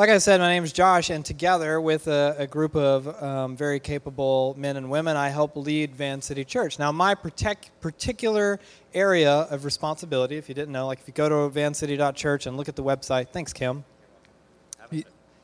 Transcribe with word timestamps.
Like 0.00 0.08
I 0.08 0.16
said, 0.16 0.40
my 0.40 0.48
name 0.48 0.64
is 0.64 0.72
Josh, 0.72 1.10
and 1.10 1.22
together 1.22 1.78
with 1.78 2.06
a, 2.08 2.34
a 2.38 2.46
group 2.46 2.74
of 2.74 3.22
um, 3.22 3.54
very 3.54 3.78
capable 3.78 4.54
men 4.56 4.78
and 4.78 4.90
women, 4.90 5.14
I 5.14 5.28
help 5.28 5.56
lead 5.56 5.94
Van 5.94 6.22
City 6.22 6.42
Church. 6.42 6.78
Now, 6.78 6.90
my 6.90 7.14
protect, 7.14 7.70
particular 7.82 8.60
area 8.94 9.30
of 9.30 9.66
responsibility, 9.66 10.38
if 10.38 10.48
you 10.48 10.54
didn't 10.54 10.72
know, 10.72 10.86
like 10.86 11.00
if 11.00 11.06
you 11.06 11.12
go 11.12 11.28
to 11.28 11.50
vancity.church 11.50 12.46
and 12.46 12.56
look 12.56 12.66
at 12.66 12.76
the 12.76 12.82
website, 12.82 13.28
thanks, 13.28 13.52
Kim, 13.52 13.84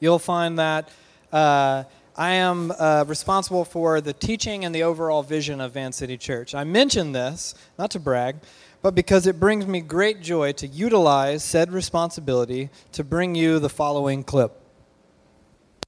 you'll 0.01 0.19
find 0.19 0.59
that 0.59 0.89
uh, 1.35 1.85
I 2.17 2.31
am 2.31 2.73
uh, 2.79 3.05
responsible 3.07 3.67
for 3.67 4.01
the 4.01 4.15
teaching 4.15 4.65
and 4.65 4.75
the 4.75 4.85
overall 4.85 5.23
vision 5.23 5.61
of 5.61 5.73
Van 5.73 5.93
City 5.93 6.17
Church. 6.17 6.55
I 6.55 6.65
mention 6.65 7.13
this, 7.13 7.55
not 7.79 7.91
to 7.91 8.01
brag, 8.01 8.37
but 8.83 8.95
because 8.95 9.27
it 9.27 9.41
brings 9.41 9.67
me 9.67 9.81
great 9.81 10.21
joy 10.21 10.53
to 10.53 10.67
utilize 10.67 11.43
said 11.43 11.73
responsibility 11.73 12.71
to 12.93 13.03
bring 13.03 13.35
you 13.35 13.59
the 13.59 13.69
following 13.69 14.23
clip. 14.23 14.61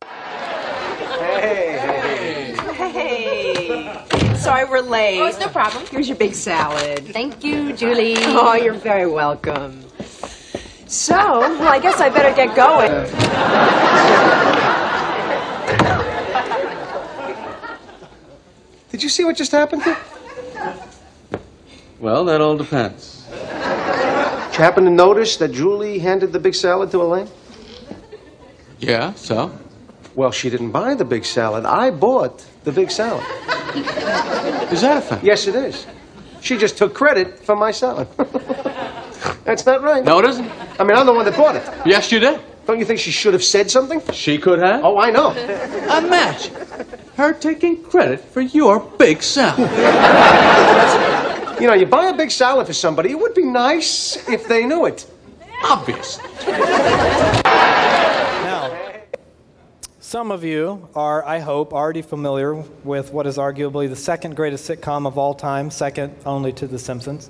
Hey, 0.03 1.79
hey. 1.79 2.55
Hey. 2.91 4.35
Sorry 4.37 4.65
we're 4.65 4.81
late. 4.81 5.21
Oh, 5.21 5.27
it's 5.27 5.39
no 5.39 5.49
problem. 5.49 5.85
Here's 5.87 6.09
your 6.09 6.17
big 6.17 6.35
salad. 6.35 7.07
Thank 7.09 7.45
you, 7.45 7.73
Julie. 7.75 8.17
Oh, 8.19 8.55
you're 8.55 8.75
very 8.75 9.07
welcome. 9.07 9.85
So, 10.87 11.15
well, 11.15 11.69
I 11.69 11.79
guess 11.79 12.01
I 12.01 12.09
better 12.09 12.35
get 12.35 12.57
going. 12.57 12.91
Did 18.91 19.03
you 19.03 19.11
see 19.11 19.25
what 19.25 19.37
just 19.37 19.53
happened 19.53 19.83
there? 19.83 19.99
Well, 22.01 22.25
that 22.27 22.41
all 22.41 22.57
depends. 22.57 23.25
Did 23.31 24.55
you 24.55 24.65
happen 24.65 24.85
to 24.85 24.91
notice 24.91 25.37
that 25.39 25.53
Julie 25.53 25.99
handed 25.99 26.33
the 26.33 26.39
big 26.39 26.55
salad 26.55 26.91
to 26.93 27.03
Elaine? 27.03 27.29
Yeah, 28.79 29.15
so? 29.15 29.51
Well, 30.15 30.31
she 30.31 30.51
didn't 30.51 30.71
buy 30.71 30.95
the 30.95 31.05
big 31.05 31.25
salad. 31.25 31.65
I 31.65 31.91
bought 31.91 32.45
the 32.65 32.73
big 32.73 32.91
salad. 32.91 33.25
Is 34.73 34.81
that 34.83 34.97
a 34.99 35.01
fact? 35.01 35.25
Yes, 35.25 35.47
it 35.47 35.55
is. 35.57 35.87
She 36.41 36.57
just 36.57 36.79
took 36.79 36.95
credit 36.95 37.39
for 37.41 37.57
my 37.57 37.73
salad. 37.73 38.07
That's 39.45 39.67
not 39.67 39.83
right. 39.83 40.05
No, 40.05 40.21
it 40.21 40.25
isn't. 40.27 40.51
I 40.79 40.85
mean, 40.85 40.97
I'm 40.97 41.07
the 41.07 41.13
one 41.13 41.25
that 41.25 41.37
bought 41.37 41.57
it. 41.57 41.69
Yes, 41.85 42.13
you 42.13 42.21
did. 42.21 42.41
Don't 42.67 42.79
you 42.79 42.85
think 42.85 43.01
she 43.01 43.11
should 43.11 43.33
have 43.33 43.43
said 43.43 43.71
something? 43.71 44.01
She 44.13 44.39
could 44.39 44.61
have. 44.61 44.85
Oh, 44.85 44.99
I 44.99 45.11
know. 45.11 45.31
Imagine 45.33 46.55
her 47.17 47.33
taking 47.33 47.83
credit 47.83 48.21
for 48.21 48.41
your 48.41 48.79
big 48.79 49.23
salad. 49.23 49.69
You 51.61 51.67
know, 51.67 51.75
you 51.75 51.87
buy 51.87 52.07
a 52.07 52.17
big 52.17 52.31
salad 52.31 52.69
for 52.69 52.73
somebody, 52.73 53.11
it 53.11 53.19
would 53.19 53.35
be 53.35 53.45
nice 53.45 54.29
if 54.29 54.47
they 54.47 54.65
knew 54.65 54.87
it. 54.87 55.11
Obvious. 55.65 56.21
Now, 58.45 58.71
some 59.99 60.31
of 60.31 60.45
you 60.45 60.89
are, 60.95 61.25
I 61.25 61.41
hope, 61.41 61.73
already 61.73 62.03
familiar 62.03 62.55
with 62.85 63.13
what 63.13 63.27
is 63.27 63.39
arguably 63.39 63.89
the 63.89 63.97
second 63.97 64.37
greatest 64.37 64.71
sitcom 64.71 65.05
of 65.05 65.19
all 65.19 65.35
time, 65.35 65.69
second 65.71 66.15
only 66.25 66.53
to 66.53 66.69
The 66.69 66.79
Simpsons. 66.79 67.29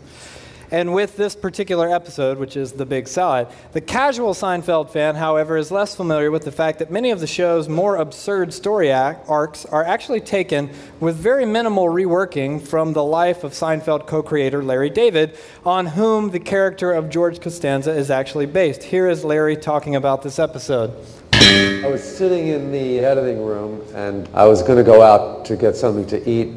And 0.70 0.92
with 0.92 1.16
this 1.16 1.34
particular 1.34 1.90
episode, 1.90 2.38
which 2.38 2.56
is 2.56 2.72
The 2.72 2.84
Big 2.84 3.08
Salad, 3.08 3.48
the 3.72 3.80
casual 3.80 4.34
Seinfeld 4.34 4.90
fan, 4.90 5.14
however, 5.14 5.56
is 5.56 5.70
less 5.70 5.96
familiar 5.96 6.30
with 6.30 6.44
the 6.44 6.52
fact 6.52 6.78
that 6.80 6.90
many 6.90 7.10
of 7.10 7.20
the 7.20 7.26
show's 7.26 7.68
more 7.68 7.96
absurd 7.96 8.52
story 8.52 8.92
arcs 8.92 9.64
are 9.64 9.84
actually 9.84 10.20
taken 10.20 10.70
with 11.00 11.16
very 11.16 11.46
minimal 11.46 11.86
reworking 11.86 12.60
from 12.60 12.92
the 12.92 13.02
life 13.02 13.44
of 13.44 13.52
Seinfeld 13.52 14.06
co 14.06 14.22
creator 14.22 14.62
Larry 14.62 14.90
David, 14.90 15.38
on 15.64 15.86
whom 15.86 16.30
the 16.30 16.40
character 16.40 16.92
of 16.92 17.08
George 17.08 17.40
Costanza 17.40 17.90
is 17.90 18.10
actually 18.10 18.46
based. 18.46 18.82
Here 18.82 19.08
is 19.08 19.24
Larry 19.24 19.56
talking 19.56 19.96
about 19.96 20.22
this 20.22 20.38
episode. 20.38 20.92
I 21.32 21.88
was 21.90 22.04
sitting 22.04 22.48
in 22.48 22.70
the 22.72 22.98
editing 23.00 23.42
room 23.42 23.82
and 23.94 24.28
I 24.34 24.44
was 24.44 24.62
going 24.62 24.76
to 24.76 24.84
go 24.84 25.00
out 25.00 25.46
to 25.46 25.56
get 25.56 25.76
something 25.76 26.06
to 26.08 26.28
eat. 26.28 26.52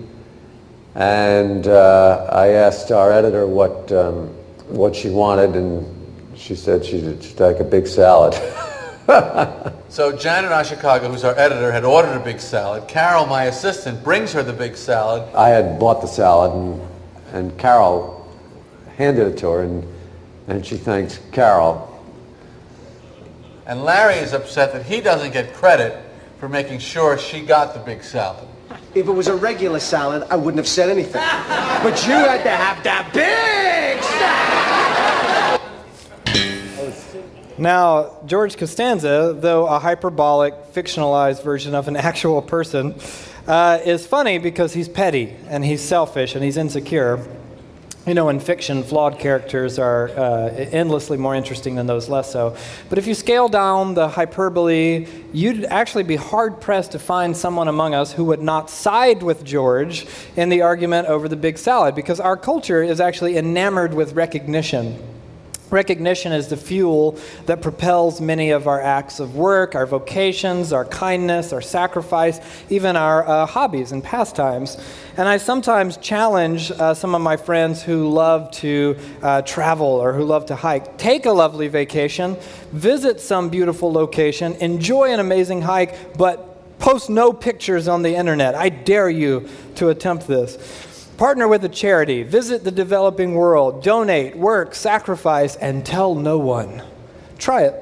And 0.95 1.67
uh, 1.67 2.27
I 2.31 2.49
asked 2.49 2.91
our 2.91 3.11
editor 3.11 3.47
what, 3.47 3.91
um, 3.91 4.27
what 4.67 4.95
she 4.95 5.09
wanted, 5.09 5.55
and 5.55 5.85
she 6.37 6.55
said 6.55 6.83
she'd, 6.85 7.23
she'd 7.23 7.39
like 7.39 7.59
a 7.59 7.63
big 7.63 7.87
salad. 7.87 8.33
So 9.91 10.15
Janet 10.15 10.51
Ashikaga, 10.51 11.11
who's 11.11 11.25
our 11.25 11.37
editor, 11.37 11.69
had 11.69 11.83
ordered 11.83 12.15
a 12.15 12.23
big 12.23 12.39
salad. 12.39 12.87
Carol, 12.87 13.25
my 13.25 13.43
assistant, 13.43 14.01
brings 14.05 14.31
her 14.31 14.41
the 14.41 14.53
big 14.53 14.77
salad. 14.77 15.35
I 15.35 15.49
had 15.49 15.77
bought 15.77 15.99
the 15.99 16.07
salad, 16.07 16.53
and, 16.53 16.81
and 17.33 17.59
Carol 17.59 18.25
handed 18.95 19.27
it 19.27 19.37
to 19.39 19.49
her, 19.49 19.63
and, 19.63 19.85
and 20.47 20.65
she 20.65 20.77
thanked 20.77 21.21
Carol. 21.33 21.89
And 23.65 23.83
Larry 23.83 24.15
is 24.15 24.31
upset 24.31 24.71
that 24.71 24.85
he 24.85 25.01
doesn't 25.01 25.33
get 25.33 25.53
credit 25.53 26.01
for 26.39 26.47
making 26.47 26.79
sure 26.79 27.17
she 27.17 27.41
got 27.41 27.73
the 27.73 27.81
big 27.81 28.01
salad. 28.01 28.47
If 28.93 29.07
it 29.07 29.11
was 29.11 29.27
a 29.27 29.35
regular 29.35 29.79
salad, 29.79 30.27
I 30.29 30.35
wouldn't 30.35 30.57
have 30.57 30.67
said 30.67 30.89
anything. 30.89 31.21
But 31.83 32.05
you 32.05 32.13
had 32.13 32.43
to 32.43 32.49
have 32.49 32.83
that 32.83 33.11
big 33.13 34.03
salad. 34.03 34.61
Now, 37.57 38.17
George 38.25 38.57
Costanza, 38.57 39.35
though 39.37 39.67
a 39.67 39.77
hyperbolic, 39.77 40.73
fictionalized 40.73 41.43
version 41.43 41.75
of 41.75 41.87
an 41.87 41.95
actual 42.09 42.41
person, 42.41 42.95
uh, 43.47 43.79
is 43.85 44.07
funny 44.07 44.39
because 44.39 44.73
he's 44.73 44.89
petty 44.89 45.35
and 45.47 45.63
he's 45.63 45.81
selfish 45.81 46.35
and 46.35 46.43
he's 46.43 46.57
insecure. 46.57 47.23
You 48.07 48.15
know, 48.15 48.29
in 48.29 48.39
fiction, 48.39 48.81
flawed 48.81 49.19
characters 49.19 49.77
are 49.77 50.09
uh, 50.09 50.49
endlessly 50.49 51.17
more 51.17 51.35
interesting 51.35 51.75
than 51.75 51.85
those 51.85 52.09
less 52.09 52.31
so. 52.31 52.57
But 52.89 52.97
if 52.97 53.05
you 53.05 53.13
scale 53.13 53.47
down 53.47 53.93
the 53.93 54.09
hyperbole, 54.09 55.05
you'd 55.31 55.65
actually 55.65 56.01
be 56.01 56.15
hard 56.15 56.59
pressed 56.59 56.93
to 56.93 56.99
find 56.99 57.37
someone 57.37 57.67
among 57.67 57.93
us 57.93 58.11
who 58.11 58.25
would 58.25 58.41
not 58.41 58.71
side 58.71 59.21
with 59.21 59.43
George 59.43 60.07
in 60.35 60.49
the 60.49 60.63
argument 60.63 61.09
over 61.09 61.29
the 61.29 61.35
big 61.35 61.59
salad, 61.59 61.93
because 61.93 62.19
our 62.19 62.35
culture 62.35 62.81
is 62.81 62.99
actually 62.99 63.37
enamored 63.37 63.93
with 63.93 64.13
recognition. 64.13 64.97
Recognition 65.71 66.33
is 66.33 66.49
the 66.49 66.57
fuel 66.57 67.17
that 67.45 67.61
propels 67.61 68.19
many 68.19 68.51
of 68.51 68.67
our 68.67 68.81
acts 68.81 69.21
of 69.21 69.37
work, 69.37 69.73
our 69.73 69.85
vocations, 69.85 70.73
our 70.73 70.83
kindness, 70.83 71.53
our 71.53 71.61
sacrifice, 71.61 72.41
even 72.69 72.97
our 72.97 73.27
uh, 73.27 73.45
hobbies 73.45 73.93
and 73.93 74.03
pastimes. 74.03 74.77
And 75.15 75.29
I 75.29 75.37
sometimes 75.37 75.95
challenge 75.97 76.71
uh, 76.71 76.93
some 76.93 77.15
of 77.15 77.21
my 77.21 77.37
friends 77.37 77.81
who 77.81 78.09
love 78.09 78.51
to 78.51 78.97
uh, 79.21 79.41
travel 79.43 79.87
or 79.87 80.11
who 80.11 80.25
love 80.25 80.45
to 80.47 80.55
hike 80.55 80.97
take 80.97 81.25
a 81.25 81.31
lovely 81.31 81.69
vacation, 81.69 82.35
visit 82.71 83.21
some 83.21 83.49
beautiful 83.49 83.91
location, 83.91 84.53
enjoy 84.55 85.11
an 85.11 85.21
amazing 85.21 85.61
hike, 85.61 86.17
but 86.17 86.79
post 86.79 87.09
no 87.09 87.31
pictures 87.31 87.87
on 87.87 88.01
the 88.01 88.13
internet. 88.13 88.55
I 88.55 88.69
dare 88.69 89.09
you 89.09 89.47
to 89.75 89.89
attempt 89.89 90.27
this. 90.27 90.57
Partner 91.21 91.47
with 91.47 91.63
a 91.63 91.69
charity, 91.69 92.23
visit 92.23 92.63
the 92.63 92.71
developing 92.71 93.35
world, 93.35 93.83
donate, 93.83 94.35
work, 94.35 94.73
sacrifice, 94.73 95.55
and 95.55 95.85
tell 95.85 96.15
no 96.15 96.39
one. 96.39 96.81
Try 97.37 97.65
it. 97.65 97.75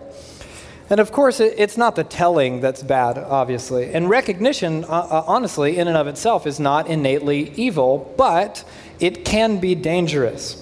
And 0.89 1.00
of 1.00 1.13
course, 1.13 1.39
it's 1.39 1.77
not 1.77 1.95
the 1.95 2.03
telling 2.03 2.59
that's 2.59 2.83
bad, 2.83 3.17
obviously. 3.17 3.94
And 3.94 4.09
recognition, 4.09 4.83
uh, 4.83 4.88
uh, 4.89 5.23
honestly, 5.25 5.77
in 5.77 5.88
and 5.88 5.95
of 5.95 6.07
itself, 6.07 6.45
is 6.45 6.59
not 6.59 6.88
innately 6.88 7.51
evil, 7.51 8.13
but 8.17 8.66
it 9.00 9.23
can 9.23 9.59
be 9.59 9.73
dangerous. 9.73 10.59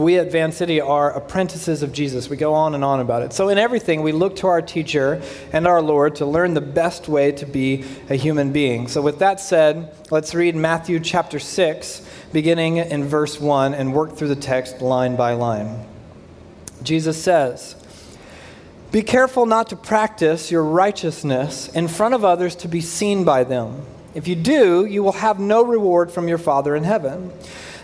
We 0.00 0.18
at 0.18 0.32
Van 0.32 0.52
City 0.52 0.80
are 0.80 1.10
apprentices 1.12 1.82
of 1.82 1.92
Jesus. 1.92 2.28
We 2.28 2.36
go 2.36 2.54
on 2.54 2.74
and 2.74 2.84
on 2.84 3.00
about 3.00 3.22
it. 3.22 3.32
So, 3.32 3.48
in 3.48 3.58
everything, 3.58 4.02
we 4.02 4.12
look 4.12 4.36
to 4.36 4.46
our 4.46 4.62
teacher 4.62 5.22
and 5.52 5.66
our 5.66 5.82
Lord 5.82 6.16
to 6.16 6.26
learn 6.26 6.54
the 6.54 6.60
best 6.60 7.08
way 7.08 7.32
to 7.32 7.46
be 7.46 7.84
a 8.08 8.14
human 8.14 8.52
being. 8.52 8.88
So, 8.88 9.02
with 9.02 9.18
that 9.20 9.40
said, 9.40 9.94
let's 10.10 10.34
read 10.34 10.56
Matthew 10.56 11.00
chapter 11.00 11.38
6, 11.38 12.08
beginning 12.32 12.78
in 12.78 13.04
verse 13.04 13.40
1, 13.40 13.74
and 13.74 13.94
work 13.94 14.16
through 14.16 14.28
the 14.28 14.36
text 14.36 14.80
line 14.80 15.16
by 15.16 15.32
line. 15.32 15.86
Jesus 16.82 17.22
says, 17.22 17.76
Be 18.92 19.02
careful 19.02 19.46
not 19.46 19.68
to 19.70 19.76
practice 19.76 20.50
your 20.50 20.64
righteousness 20.64 21.68
in 21.68 21.88
front 21.88 22.14
of 22.14 22.24
others 22.24 22.54
to 22.56 22.68
be 22.68 22.80
seen 22.80 23.24
by 23.24 23.44
them. 23.44 23.84
If 24.14 24.26
you 24.26 24.34
do, 24.34 24.86
you 24.86 25.02
will 25.02 25.12
have 25.12 25.38
no 25.38 25.62
reward 25.62 26.10
from 26.10 26.26
your 26.26 26.38
Father 26.38 26.74
in 26.74 26.84
heaven. 26.84 27.32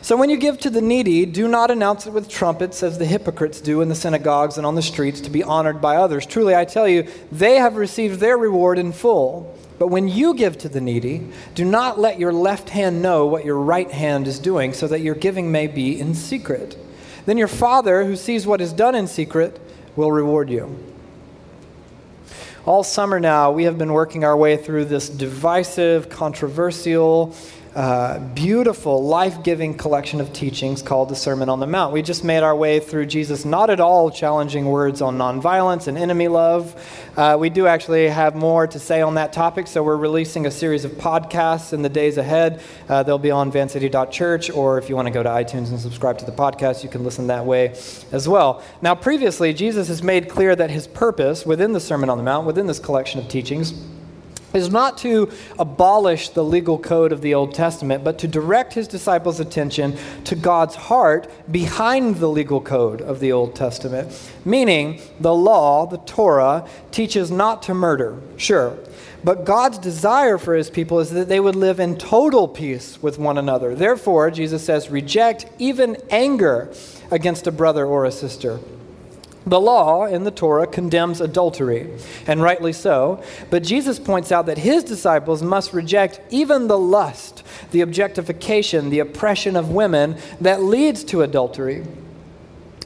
So 0.02 0.16
when 0.16 0.30
you 0.30 0.36
give 0.36 0.58
to 0.58 0.70
the 0.70 0.80
needy, 0.80 1.24
do 1.26 1.46
not 1.46 1.70
announce 1.70 2.08
it 2.08 2.12
with 2.12 2.28
trumpets 2.28 2.82
as 2.82 2.98
the 2.98 3.06
hypocrites 3.06 3.60
do 3.60 3.82
in 3.82 3.88
the 3.88 3.94
synagogues 3.94 4.56
and 4.56 4.66
on 4.66 4.74
the 4.74 4.82
streets 4.82 5.20
to 5.20 5.30
be 5.30 5.44
honored 5.44 5.80
by 5.80 5.94
others. 5.94 6.26
Truly, 6.26 6.56
I 6.56 6.64
tell 6.64 6.88
you, 6.88 7.06
they 7.30 7.54
have 7.54 7.76
received 7.76 8.18
their 8.18 8.36
reward 8.36 8.80
in 8.80 8.90
full. 8.90 9.56
But 9.78 9.88
when 9.88 10.08
you 10.08 10.34
give 10.34 10.58
to 10.58 10.68
the 10.68 10.80
needy, 10.80 11.28
do 11.54 11.64
not 11.64 12.00
let 12.00 12.18
your 12.18 12.32
left 12.32 12.70
hand 12.70 13.00
know 13.00 13.26
what 13.26 13.44
your 13.44 13.58
right 13.58 13.90
hand 13.90 14.26
is 14.26 14.40
doing, 14.40 14.72
so 14.72 14.88
that 14.88 15.02
your 15.02 15.14
giving 15.14 15.52
may 15.52 15.68
be 15.68 16.00
in 16.00 16.14
secret. 16.14 16.76
Then 17.24 17.38
your 17.38 17.48
Father, 17.48 18.04
who 18.04 18.16
sees 18.16 18.44
what 18.44 18.60
is 18.60 18.72
done 18.72 18.96
in 18.96 19.06
secret, 19.06 19.60
will 19.94 20.10
reward 20.10 20.50
you. 20.50 20.78
All 22.64 22.82
summer 22.82 23.20
now, 23.20 23.52
we 23.52 23.64
have 23.64 23.78
been 23.78 23.92
working 23.92 24.24
our 24.24 24.36
way 24.36 24.56
through 24.56 24.86
this 24.86 25.08
divisive, 25.08 26.08
controversial, 26.08 27.34
uh, 27.74 28.18
beautiful, 28.34 29.02
life 29.02 29.42
giving 29.42 29.74
collection 29.74 30.20
of 30.20 30.30
teachings 30.34 30.82
called 30.82 31.08
the 31.08 31.16
Sermon 31.16 31.48
on 31.48 31.58
the 31.58 31.66
Mount. 31.66 31.92
We 31.92 32.02
just 32.02 32.22
made 32.22 32.42
our 32.42 32.54
way 32.54 32.80
through 32.80 33.06
Jesus' 33.06 33.46
not 33.46 33.70
at 33.70 33.80
all 33.80 34.10
challenging 34.10 34.66
words 34.66 35.00
on 35.00 35.16
nonviolence 35.16 35.86
and 35.86 35.96
enemy 35.96 36.28
love. 36.28 36.76
Uh, 37.16 37.36
we 37.40 37.48
do 37.48 37.66
actually 37.66 38.08
have 38.08 38.34
more 38.34 38.66
to 38.66 38.78
say 38.78 39.00
on 39.00 39.14
that 39.14 39.32
topic, 39.32 39.66
so 39.66 39.82
we're 39.82 39.96
releasing 39.96 40.44
a 40.44 40.50
series 40.50 40.84
of 40.84 40.92
podcasts 40.92 41.72
in 41.72 41.80
the 41.80 41.88
days 41.88 42.18
ahead. 42.18 42.62
Uh, 42.90 43.02
they'll 43.02 43.18
be 43.18 43.30
on 43.30 43.50
vancity.church, 43.50 44.50
or 44.50 44.76
if 44.76 44.90
you 44.90 44.96
want 44.96 45.06
to 45.06 45.12
go 45.12 45.22
to 45.22 45.30
iTunes 45.30 45.70
and 45.70 45.80
subscribe 45.80 46.18
to 46.18 46.26
the 46.26 46.32
podcast, 46.32 46.82
you 46.82 46.90
can 46.90 47.04
listen 47.04 47.28
that 47.28 47.46
way 47.46 47.68
as 48.12 48.28
well. 48.28 48.62
Now, 48.82 48.94
previously, 48.94 49.54
Jesus 49.54 49.88
has 49.88 50.02
made 50.02 50.28
clear 50.28 50.54
that 50.54 50.70
his 50.70 50.86
purpose 50.86 51.46
within 51.46 51.72
the 51.72 51.80
Sermon 51.80 52.10
on 52.10 52.18
the 52.18 52.24
Mount, 52.24 52.46
within 52.46 52.66
this 52.66 52.78
collection 52.78 53.18
of 53.18 53.28
teachings, 53.28 53.72
is 54.54 54.70
not 54.70 54.98
to 54.98 55.30
abolish 55.58 56.30
the 56.30 56.44
legal 56.44 56.78
code 56.78 57.12
of 57.12 57.20
the 57.20 57.34
Old 57.34 57.54
Testament, 57.54 58.04
but 58.04 58.18
to 58.18 58.28
direct 58.28 58.74
his 58.74 58.88
disciples' 58.88 59.40
attention 59.40 59.96
to 60.24 60.34
God's 60.34 60.74
heart 60.74 61.30
behind 61.50 62.16
the 62.16 62.28
legal 62.28 62.60
code 62.60 63.00
of 63.00 63.20
the 63.20 63.32
Old 63.32 63.54
Testament. 63.54 64.30
Meaning, 64.44 65.00
the 65.20 65.34
law, 65.34 65.86
the 65.86 65.98
Torah, 65.98 66.66
teaches 66.90 67.30
not 67.30 67.62
to 67.64 67.74
murder, 67.74 68.20
sure. 68.36 68.78
But 69.24 69.44
God's 69.44 69.78
desire 69.78 70.36
for 70.36 70.54
his 70.54 70.68
people 70.68 70.98
is 70.98 71.10
that 71.10 71.28
they 71.28 71.38
would 71.38 71.54
live 71.54 71.78
in 71.78 71.96
total 71.96 72.48
peace 72.48 73.00
with 73.00 73.18
one 73.18 73.38
another. 73.38 73.74
Therefore, 73.74 74.30
Jesus 74.32 74.64
says, 74.64 74.90
reject 74.90 75.46
even 75.58 75.96
anger 76.10 76.72
against 77.10 77.46
a 77.46 77.52
brother 77.52 77.86
or 77.86 78.04
a 78.04 78.10
sister. 78.10 78.58
The 79.46 79.60
law 79.60 80.06
in 80.06 80.24
the 80.24 80.30
Torah 80.30 80.66
condemns 80.66 81.20
adultery, 81.20 81.90
and 82.26 82.40
rightly 82.40 82.72
so, 82.72 83.22
but 83.50 83.64
Jesus 83.64 83.98
points 83.98 84.30
out 84.30 84.46
that 84.46 84.58
his 84.58 84.84
disciples 84.84 85.42
must 85.42 85.72
reject 85.72 86.20
even 86.30 86.68
the 86.68 86.78
lust, 86.78 87.42
the 87.72 87.80
objectification, 87.80 88.90
the 88.90 89.00
oppression 89.00 89.56
of 89.56 89.70
women 89.70 90.16
that 90.40 90.62
leads 90.62 91.02
to 91.04 91.22
adultery. 91.22 91.84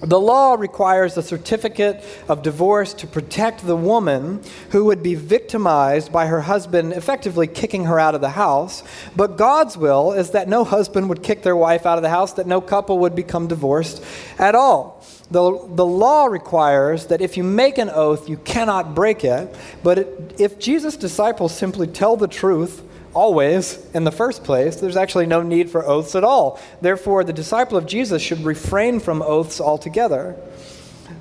The 0.07 0.21
law 0.21 0.55
requires 0.55 1.17
a 1.17 1.23
certificate 1.23 2.05
of 2.29 2.43
divorce 2.43 2.95
to 2.95 3.09
protect 3.09 3.67
the 3.67 3.75
woman 3.75 4.41
who 4.71 4.85
would 4.85 5.03
be 5.03 5.17
victimized 5.17 6.13
by 6.13 6.27
her 6.27 6.43
husband 6.43 6.93
effectively 6.93 7.49
kicking 7.49 7.87
her 7.87 7.99
out 7.99 8.15
of 8.15 8.21
the 8.21 8.31
house. 8.31 8.85
But 9.17 9.37
God's 9.37 9.77
will 9.77 10.13
is 10.13 10.31
that 10.31 10.49
no 10.49 10.63
husband 10.63 11.09
would 11.09 11.25
kick 11.25 11.43
their 11.43 11.57
wife 11.57 11.87
out 11.87 11.99
of 11.99 12.03
the 12.03 12.09
house, 12.09 12.35
that 12.35 12.47
no 12.47 12.61
couple 12.61 13.01
would 13.01 13.17
become 13.17 13.49
divorced 13.49 14.05
at 14.39 14.55
all. 14.55 15.05
The, 15.29 15.43
the 15.75 15.85
law 15.85 16.27
requires 16.27 17.07
that 17.07 17.21
if 17.21 17.37
you 17.37 17.43
make 17.43 17.77
an 17.77 17.91
oath, 17.91 18.29
you 18.29 18.37
cannot 18.37 18.95
break 18.95 19.25
it. 19.25 19.53
But 19.83 19.99
it, 19.99 20.35
if 20.39 20.61
Jesus' 20.61 20.97
disciples 20.97 21.53
simply 21.53 21.89
tell 21.89 22.17
the 22.17 22.29
truth, 22.29 22.85
always 23.17 23.85
in 23.95 24.05
the 24.05 24.13
first 24.13 24.45
place, 24.45 24.77
there's 24.77 24.97
actually 24.97 25.27
no 25.27 25.43
need 25.43 25.71
for 25.71 25.85
oaths 25.85 26.15
at 26.15 26.23
all. 26.23 26.61
Therefore, 26.83 27.25
the 27.25 27.33
disciple 27.33 27.79
of 27.79 27.87
Jesus 27.87 28.21
should 28.21 28.45
refrain 28.45 29.01
from 29.01 29.23
oaths 29.23 29.61
altogether. 29.61 30.37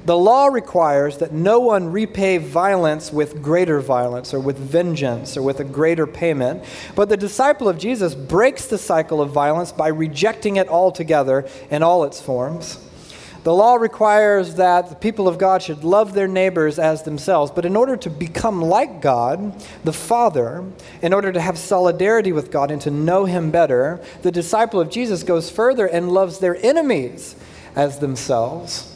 The 0.06 0.18
law 0.18 0.48
requires 0.48 1.18
that 1.18 1.32
no 1.32 1.60
one 1.60 1.92
repay 1.92 2.38
violence 2.38 3.12
with 3.12 3.42
greater 3.42 3.80
violence 3.80 4.34
or 4.34 4.40
with 4.40 4.58
vengeance 4.58 5.36
or 5.38 5.42
with 5.42 5.60
a 5.60 5.64
greater 5.64 6.06
payment. 6.06 6.64
But 6.96 7.10
the 7.10 7.18
disciple 7.18 7.68
of 7.68 7.80
Jesus 7.80 8.14
breaks 8.14 8.68
the 8.68 8.78
cycle 8.78 9.22
of 9.22 9.32
violence 9.32 9.72
by 9.72 9.88
rejecting 9.88 10.58
it 10.58 10.68
altogether 10.68 11.48
in 11.72 11.82
all 11.82 12.04
its 12.04 12.22
forms. 12.22 12.78
The 13.46 13.54
law 13.54 13.76
requires 13.76 14.56
that 14.56 14.90
the 14.90 14.96
people 14.96 15.28
of 15.28 15.38
God 15.38 15.62
should 15.62 15.84
love 15.84 16.14
their 16.14 16.28
neighbors 16.28 16.80
as 16.80 17.04
themselves. 17.04 17.52
But 17.52 17.64
in 17.64 17.76
order 17.76 17.96
to 17.96 18.10
become 18.10 18.60
like 18.60 19.04
God, 19.04 19.64
the 19.84 19.94
Father, 19.94 20.66
in 21.04 21.14
order 21.14 21.32
to 21.32 21.40
have 21.40 21.60
solidarity 21.60 22.32
with 22.32 22.50
God 22.50 22.72
and 22.72 22.82
to 22.82 22.90
know 22.90 23.26
Him 23.26 23.52
better, 23.52 24.04
the 24.24 24.32
disciple 24.32 24.80
of 24.82 24.90
Jesus 24.90 25.22
goes 25.22 25.52
further 25.52 25.86
and 25.86 26.12
loves 26.12 26.40
their 26.40 26.58
enemies 26.66 27.36
as 27.76 28.00
themselves. 28.00 28.95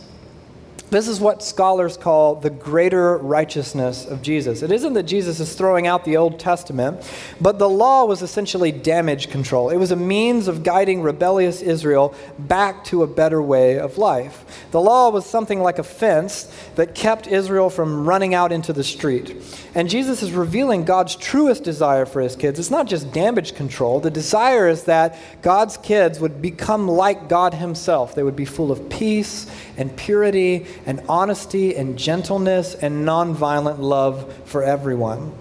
This 0.89 1.07
is 1.07 1.19
what 1.19 1.43
scholars 1.43 1.97
call 1.97 2.35
the 2.35 2.49
greater 2.49 3.17
righteousness 3.19 4.05
of 4.05 4.23
Jesus. 4.23 4.63
It 4.63 4.71
isn't 4.71 4.93
that 4.93 5.03
Jesus 5.03 5.39
is 5.39 5.53
throwing 5.53 5.85
out 5.85 6.03
the 6.03 6.17
Old 6.17 6.39
Testament, 6.39 7.07
but 7.39 7.59
the 7.59 7.69
law 7.69 8.05
was 8.05 8.23
essentially 8.23 8.71
damage 8.71 9.29
control. 9.29 9.69
It 9.69 9.77
was 9.77 9.91
a 9.91 9.95
means 9.95 10.47
of 10.47 10.63
guiding 10.63 11.03
rebellious 11.03 11.61
Israel 11.61 12.15
back 12.39 12.83
to 12.85 13.03
a 13.03 13.07
better 13.07 13.39
way 13.39 13.77
of 13.77 13.99
life. 13.99 14.67
The 14.71 14.81
law 14.81 15.09
was 15.09 15.27
something 15.27 15.61
like 15.61 15.77
a 15.77 15.83
fence 15.83 16.51
that 16.73 16.95
kept 16.95 17.27
Israel 17.27 17.69
from 17.69 18.07
running 18.07 18.33
out 18.33 18.51
into 18.51 18.73
the 18.73 18.83
street. 18.83 19.35
And 19.75 19.89
Jesus 19.89 20.23
is 20.23 20.31
revealing 20.31 20.85
God's 20.85 21.15
truest 21.15 21.63
desire 21.63 22.07
for 22.07 22.21
his 22.21 22.35
kids. 22.35 22.57
It's 22.57 22.71
not 22.71 22.87
just 22.87 23.11
damage 23.13 23.53
control, 23.53 23.99
the 23.99 24.09
desire 24.09 24.67
is 24.67 24.85
that 24.85 25.19
God's 25.43 25.77
kids 25.77 26.19
would 26.19 26.41
become 26.41 26.87
like 26.87 27.29
God 27.29 27.53
himself. 27.53 28.15
They 28.15 28.23
would 28.23 28.35
be 28.35 28.45
full 28.45 28.71
of 28.71 28.89
peace 28.89 29.45
and 29.77 29.95
purity 29.95 30.65
and 30.85 31.01
honesty 31.09 31.75
and 31.75 31.97
gentleness 31.97 32.75
and 32.75 33.05
nonviolent 33.05 33.79
love 33.79 34.33
for 34.45 34.63
everyone. 34.63 35.33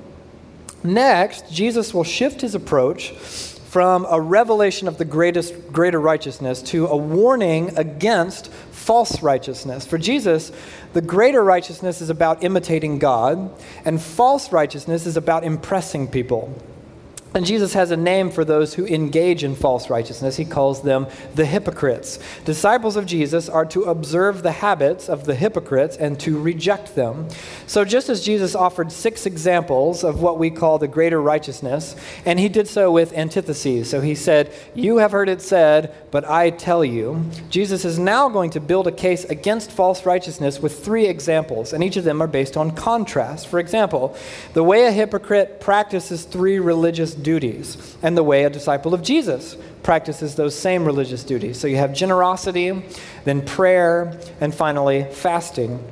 Next, 0.85 1.51
Jesus 1.51 1.93
will 1.93 2.05
shift 2.05 2.41
his 2.41 2.55
approach 2.55 3.11
from 3.11 4.07
a 4.09 4.21
revelation 4.21 4.89
of 4.89 4.97
the 4.97 5.05
greatest 5.05 5.73
greater 5.73 6.01
righteousness 6.01 6.63
to 6.63 6.87
a 6.87 6.97
warning 6.97 7.77
against 7.77 8.51
false 8.51 9.23
righteousness. 9.23 9.85
For 9.85 9.99
Jesus, 9.99 10.51
the 10.95 11.03
greater 11.03 11.45
righteousness 11.45 12.01
is 12.01 12.09
about 12.09 12.43
imitating 12.43 12.99
God, 12.99 13.51
and 13.85 14.01
false 14.01 14.51
righteousness 14.53 15.05
is 15.05 15.19
about 15.19 15.45
impressing 15.45 16.09
people. 16.09 16.55
And 17.35 17.45
Jesus 17.45 17.75
has 17.75 17.91
a 17.91 17.97
name 17.97 18.31
for 18.31 18.43
those 18.43 18.75
who 18.75 18.87
engage 18.87 19.45
in 19.45 19.55
false 19.55 19.91
righteousness. 19.91 20.37
He 20.37 20.47
calls 20.47 20.83
them 20.83 21.07
the 21.35 21.45
hypocrites. 21.45 22.19
Disciples 22.47 22.97
of 22.97 23.05
Jesus 23.05 23.51
are 23.51 23.67
to 23.67 23.85
observe 23.85 24.43
the 24.43 24.53
habits 24.53 25.11
of 25.11 25.27
the 25.27 25.35
hypocrites 25.35 25.97
and 25.97 26.19
to 26.21 26.41
reject 26.41 26.95
them. 26.95 27.29
So, 27.67 27.85
just 27.85 28.09
as 28.09 28.25
Jesus 28.25 28.55
offered 28.55 28.91
six 28.91 29.27
examples 29.27 30.05
of 30.05 30.23
what 30.23 30.39
we 30.39 30.49
call 30.51 30.79
the 30.79 30.89
greater 30.89 31.21
righteousness, 31.21 31.97
and 32.25 32.41
he 32.41 32.49
did 32.49 32.67
so 32.67 32.91
with 32.91 33.13
antitheses. 33.13 33.91
So, 33.91 34.01
he 34.01 34.15
said, 34.15 34.51
You 34.75 34.97
have 34.97 35.13
heard 35.13 35.29
it 35.29 35.43
said, 35.43 35.95
but 36.11 36.25
I 36.25 36.49
tell 36.49 36.83
you. 36.83 37.27
Jesus 37.51 37.85
is 37.85 37.99
now 37.99 38.31
going 38.31 38.51
to 38.51 38.61
build 38.61 38.87
a 38.87 38.93
case 38.93 39.25
against 39.25 39.71
false 39.71 40.07
righteousness 40.07 40.61
with 40.61 40.83
three 40.83 41.07
examples, 41.07 41.75
and 41.75 41.85
each 41.85 41.97
of 41.97 42.05
them 42.05 42.23
are 42.23 42.27
based 42.27 42.57
on 42.57 42.71
contrast. 42.71 43.49
For 43.49 43.59
example, 43.59 44.17
the 44.55 44.65
way 44.65 44.87
a 44.87 44.93
hypocrite 44.93 45.61
practices 45.61 46.25
three 46.25 46.59
religious 46.59 47.18
duties, 47.23 47.97
and 48.03 48.17
the 48.17 48.23
way 48.23 48.45
a 48.45 48.51
disciple 48.51 48.95
of 48.95 49.03
Jesus 49.03 49.57
practices 49.83 50.35
those 50.35 50.55
same 50.55 50.85
religious 50.85 51.25
duties. 51.25 51.59
So 51.59 51.67
you 51.67 51.77
have 51.77 51.93
generosity, 51.93 52.83
then 53.25 53.45
prayer, 53.45 54.19
and 54.41 54.55
finally 54.55 55.05
fasting. 55.13 55.83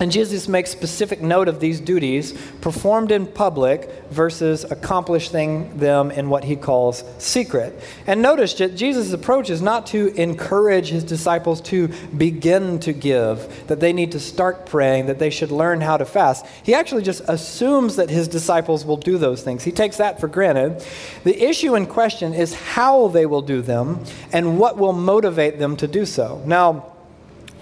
And 0.00 0.10
Jesus 0.10 0.48
makes 0.48 0.70
specific 0.70 1.20
note 1.20 1.46
of 1.46 1.60
these 1.60 1.78
duties 1.78 2.32
performed 2.62 3.12
in 3.12 3.26
public 3.26 3.90
versus 4.10 4.64
accomplishing 4.64 5.76
them 5.76 6.10
in 6.10 6.30
what 6.30 6.42
he 6.42 6.56
calls 6.56 7.04
secret. 7.18 7.78
And 8.06 8.22
notice 8.22 8.54
that 8.54 8.76
Jesus' 8.76 9.12
approach 9.12 9.50
is 9.50 9.60
not 9.60 9.86
to 9.88 10.08
encourage 10.18 10.88
his 10.88 11.04
disciples 11.04 11.60
to 11.62 11.88
begin 12.16 12.80
to 12.80 12.94
give, 12.94 13.66
that 13.66 13.80
they 13.80 13.92
need 13.92 14.12
to 14.12 14.20
start 14.20 14.64
praying, 14.64 15.04
that 15.04 15.18
they 15.18 15.28
should 15.28 15.50
learn 15.50 15.82
how 15.82 15.98
to 15.98 16.06
fast. 16.06 16.46
He 16.62 16.72
actually 16.72 17.02
just 17.02 17.20
assumes 17.28 17.96
that 17.96 18.08
his 18.08 18.26
disciples 18.26 18.86
will 18.86 18.96
do 18.96 19.18
those 19.18 19.42
things. 19.42 19.64
He 19.64 19.72
takes 19.72 19.98
that 19.98 20.18
for 20.18 20.28
granted. 20.28 20.82
The 21.24 21.38
issue 21.46 21.74
in 21.74 21.84
question 21.84 22.32
is 22.32 22.54
how 22.54 23.08
they 23.08 23.26
will 23.26 23.42
do 23.42 23.60
them 23.60 24.02
and 24.32 24.58
what 24.58 24.78
will 24.78 24.94
motivate 24.94 25.58
them 25.58 25.76
to 25.76 25.86
do 25.86 26.06
so. 26.06 26.42
Now, 26.46 26.86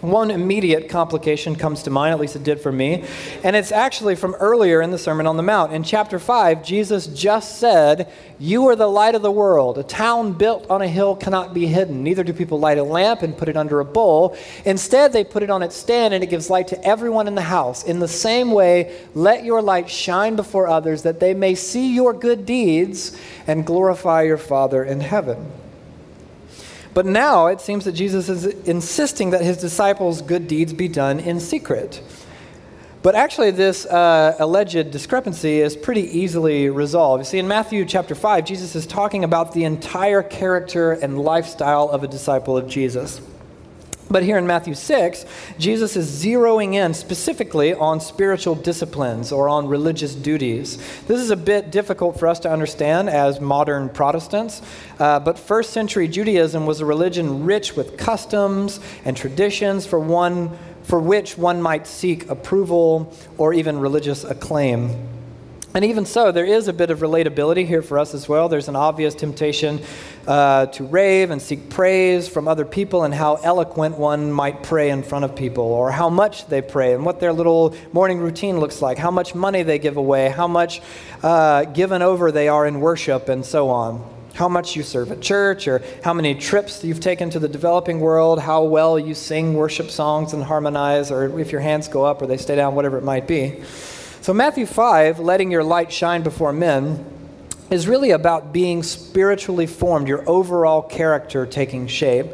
one 0.00 0.30
immediate 0.30 0.88
complication 0.88 1.56
comes 1.56 1.82
to 1.82 1.90
mind, 1.90 2.12
at 2.12 2.20
least 2.20 2.36
it 2.36 2.44
did 2.44 2.60
for 2.60 2.70
me, 2.70 3.04
and 3.42 3.56
it's 3.56 3.72
actually 3.72 4.14
from 4.14 4.34
earlier 4.36 4.80
in 4.80 4.90
the 4.90 4.98
Sermon 4.98 5.26
on 5.26 5.36
the 5.36 5.42
Mount. 5.42 5.72
In 5.72 5.82
chapter 5.82 6.18
5, 6.18 6.62
Jesus 6.64 7.08
just 7.08 7.58
said, 7.58 8.12
You 8.38 8.68
are 8.68 8.76
the 8.76 8.86
light 8.86 9.14
of 9.14 9.22
the 9.22 9.30
world. 9.30 9.76
A 9.76 9.82
town 9.82 10.32
built 10.34 10.70
on 10.70 10.82
a 10.82 10.88
hill 10.88 11.16
cannot 11.16 11.52
be 11.52 11.66
hidden. 11.66 12.04
Neither 12.04 12.22
do 12.22 12.32
people 12.32 12.60
light 12.60 12.78
a 12.78 12.82
lamp 12.84 13.22
and 13.22 13.36
put 13.36 13.48
it 13.48 13.56
under 13.56 13.80
a 13.80 13.84
bowl. 13.84 14.36
Instead, 14.64 15.12
they 15.12 15.24
put 15.24 15.42
it 15.42 15.50
on 15.50 15.62
its 15.62 15.76
stand 15.76 16.14
and 16.14 16.22
it 16.22 16.30
gives 16.30 16.48
light 16.48 16.68
to 16.68 16.84
everyone 16.84 17.26
in 17.26 17.34
the 17.34 17.42
house. 17.42 17.84
In 17.84 17.98
the 17.98 18.08
same 18.08 18.52
way, 18.52 19.04
let 19.14 19.44
your 19.44 19.60
light 19.60 19.90
shine 19.90 20.36
before 20.36 20.68
others 20.68 21.02
that 21.02 21.18
they 21.18 21.34
may 21.34 21.54
see 21.54 21.94
your 21.94 22.12
good 22.12 22.46
deeds 22.46 23.16
and 23.46 23.66
glorify 23.66 24.22
your 24.22 24.38
Father 24.38 24.84
in 24.84 25.00
heaven. 25.00 25.50
But 26.94 27.06
now 27.06 27.46
it 27.46 27.60
seems 27.60 27.84
that 27.84 27.92
Jesus 27.92 28.28
is 28.28 28.46
insisting 28.66 29.30
that 29.30 29.42
his 29.42 29.56
disciples' 29.56 30.22
good 30.22 30.48
deeds 30.48 30.72
be 30.72 30.88
done 30.88 31.20
in 31.20 31.38
secret. 31.40 32.02
But 33.02 33.14
actually, 33.14 33.52
this 33.52 33.86
uh, 33.86 34.34
alleged 34.40 34.90
discrepancy 34.90 35.60
is 35.60 35.76
pretty 35.76 36.02
easily 36.18 36.68
resolved. 36.68 37.20
You 37.20 37.24
see, 37.24 37.38
in 37.38 37.46
Matthew 37.46 37.84
chapter 37.84 38.16
5, 38.16 38.44
Jesus 38.44 38.74
is 38.74 38.86
talking 38.86 39.22
about 39.22 39.52
the 39.52 39.64
entire 39.64 40.22
character 40.22 40.92
and 40.92 41.18
lifestyle 41.18 41.88
of 41.90 42.02
a 42.02 42.08
disciple 42.08 42.56
of 42.56 42.66
Jesus. 42.66 43.20
But 44.10 44.22
here 44.22 44.38
in 44.38 44.46
Matthew 44.46 44.74
6, 44.74 45.26
Jesus 45.58 45.94
is 45.94 46.24
zeroing 46.24 46.74
in 46.74 46.94
specifically 46.94 47.74
on 47.74 48.00
spiritual 48.00 48.54
disciplines 48.54 49.32
or 49.32 49.50
on 49.50 49.68
religious 49.68 50.14
duties. 50.14 50.76
This 51.06 51.20
is 51.20 51.30
a 51.30 51.36
bit 51.36 51.70
difficult 51.70 52.18
for 52.18 52.26
us 52.26 52.38
to 52.40 52.50
understand 52.50 53.10
as 53.10 53.38
modern 53.38 53.90
Protestants, 53.90 54.62
uh, 54.98 55.20
but 55.20 55.38
first 55.38 55.70
century 55.70 56.08
Judaism 56.08 56.64
was 56.64 56.80
a 56.80 56.86
religion 56.86 57.44
rich 57.44 57.76
with 57.76 57.98
customs 57.98 58.80
and 59.04 59.14
traditions 59.14 59.84
for, 59.84 60.00
one, 60.00 60.56
for 60.84 61.00
which 61.00 61.36
one 61.36 61.60
might 61.60 61.86
seek 61.86 62.30
approval 62.30 63.12
or 63.36 63.52
even 63.52 63.78
religious 63.78 64.24
acclaim. 64.24 64.96
And 65.74 65.84
even 65.84 66.06
so, 66.06 66.32
there 66.32 66.46
is 66.46 66.66
a 66.66 66.72
bit 66.72 66.90
of 66.90 67.00
relatability 67.00 67.66
here 67.66 67.82
for 67.82 67.98
us 67.98 68.14
as 68.14 68.26
well. 68.26 68.48
There's 68.48 68.68
an 68.68 68.76
obvious 68.76 69.14
temptation 69.14 69.80
uh, 70.28 70.66
to 70.66 70.84
rave 70.84 71.30
and 71.30 71.40
seek 71.40 71.70
praise 71.70 72.28
from 72.28 72.46
other 72.46 72.66
people 72.66 73.04
and 73.04 73.14
how 73.14 73.36
eloquent 73.36 73.96
one 73.96 74.30
might 74.30 74.62
pray 74.62 74.90
in 74.90 75.02
front 75.02 75.24
of 75.24 75.34
people, 75.34 75.64
or 75.64 75.90
how 75.90 76.10
much 76.10 76.46
they 76.48 76.60
pray 76.60 76.92
and 76.92 77.02
what 77.02 77.18
their 77.18 77.32
little 77.32 77.74
morning 77.94 78.18
routine 78.18 78.60
looks 78.60 78.82
like, 78.82 78.98
how 78.98 79.10
much 79.10 79.34
money 79.34 79.62
they 79.62 79.78
give 79.78 79.96
away, 79.96 80.28
how 80.28 80.46
much 80.46 80.82
uh, 81.22 81.64
given 81.64 82.02
over 82.02 82.30
they 82.30 82.46
are 82.46 82.66
in 82.66 82.78
worship, 82.78 83.30
and 83.30 83.44
so 83.44 83.70
on. 83.70 84.06
How 84.34 84.50
much 84.50 84.76
you 84.76 84.82
serve 84.82 85.10
at 85.10 85.22
church, 85.22 85.66
or 85.66 85.82
how 86.04 86.12
many 86.12 86.34
trips 86.34 86.84
you've 86.84 87.00
taken 87.00 87.30
to 87.30 87.38
the 87.38 87.48
developing 87.48 87.98
world, 87.98 88.38
how 88.38 88.64
well 88.64 88.98
you 88.98 89.14
sing 89.14 89.54
worship 89.54 89.90
songs 89.90 90.34
and 90.34 90.44
harmonize, 90.44 91.10
or 91.10 91.40
if 91.40 91.50
your 91.50 91.62
hands 91.62 91.88
go 91.88 92.04
up 92.04 92.20
or 92.20 92.26
they 92.26 92.36
stay 92.36 92.54
down, 92.54 92.74
whatever 92.74 92.98
it 92.98 93.04
might 93.04 93.26
be. 93.26 93.62
So, 94.20 94.34
Matthew 94.34 94.66
5, 94.66 95.20
letting 95.20 95.50
your 95.50 95.64
light 95.64 95.90
shine 95.90 96.22
before 96.22 96.52
men, 96.52 97.17
is 97.70 97.86
really 97.86 98.10
about 98.10 98.52
being 98.52 98.82
spiritually 98.82 99.66
formed, 99.66 100.08
your 100.08 100.28
overall 100.28 100.82
character 100.82 101.46
taking 101.46 101.86
shape, 101.86 102.26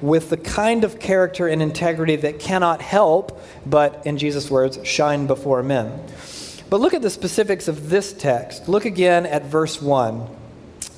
with 0.00 0.30
the 0.30 0.36
kind 0.36 0.84
of 0.84 0.98
character 1.00 1.48
and 1.48 1.62
integrity 1.62 2.16
that 2.16 2.38
cannot 2.38 2.82
help 2.82 3.40
but, 3.64 4.06
in 4.06 4.18
Jesus' 4.18 4.50
words, 4.50 4.78
shine 4.86 5.26
before 5.26 5.62
men. 5.62 6.00
But 6.68 6.80
look 6.80 6.94
at 6.94 7.02
the 7.02 7.10
specifics 7.10 7.68
of 7.68 7.88
this 7.88 8.12
text. 8.12 8.68
Look 8.68 8.84
again 8.84 9.24
at 9.26 9.44
verse 9.44 9.80
1. 9.80 10.28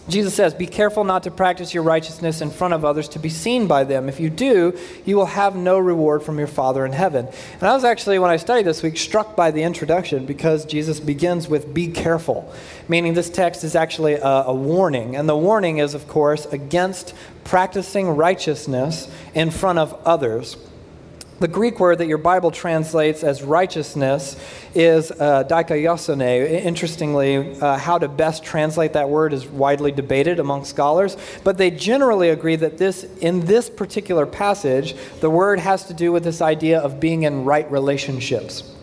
Jesus 0.08 0.34
says, 0.34 0.54
Be 0.54 0.66
careful 0.66 1.04
not 1.04 1.24
to 1.24 1.30
practice 1.30 1.74
your 1.74 1.82
righteousness 1.82 2.40
in 2.40 2.50
front 2.50 2.74
of 2.74 2.84
others 2.84 3.08
to 3.10 3.18
be 3.18 3.28
seen 3.28 3.66
by 3.66 3.84
them. 3.84 4.08
If 4.08 4.20
you 4.20 4.30
do, 4.30 4.78
you 5.04 5.16
will 5.16 5.26
have 5.26 5.54
no 5.54 5.78
reward 5.78 6.22
from 6.22 6.38
your 6.38 6.46
Father 6.46 6.86
in 6.86 6.92
heaven. 6.92 7.28
And 7.54 7.62
I 7.62 7.74
was 7.74 7.84
actually, 7.84 8.18
when 8.18 8.30
I 8.30 8.36
studied 8.36 8.64
this 8.64 8.82
week, 8.82 8.96
struck 8.96 9.36
by 9.36 9.50
the 9.50 9.62
introduction 9.62 10.24
because 10.24 10.64
Jesus 10.64 10.98
begins 11.00 11.48
with, 11.48 11.74
Be 11.74 11.88
careful, 11.88 12.52
meaning 12.88 13.14
this 13.14 13.30
text 13.30 13.64
is 13.64 13.74
actually 13.74 14.14
a, 14.14 14.22
a 14.22 14.54
warning. 14.54 15.16
And 15.16 15.28
the 15.28 15.36
warning 15.36 15.78
is, 15.78 15.94
of 15.94 16.08
course, 16.08 16.46
against 16.46 17.14
practicing 17.44 18.08
righteousness 18.08 19.10
in 19.34 19.50
front 19.50 19.78
of 19.78 19.98
others. 20.06 20.56
The 21.40 21.46
Greek 21.46 21.78
word 21.78 21.98
that 21.98 22.08
your 22.08 22.18
Bible 22.18 22.50
translates 22.50 23.22
as 23.22 23.44
righteousness 23.44 24.34
is 24.74 25.12
uh, 25.12 25.44
dikaiosune. 25.44 26.50
Interestingly, 26.50 27.56
uh, 27.60 27.78
how 27.78 27.96
to 27.96 28.08
best 28.08 28.42
translate 28.42 28.94
that 28.94 29.08
word 29.08 29.32
is 29.32 29.46
widely 29.46 29.92
debated 29.92 30.40
among 30.40 30.64
scholars, 30.64 31.16
but 31.44 31.56
they 31.56 31.70
generally 31.70 32.30
agree 32.30 32.56
that 32.56 32.76
this, 32.76 33.04
in 33.20 33.46
this 33.46 33.70
particular 33.70 34.26
passage, 34.26 34.96
the 35.20 35.30
word 35.30 35.60
has 35.60 35.84
to 35.84 35.94
do 35.94 36.10
with 36.10 36.24
this 36.24 36.42
idea 36.42 36.80
of 36.80 36.98
being 36.98 37.22
in 37.22 37.44
right 37.44 37.70
relationships. 37.70 38.74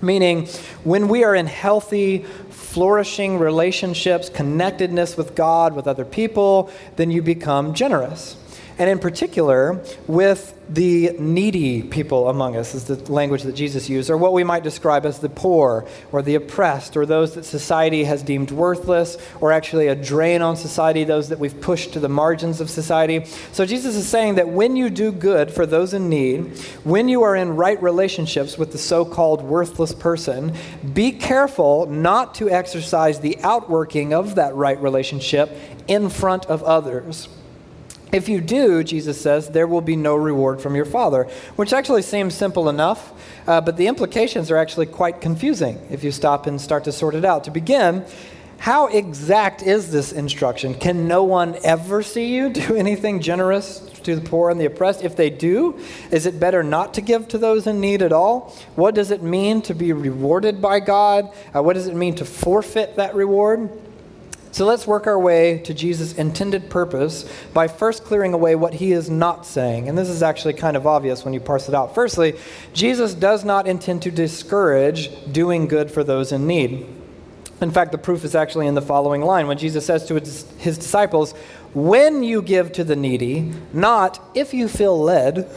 Meaning, 0.00 0.46
when 0.84 1.08
we 1.08 1.24
are 1.24 1.34
in 1.34 1.46
healthy, 1.46 2.18
flourishing 2.50 3.36
relationships, 3.36 4.28
connectedness 4.28 5.16
with 5.16 5.34
God, 5.34 5.74
with 5.74 5.88
other 5.88 6.04
people, 6.04 6.70
then 6.94 7.10
you 7.10 7.20
become 7.20 7.74
generous 7.74 8.36
and 8.80 8.88
in 8.88 8.98
particular 8.98 9.78
with 10.06 10.56
the 10.70 11.14
needy 11.18 11.82
people 11.82 12.30
among 12.30 12.56
us, 12.56 12.74
is 12.74 12.84
the 12.84 13.12
language 13.12 13.42
that 13.42 13.54
Jesus 13.54 13.90
used, 13.90 14.08
or 14.08 14.16
what 14.16 14.32
we 14.32 14.42
might 14.42 14.62
describe 14.62 15.04
as 15.04 15.18
the 15.18 15.28
poor, 15.28 15.86
or 16.12 16.22
the 16.22 16.36
oppressed, 16.36 16.96
or 16.96 17.04
those 17.04 17.34
that 17.34 17.44
society 17.44 18.04
has 18.04 18.22
deemed 18.22 18.50
worthless, 18.50 19.18
or 19.42 19.52
actually 19.52 19.88
a 19.88 19.94
drain 19.94 20.40
on 20.40 20.56
society, 20.56 21.04
those 21.04 21.28
that 21.28 21.38
we've 21.38 21.60
pushed 21.60 21.92
to 21.92 22.00
the 22.00 22.08
margins 22.08 22.58
of 22.58 22.70
society. 22.70 23.26
So 23.52 23.66
Jesus 23.66 23.96
is 23.96 24.08
saying 24.08 24.36
that 24.36 24.48
when 24.48 24.76
you 24.76 24.88
do 24.88 25.12
good 25.12 25.50
for 25.50 25.66
those 25.66 25.92
in 25.92 26.08
need, 26.08 26.56
when 26.82 27.06
you 27.06 27.22
are 27.22 27.36
in 27.36 27.56
right 27.56 27.82
relationships 27.82 28.56
with 28.56 28.72
the 28.72 28.78
so 28.78 29.04
called 29.04 29.42
worthless 29.42 29.92
person, 29.92 30.54
be 30.94 31.12
careful 31.12 31.84
not 31.84 32.34
to 32.36 32.48
exercise 32.48 33.20
the 33.20 33.36
outworking 33.42 34.14
of 34.14 34.36
that 34.36 34.54
right 34.54 34.80
relationship 34.80 35.50
in 35.86 36.08
front 36.08 36.46
of 36.46 36.62
others. 36.62 37.28
If 38.12 38.28
you 38.28 38.40
do, 38.40 38.82
Jesus 38.82 39.20
says, 39.20 39.50
there 39.50 39.66
will 39.66 39.80
be 39.80 39.96
no 39.96 40.16
reward 40.16 40.60
from 40.60 40.74
your 40.74 40.84
Father, 40.84 41.24
which 41.56 41.72
actually 41.72 42.02
seems 42.02 42.34
simple 42.34 42.68
enough, 42.68 43.12
uh, 43.46 43.60
but 43.60 43.76
the 43.76 43.86
implications 43.86 44.50
are 44.50 44.56
actually 44.56 44.86
quite 44.86 45.20
confusing 45.20 45.78
if 45.90 46.02
you 46.02 46.10
stop 46.10 46.46
and 46.46 46.60
start 46.60 46.84
to 46.84 46.92
sort 46.92 47.14
it 47.14 47.24
out. 47.24 47.44
To 47.44 47.50
begin, 47.52 48.04
how 48.58 48.88
exact 48.88 49.62
is 49.62 49.90
this 49.90 50.12
instruction? 50.12 50.74
Can 50.74 51.08
no 51.08 51.24
one 51.24 51.56
ever 51.64 52.02
see 52.02 52.34
you 52.34 52.50
do 52.50 52.74
anything 52.76 53.20
generous 53.20 53.78
to 54.02 54.16
the 54.16 54.20
poor 54.20 54.50
and 54.50 54.60
the 54.60 54.66
oppressed? 54.66 55.02
If 55.02 55.16
they 55.16 55.30
do, 55.30 55.78
is 56.10 56.26
it 56.26 56.40
better 56.40 56.62
not 56.62 56.94
to 56.94 57.00
give 57.00 57.28
to 57.28 57.38
those 57.38 57.66
in 57.66 57.80
need 57.80 58.02
at 58.02 58.12
all? 58.12 58.54
What 58.74 58.94
does 58.94 59.12
it 59.12 59.22
mean 59.22 59.62
to 59.62 59.74
be 59.74 59.92
rewarded 59.92 60.60
by 60.60 60.80
God? 60.80 61.32
Uh, 61.54 61.62
what 61.62 61.74
does 61.74 61.86
it 61.86 61.94
mean 61.94 62.16
to 62.16 62.24
forfeit 62.24 62.96
that 62.96 63.14
reward? 63.14 63.70
So 64.52 64.66
let's 64.66 64.86
work 64.86 65.06
our 65.06 65.18
way 65.18 65.58
to 65.60 65.72
Jesus' 65.72 66.12
intended 66.14 66.70
purpose 66.70 67.30
by 67.54 67.68
first 67.68 68.04
clearing 68.04 68.34
away 68.34 68.56
what 68.56 68.74
he 68.74 68.92
is 68.92 69.08
not 69.08 69.46
saying. 69.46 69.88
And 69.88 69.96
this 69.96 70.08
is 70.08 70.22
actually 70.22 70.54
kind 70.54 70.76
of 70.76 70.86
obvious 70.86 71.24
when 71.24 71.32
you 71.32 71.40
parse 71.40 71.68
it 71.68 71.74
out. 71.74 71.94
Firstly, 71.94 72.34
Jesus 72.72 73.14
does 73.14 73.44
not 73.44 73.68
intend 73.68 74.02
to 74.02 74.10
discourage 74.10 75.10
doing 75.32 75.68
good 75.68 75.90
for 75.90 76.02
those 76.02 76.32
in 76.32 76.46
need. 76.48 76.86
In 77.60 77.70
fact, 77.70 77.92
the 77.92 77.98
proof 77.98 78.24
is 78.24 78.34
actually 78.34 78.66
in 78.66 78.74
the 78.74 78.82
following 78.82 79.20
line 79.20 79.46
when 79.46 79.58
Jesus 79.58 79.86
says 79.86 80.06
to 80.06 80.14
his 80.14 80.78
disciples, 80.78 81.32
When 81.74 82.22
you 82.22 82.42
give 82.42 82.72
to 82.72 82.84
the 82.84 82.96
needy, 82.96 83.52
not 83.72 84.20
if 84.34 84.52
you 84.52 84.66
feel 84.66 84.98
led 84.98 85.48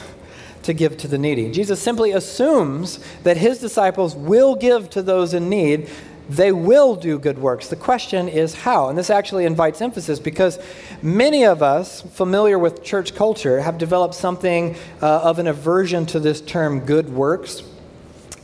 to 0.64 0.74
give 0.74 0.98
to 0.98 1.08
the 1.08 1.18
needy. 1.18 1.52
Jesus 1.52 1.82
simply 1.82 2.12
assumes 2.12 3.00
that 3.24 3.38
his 3.38 3.60
disciples 3.60 4.16
will 4.16 4.56
give 4.56 4.90
to 4.92 5.02
those 5.02 5.34
in 5.34 5.50
need 5.50 5.90
they 6.36 6.52
will 6.52 6.96
do 6.96 7.20
good 7.20 7.38
works. 7.38 7.68
The 7.68 7.75
question 7.75 8.28
is 8.28 8.54
how. 8.54 8.90
And 8.90 8.98
this 8.98 9.10
actually 9.10 9.46
invites 9.46 9.82
emphasis 9.82 10.20
because 10.20 10.60
many 11.02 11.46
of 11.46 11.62
us, 11.62 12.02
familiar 12.02 12.58
with 12.58 12.84
church 12.84 13.16
culture, 13.16 13.62
have 13.62 13.78
developed 13.78 14.16
something 14.16 14.75
uh, 15.02 15.22
of 15.22 15.40
an 15.40 15.48
aversion 15.48 16.06
to 16.08 16.20
this 16.20 16.42
term 16.42 16.80
good 16.82 17.10
works. 17.10 17.63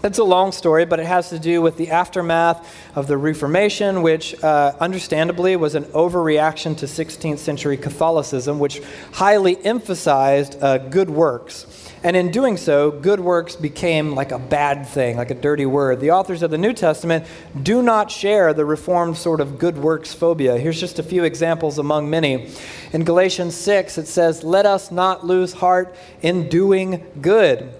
It's 0.02 0.18
a 0.18 0.24
long 0.24 0.54
story, 0.54 0.86
but 0.86 1.02
it 1.02 1.08
has 1.08 1.28
to 1.28 1.40
do 1.40 1.62
with 1.62 1.76
the 1.76 1.92
aftermath 1.92 2.74
of 2.96 3.08
the 3.08 3.18
Reformation, 3.18 4.02
which 4.02 4.34
uh, 4.42 4.74
understandably 4.80 5.58
was 5.58 5.76
an 5.76 5.84
overreaction 5.86 6.78
to 6.78 6.86
16th 6.86 7.40
century 7.40 7.76
Catholicism, 7.76 8.60
which 8.60 8.82
highly 9.12 9.58
emphasized 9.66 10.56
uh, 10.64 10.78
good 10.78 11.10
works. 11.10 11.92
And 12.02 12.16
in 12.16 12.32
doing 12.32 12.56
so, 12.56 12.92
good 12.92 13.20
works 13.20 13.58
became 13.58 14.16
like 14.16 14.32
a 14.32 14.40
bad 14.40 14.88
thing, 14.88 15.18
like 15.18 15.32
a 15.32 15.36
dirty 15.36 15.66
word. 15.66 16.00
The 16.00 16.12
authors 16.12 16.44
of 16.44 16.52
the 16.52 16.58
New 16.58 16.72
Testament 16.72 17.26
do 17.62 17.82
not 17.82 18.10
share 18.10 18.54
the 18.54 18.64
Reformed 18.64 19.18
sort 19.18 19.42
of 19.42 19.60
good 19.60 19.78
works 19.78 20.14
phobia. 20.14 20.58
Here's 20.58 20.80
just 20.80 21.00
a 21.00 21.04
few 21.04 21.26
examples 21.26 21.78
among 21.78 22.10
many. 22.10 22.54
In 22.94 23.04
Galatians 23.04 23.54
6, 23.56 23.98
it 23.98 24.08
says, 24.08 24.46
Let 24.46 24.66
us 24.66 24.92
not 24.92 25.26
lose 25.26 25.52
heart 25.52 25.94
in 26.22 26.48
doing 26.48 27.06
good. 27.22 27.74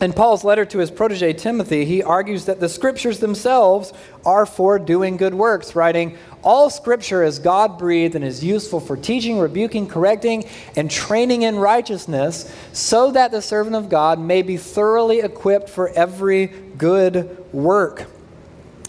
In 0.00 0.14
Paul's 0.14 0.44
letter 0.44 0.64
to 0.64 0.78
his 0.78 0.90
protege 0.90 1.34
Timothy, 1.34 1.84
he 1.84 2.02
argues 2.02 2.46
that 2.46 2.58
the 2.58 2.70
scriptures 2.70 3.18
themselves 3.18 3.92
are 4.24 4.46
for 4.46 4.78
doing 4.78 5.18
good 5.18 5.34
works, 5.34 5.76
writing, 5.76 6.16
All 6.42 6.70
scripture 6.70 7.22
is 7.22 7.38
God 7.38 7.78
breathed 7.78 8.14
and 8.14 8.24
is 8.24 8.42
useful 8.42 8.80
for 8.80 8.96
teaching, 8.96 9.38
rebuking, 9.38 9.86
correcting, 9.86 10.46
and 10.74 10.90
training 10.90 11.42
in 11.42 11.56
righteousness, 11.56 12.50
so 12.72 13.10
that 13.10 13.30
the 13.30 13.42
servant 13.42 13.76
of 13.76 13.90
God 13.90 14.18
may 14.18 14.40
be 14.40 14.56
thoroughly 14.56 15.20
equipped 15.20 15.68
for 15.68 15.90
every 15.90 16.46
good 16.46 17.36
work. 17.52 18.06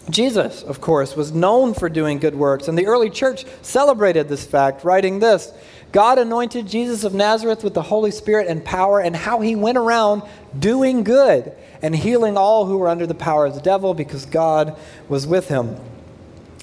Jesus, 0.08 0.62
of 0.62 0.80
course, 0.80 1.14
was 1.14 1.32
known 1.32 1.74
for 1.74 1.90
doing 1.90 2.20
good 2.20 2.34
works, 2.34 2.68
and 2.68 2.78
the 2.78 2.86
early 2.86 3.10
church 3.10 3.44
celebrated 3.60 4.30
this 4.30 4.46
fact, 4.46 4.82
writing 4.82 5.18
this 5.18 5.52
God 5.92 6.18
anointed 6.18 6.66
Jesus 6.66 7.04
of 7.04 7.12
Nazareth 7.12 7.62
with 7.62 7.74
the 7.74 7.82
Holy 7.82 8.10
Spirit 8.10 8.48
and 8.48 8.64
power, 8.64 8.98
and 8.98 9.14
how 9.14 9.40
he 9.40 9.54
went 9.54 9.76
around 9.78 10.22
doing 10.58 11.04
good 11.04 11.54
and 11.82 11.94
healing 11.94 12.36
all 12.36 12.64
who 12.64 12.78
were 12.78 12.88
under 12.88 13.06
the 13.06 13.14
power 13.14 13.46
of 13.46 13.54
the 13.54 13.60
devil 13.60 13.92
because 13.92 14.24
God 14.24 14.78
was 15.08 15.26
with 15.26 15.48
him. 15.48 15.76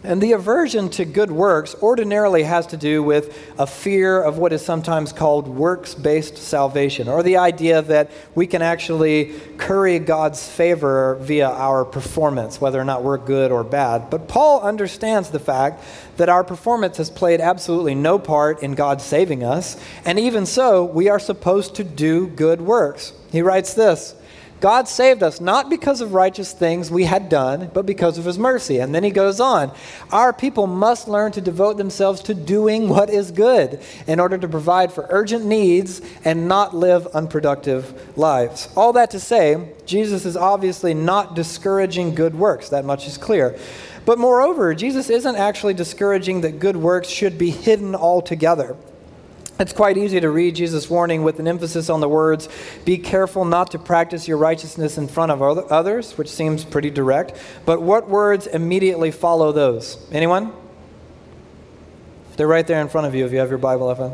And 0.01 0.21
the 0.21 0.31
aversion 0.31 0.87
to 0.91 1.03
good 1.03 1.29
works 1.29 1.75
ordinarily 1.81 2.43
has 2.43 2.65
to 2.67 2.77
do 2.77 3.03
with 3.03 3.37
a 3.59 3.67
fear 3.67 4.21
of 4.21 4.37
what 4.37 4.53
is 4.53 4.63
sometimes 4.63 5.11
called 5.11 5.49
works 5.49 5.93
based 5.93 6.37
salvation, 6.37 7.09
or 7.09 7.21
the 7.21 7.35
idea 7.35 7.81
that 7.81 8.09
we 8.33 8.47
can 8.47 8.61
actually 8.61 9.33
curry 9.57 9.99
God's 9.99 10.49
favor 10.49 11.17
via 11.19 11.49
our 11.49 11.83
performance, 11.83 12.61
whether 12.61 12.79
or 12.79 12.85
not 12.85 13.03
we're 13.03 13.17
good 13.17 13.51
or 13.51 13.65
bad. 13.65 14.09
But 14.09 14.29
Paul 14.29 14.61
understands 14.61 15.31
the 15.31 15.39
fact 15.39 15.83
that 16.15 16.29
our 16.29 16.45
performance 16.45 16.95
has 16.95 17.09
played 17.09 17.41
absolutely 17.41 17.95
no 17.95 18.17
part 18.17 18.63
in 18.63 18.75
God 18.75 19.01
saving 19.01 19.43
us, 19.43 19.75
and 20.05 20.17
even 20.17 20.45
so, 20.45 20.85
we 20.85 21.09
are 21.09 21.19
supposed 21.19 21.75
to 21.75 21.83
do 21.83 22.27
good 22.27 22.61
works. 22.61 23.11
He 23.33 23.41
writes 23.41 23.73
this. 23.73 24.15
God 24.59 24.87
saved 24.87 25.23
us 25.23 25.39
not 25.39 25.69
because 25.69 26.01
of 26.01 26.13
righteous 26.13 26.51
things 26.51 26.91
we 26.91 27.05
had 27.05 27.29
done, 27.29 27.71
but 27.73 27.85
because 27.85 28.17
of 28.17 28.25
his 28.25 28.37
mercy. 28.37 28.79
And 28.79 28.93
then 28.93 29.03
he 29.03 29.11
goes 29.11 29.39
on 29.39 29.71
Our 30.11 30.33
people 30.33 30.67
must 30.67 31.07
learn 31.07 31.31
to 31.33 31.41
devote 31.41 31.77
themselves 31.77 32.21
to 32.23 32.33
doing 32.33 32.89
what 32.89 33.09
is 33.09 33.31
good 33.31 33.81
in 34.07 34.19
order 34.19 34.37
to 34.37 34.47
provide 34.47 34.91
for 34.91 35.07
urgent 35.09 35.45
needs 35.45 36.01
and 36.25 36.47
not 36.47 36.75
live 36.75 37.07
unproductive 37.07 38.17
lives. 38.17 38.67
All 38.75 38.93
that 38.93 39.11
to 39.11 39.19
say, 39.19 39.73
Jesus 39.85 40.25
is 40.25 40.35
obviously 40.35 40.93
not 40.93 41.35
discouraging 41.35 42.15
good 42.15 42.35
works. 42.35 42.69
That 42.69 42.85
much 42.85 43.07
is 43.07 43.17
clear. 43.17 43.57
But 44.05 44.17
moreover, 44.17 44.73
Jesus 44.73 45.09
isn't 45.09 45.35
actually 45.35 45.75
discouraging 45.75 46.41
that 46.41 46.59
good 46.59 46.75
works 46.75 47.07
should 47.09 47.37
be 47.37 47.51
hidden 47.51 47.95
altogether. 47.95 48.75
It's 49.59 49.73
quite 49.73 49.97
easy 49.97 50.21
to 50.21 50.29
read 50.29 50.55
Jesus' 50.55 50.89
warning 50.89 51.23
with 51.23 51.39
an 51.39 51.47
emphasis 51.47 51.89
on 51.89 51.99
the 51.99 52.07
words, 52.07 52.47
be 52.85 52.97
careful 52.97 53.43
not 53.43 53.71
to 53.71 53.79
practice 53.79 54.25
your 54.25 54.37
righteousness 54.37 54.97
in 54.97 55.09
front 55.09 55.33
of 55.33 55.41
others, 55.41 56.17
which 56.17 56.29
seems 56.29 56.63
pretty 56.63 56.89
direct. 56.89 57.33
But 57.65 57.81
what 57.81 58.07
words 58.07 58.47
immediately 58.47 59.11
follow 59.11 59.51
those? 59.51 59.97
Anyone? 60.13 60.53
They're 62.37 62.47
right 62.47 62.65
there 62.65 62.79
in 62.79 62.87
front 62.87 63.07
of 63.07 63.15
you 63.15 63.25
if 63.25 63.33
you 63.33 63.39
have 63.39 63.49
your 63.49 63.57
Bible 63.57 63.89
open. 63.89 64.13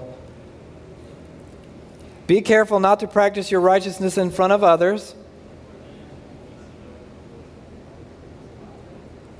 Be 2.25 2.41
careful 2.41 2.79
not 2.79 2.99
to 3.01 3.07
practice 3.07 3.51
your 3.51 3.61
righteousness 3.61 4.17
in 4.17 4.31
front 4.31 4.51
of 4.51 4.63
others. 4.63 5.13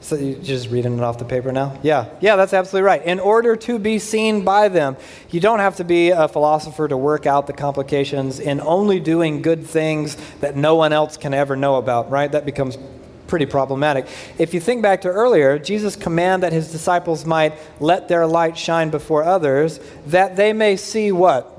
So 0.06 0.16
you're 0.18 0.38
just 0.38 0.70
reading 0.70 1.00
it 1.00 1.04
off 1.04 1.18
the 1.18 1.26
paper 1.26 1.52
now? 1.52 1.80
Yeah, 1.82 2.06
yeah, 2.22 2.36
that's 2.36 2.54
absolutely 2.54 2.86
right. 2.86 3.04
In 3.04 3.20
order 3.20 3.56
to 3.56 3.80
be 3.80 3.98
seen 3.98 4.46
by 4.46 4.68
them, 4.68 4.98
you 5.32 5.40
don't 5.40 5.58
have 5.58 5.78
to 5.78 5.84
be 5.84 6.12
a 6.12 6.28
philosopher 6.28 6.88
to 6.88 6.96
work 6.96 7.26
out 7.26 7.48
the 7.48 7.54
complications 7.54 8.40
in 8.40 8.62
only 8.62 9.00
doing 9.00 9.42
good 9.42 9.66
things 9.66 10.16
that 10.42 10.56
no 10.56 10.76
one 10.76 10.94
else 10.94 11.18
can 11.18 11.34
ever 11.34 11.56
know 11.56 11.78
about, 11.78 12.12
right? 12.12 12.32
That 12.32 12.46
becomes 12.46 12.78
pretty 13.26 13.48
problematic. 13.48 14.06
If 14.38 14.54
you 14.54 14.60
think 14.60 14.84
back 14.84 15.02
to 15.02 15.08
earlier, 15.08 15.58
Jesus' 15.58 15.96
command 15.96 16.44
that 16.44 16.54
his 16.54 16.72
disciples 16.72 17.26
might 17.26 17.54
let 17.80 18.08
their 18.08 18.28
light 18.28 18.56
shine 18.56 18.92
before 18.92 19.24
others, 19.24 19.80
that 20.06 20.36
they 20.36 20.54
may 20.54 20.76
see 20.76 21.12
what? 21.12 21.55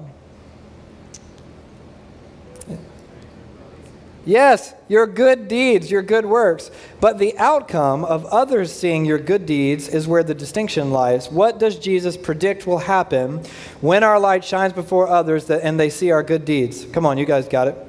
Yes, 4.26 4.74
your 4.88 5.06
good 5.06 5.46
deeds, 5.46 5.88
your 5.88 6.02
good 6.02 6.26
works. 6.26 6.72
But 7.00 7.18
the 7.18 7.38
outcome 7.38 8.04
of 8.04 8.26
others 8.26 8.72
seeing 8.72 9.04
your 9.04 9.20
good 9.20 9.46
deeds 9.46 9.86
is 9.86 10.08
where 10.08 10.24
the 10.24 10.34
distinction 10.34 10.90
lies. 10.90 11.30
What 11.30 11.60
does 11.60 11.78
Jesus 11.78 12.16
predict 12.16 12.66
will 12.66 12.78
happen 12.78 13.44
when 13.80 14.02
our 14.02 14.18
light 14.18 14.44
shines 14.44 14.72
before 14.72 15.06
others 15.06 15.48
and 15.48 15.78
they 15.78 15.90
see 15.90 16.10
our 16.10 16.24
good 16.24 16.44
deeds? 16.44 16.86
Come 16.86 17.06
on, 17.06 17.18
you 17.18 17.24
guys 17.24 17.46
got 17.46 17.68
it. 17.68 17.85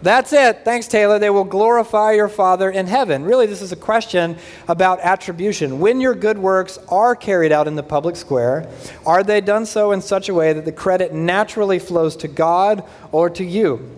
That's 0.00 0.32
it. 0.32 0.64
Thanks, 0.64 0.86
Taylor. 0.86 1.18
They 1.18 1.30
will 1.30 1.44
glorify 1.44 2.12
your 2.12 2.28
Father 2.28 2.70
in 2.70 2.86
heaven. 2.86 3.24
Really, 3.24 3.46
this 3.46 3.62
is 3.62 3.72
a 3.72 3.76
question 3.76 4.36
about 4.68 5.00
attribution. 5.00 5.80
When 5.80 6.00
your 6.00 6.14
good 6.14 6.38
works 6.38 6.78
are 6.88 7.16
carried 7.16 7.50
out 7.50 7.66
in 7.66 7.74
the 7.74 7.82
public 7.82 8.14
square, 8.14 8.68
are 9.04 9.24
they 9.24 9.40
done 9.40 9.66
so 9.66 9.90
in 9.90 10.00
such 10.00 10.28
a 10.28 10.34
way 10.34 10.52
that 10.52 10.64
the 10.64 10.72
credit 10.72 11.12
naturally 11.12 11.80
flows 11.80 12.14
to 12.16 12.28
God 12.28 12.84
or 13.10 13.28
to 13.30 13.44
you? 13.44 13.90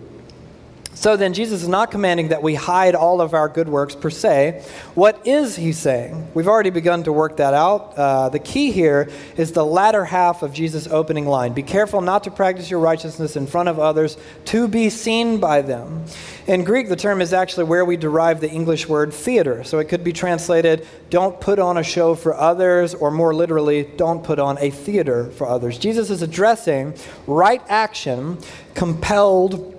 So 0.93 1.15
then, 1.15 1.33
Jesus 1.33 1.63
is 1.63 1.69
not 1.69 1.89
commanding 1.89 2.27
that 2.27 2.43
we 2.43 2.53
hide 2.53 2.95
all 2.95 3.21
of 3.21 3.33
our 3.33 3.47
good 3.47 3.69
works 3.69 3.95
per 3.95 4.09
se. 4.09 4.63
What 4.93 5.25
is 5.25 5.55
he 5.55 5.71
saying? 5.71 6.27
We've 6.33 6.49
already 6.49 6.69
begun 6.69 7.03
to 7.03 7.13
work 7.13 7.37
that 7.37 7.53
out. 7.53 7.97
Uh, 7.97 8.29
the 8.29 8.39
key 8.39 8.71
here 8.71 9.09
is 9.37 9.53
the 9.53 9.65
latter 9.65 10.03
half 10.03 10.43
of 10.43 10.53
Jesus' 10.53 10.87
opening 10.87 11.25
line 11.25 11.53
Be 11.53 11.63
careful 11.63 12.01
not 12.01 12.25
to 12.25 12.31
practice 12.31 12.69
your 12.69 12.81
righteousness 12.81 13.35
in 13.35 13.47
front 13.47 13.69
of 13.69 13.79
others 13.79 14.17
to 14.45 14.67
be 14.67 14.89
seen 14.89 15.39
by 15.39 15.61
them. 15.61 16.03
In 16.45 16.63
Greek, 16.63 16.89
the 16.89 16.95
term 16.95 17.21
is 17.21 17.33
actually 17.33 17.63
where 17.63 17.85
we 17.85 17.95
derive 17.95 18.41
the 18.41 18.49
English 18.49 18.87
word 18.87 19.13
theater. 19.13 19.63
So 19.63 19.79
it 19.79 19.85
could 19.85 20.03
be 20.03 20.11
translated, 20.11 20.85
don't 21.09 21.39
put 21.39 21.57
on 21.57 21.77
a 21.77 21.83
show 21.83 22.15
for 22.15 22.35
others, 22.35 22.93
or 22.93 23.11
more 23.11 23.33
literally, 23.33 23.83
don't 23.83 24.23
put 24.23 24.39
on 24.39 24.57
a 24.59 24.69
theater 24.69 25.31
for 25.31 25.47
others. 25.47 25.77
Jesus 25.77 26.09
is 26.09 26.21
addressing 26.21 26.95
right 27.27 27.61
action 27.69 28.37
compelled 28.73 29.70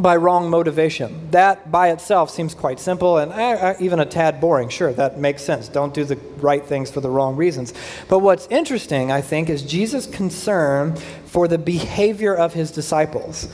by 0.00 0.16
wrong 0.16 0.50
motivation. 0.50 1.30
That 1.30 1.70
by 1.70 1.90
itself 1.90 2.30
seems 2.30 2.54
quite 2.54 2.80
simple 2.80 3.18
and 3.18 3.32
uh, 3.32 3.74
even 3.80 4.00
a 4.00 4.06
tad 4.06 4.40
boring. 4.40 4.68
Sure, 4.68 4.92
that 4.92 5.18
makes 5.18 5.42
sense. 5.42 5.68
Don't 5.68 5.94
do 5.94 6.04
the 6.04 6.16
right 6.38 6.64
things 6.64 6.90
for 6.90 7.00
the 7.00 7.10
wrong 7.10 7.36
reasons. 7.36 7.74
But 8.08 8.20
what's 8.20 8.46
interesting, 8.48 9.12
I 9.12 9.20
think, 9.20 9.48
is 9.48 9.62
Jesus' 9.62 10.06
concern 10.06 10.96
for 11.26 11.48
the 11.48 11.58
behavior 11.58 12.34
of 12.34 12.54
his 12.54 12.70
disciples. 12.70 13.48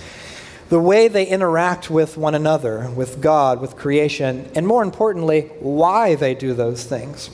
The 0.68 0.80
way 0.80 1.06
they 1.08 1.26
interact 1.26 1.90
with 1.90 2.16
one 2.16 2.34
another, 2.34 2.90
with 2.90 3.20
God, 3.20 3.60
with 3.60 3.76
creation, 3.76 4.50
and 4.54 4.66
more 4.66 4.82
importantly, 4.82 5.42
why 5.60 6.16
they 6.16 6.34
do 6.34 6.54
those 6.54 6.84
things. 6.84 7.30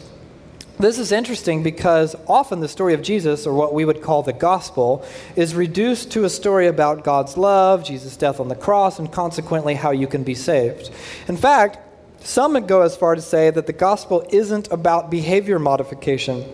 This 0.83 0.99
is 0.99 1.13
interesting 1.13 1.63
because 1.63 2.17
often 2.27 2.59
the 2.59 2.67
story 2.67 2.93
of 2.93 3.03
Jesus, 3.03 3.47
or 3.47 3.55
what 3.55 3.73
we 3.73 3.85
would 3.85 4.03
call 4.03 4.25
the 4.25 4.33
gospel, 4.33 5.05
is 5.37 5.55
reduced 5.55 6.11
to 6.11 6.25
a 6.25 6.29
story 6.29 6.67
about 6.67 7.05
God's 7.05 7.37
love, 7.37 7.85
Jesus' 7.85 8.17
death 8.17 8.41
on 8.41 8.49
the 8.49 8.57
cross, 8.57 8.99
and 8.99 9.11
consequently 9.13 9.75
how 9.75 9.93
you 9.93 10.09
can 10.09 10.25
be 10.25 10.35
saved. 10.35 10.91
In 11.29 11.37
fact, 11.37 11.79
some 12.25 12.55
would 12.55 12.67
go 12.67 12.83
as 12.83 12.97
far 12.97 13.15
to 13.15 13.23
say 13.23 13.49
that 13.51 13.69
the 13.69 13.73
gospel 13.73 14.27
isn't 14.31 14.73
about 14.73 15.09
behavior 15.09 15.61
modification. 15.61 16.45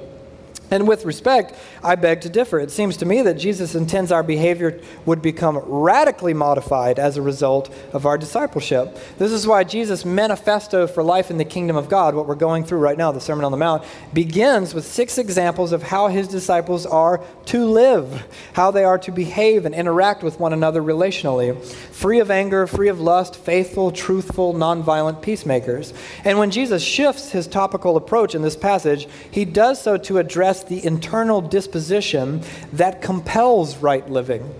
And 0.70 0.87
with 0.87 1.04
respect, 1.04 1.54
I 1.83 1.94
beg 1.94 2.20
to 2.22 2.28
differ. 2.28 2.61
It 2.61 2.70
seems 2.70 2.96
to 2.98 3.07
me 3.07 3.22
that 3.22 3.35
Jesus 3.35 3.74
intends 3.74 4.12
our 4.12 4.22
behavior 4.22 4.81
would 5.07 5.22
become 5.22 5.59
radically 5.59 6.35
modified 6.35 6.98
as 6.98 7.16
a 7.16 7.22
result 7.22 7.72
of 7.92 8.04
our 8.04 8.18
discipleship. 8.18 8.98
This 9.18 9.33
is 9.33 9.46
why 9.46 9.64
Jesus' 9.64 10.04
manifesto 10.04 10.87
for 10.87 11.02
life 11.02 11.31
in 11.31 11.38
the 11.38 11.44
kingdom 11.44 11.76
of 11.76 11.88
God, 11.88 12.14
what 12.14 12.26
we're 12.26 12.35
going 12.35 12.64
through 12.64 12.78
right 12.78 12.98
now, 12.98 13.12
the 13.12 13.20
Sermon 13.20 13.44
on 13.44 13.52
the 13.52 13.59
Mount, 13.59 13.85
begins 14.12 14.74
with 14.74 14.87
six 14.87 15.16
examples 15.16 15.72
of 15.72 15.83
how 15.83 16.09
his 16.09 16.28
disciples 16.28 16.85
are 16.85 17.22
to 17.46 17.64
live, 17.64 18.26
how 18.52 18.70
they 18.70 18.85
are 18.85 18.98
to 18.98 19.11
behave 19.11 19.64
and 19.64 19.74
interact 19.74 20.22
with 20.22 20.38
one 20.38 20.52
another 20.52 20.83
relationally, 20.83 21.59
free 21.64 22.20
of 22.20 22.31
anger, 22.31 22.66
free 22.66 22.88
of 22.88 23.00
lust, 23.00 23.37
faithful, 23.37 23.90
truthful, 23.90 24.54
nonviolent 24.54 25.22
peacemakers. 25.22 25.94
And 26.24 26.38
when 26.38 26.50
Jesus 26.50 26.83
shifts 26.83 27.31
his 27.31 27.46
topical 27.46 27.96
approach 27.96 28.35
in 28.35 28.42
this 28.42 28.57
passage, 28.57 29.09
he 29.31 29.44
does 29.44 29.81
so 29.81 29.96
to 29.96 30.18
address 30.18 30.57
the 30.64 30.84
internal 30.84 31.40
disposition 31.40 32.42
that 32.72 33.02
compels 33.02 33.76
right 33.78 34.08
living. 34.08 34.54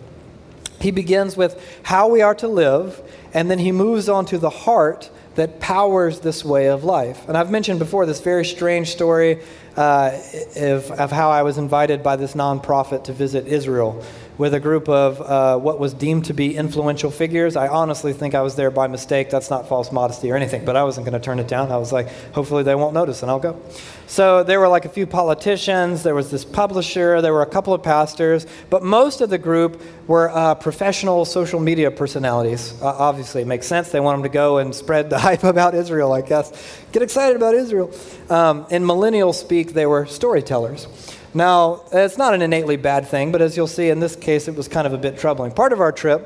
He 0.81 0.91
begins 0.91 1.37
with 1.37 1.61
how 1.83 2.09
we 2.09 2.23
are 2.23 2.35
to 2.37 2.49
live, 2.49 3.03
and 3.35 3.51
then 3.51 3.59
he 3.59 3.73
moves 3.73 4.09
on 4.09 4.27
to 4.27 4.39
the 4.39 4.51
heart 4.51 5.11
that 5.39 5.61
powers 5.61 6.19
this 6.19 6.45
way 6.45 6.67
of 6.67 6.83
life. 6.83 7.29
And 7.29 7.37
I've 7.37 7.49
mentioned 7.49 7.79
before 7.79 8.07
this 8.07 8.21
very 8.21 8.45
strange 8.45 8.91
story 8.91 9.41
uh, 9.77 10.19
of, 10.57 10.91
of 10.91 11.13
how 11.13 11.31
I 11.31 11.45
was 11.45 11.59
invited 11.59 12.03
by 12.03 12.17
this 12.17 12.35
nonprofit 12.35 13.05
to 13.05 13.13
visit 13.13 13.47
Israel 13.47 14.05
with 14.37 14.55
a 14.55 14.61
group 14.61 14.89
of 14.89 15.21
uh, 15.21 15.59
what 15.59 15.81
was 15.81 15.93
deemed 15.93 16.25
to 16.25 16.33
be 16.33 16.57
influential 16.57 17.11
figures. 17.11 17.57
I 17.57 17.67
honestly 17.67 18.13
think 18.13 18.35
I 18.35 18.43
was 18.43 18.55
there 18.55 18.71
by 18.71 18.87
mistake. 18.87 19.31
That's 19.31 19.51
not 19.51 19.69
false 19.69 19.91
modesty 19.91 20.31
or 20.31 20.37
anything, 20.37 20.65
but 20.65 20.77
I 20.77 20.85
wasn't 20.85 21.07
going 21.07 21.21
to 21.21 21.25
turn 21.25 21.41
it 21.41 21.49
down. 21.49 21.73
I 21.73 21.77
was 21.77 21.93
like, 21.93 22.09
hopefully 22.33 22.63
they 22.63 22.77
won't 22.77 22.95
notice, 22.95 23.23
and 23.23 23.31
I'll 23.31 23.41
go. 23.41 23.61
So 24.07 24.45
there 24.45 24.61
were 24.61 24.69
like 24.69 24.85
a 24.85 24.89
few 24.89 25.07
politicians, 25.07 26.03
there 26.05 26.15
was 26.15 26.31
this 26.31 26.45
publisher, 26.45 27.21
there 27.21 27.33
were 27.33 27.43
a 27.43 27.47
couple 27.51 27.75
of 27.75 27.83
pastors, 27.83 28.47
but 28.71 28.83
most 28.83 29.21
of 29.21 29.29
the 29.29 29.39
group 29.39 29.83
were 30.07 30.31
uh, 30.31 30.55
professional 30.55 31.25
social 31.25 31.61
media 31.61 31.91
personalities. 31.91 32.81
Obviously, 32.81 33.43
it 33.43 33.49
makes 33.49 33.67
sense. 33.67 33.91
They 33.91 34.01
want 34.01 34.17
them 34.19 34.23
to 34.23 34.33
go 34.33 34.59
and 34.59 34.75
spread 34.75 35.11
the 35.11 35.19
hype 35.29 35.45
about 35.45 35.75
Israel, 35.75 36.13
I 36.15 36.23
guess. 36.23 36.51
Get 36.91 37.03
excited 37.03 37.37
about 37.37 37.55
Israel. 37.55 37.93
Um, 38.31 38.67
in 38.71 38.87
millennial 38.87 39.35
speak, 39.35 39.75
they 39.75 39.85
were 39.85 40.07
storytellers. 40.07 40.89
Now, 41.35 41.83
it's 41.93 42.17
not 42.17 42.33
an 42.33 42.41
innately 42.41 42.77
bad 42.77 43.07
thing, 43.07 43.31
but 43.31 43.43
as 43.43 43.55
you'll 43.55 43.67
see 43.67 43.91
in 43.91 44.01
this 44.01 44.17
case, 44.17 44.49
it 44.49 44.55
was 44.55 44.69
kind 44.69 44.87
of 44.87 44.95
a 44.95 44.97
bit 44.97 45.19
troubling. 45.19 45.53
Part 45.53 45.75
of 45.75 45.81
our 45.81 45.93
trip, 45.93 46.23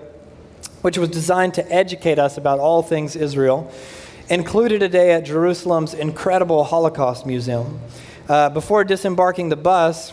which 0.83 0.99
was 0.99 1.09
designed 1.09 1.55
to 1.55 1.73
educate 1.73 2.21
us 2.21 2.37
about 2.37 2.61
all 2.61 2.81
things 2.81 3.17
Israel, 3.17 3.73
included 4.29 4.85
a 4.85 4.88
day 4.88 5.11
at 5.11 5.25
Jerusalem's 5.25 5.95
incredible 5.95 6.62
Holocaust 6.62 7.27
Museum. 7.27 7.81
Uh, 8.29 8.51
before 8.51 8.85
disembarking 8.85 9.49
the 9.49 9.57
bus, 9.57 10.12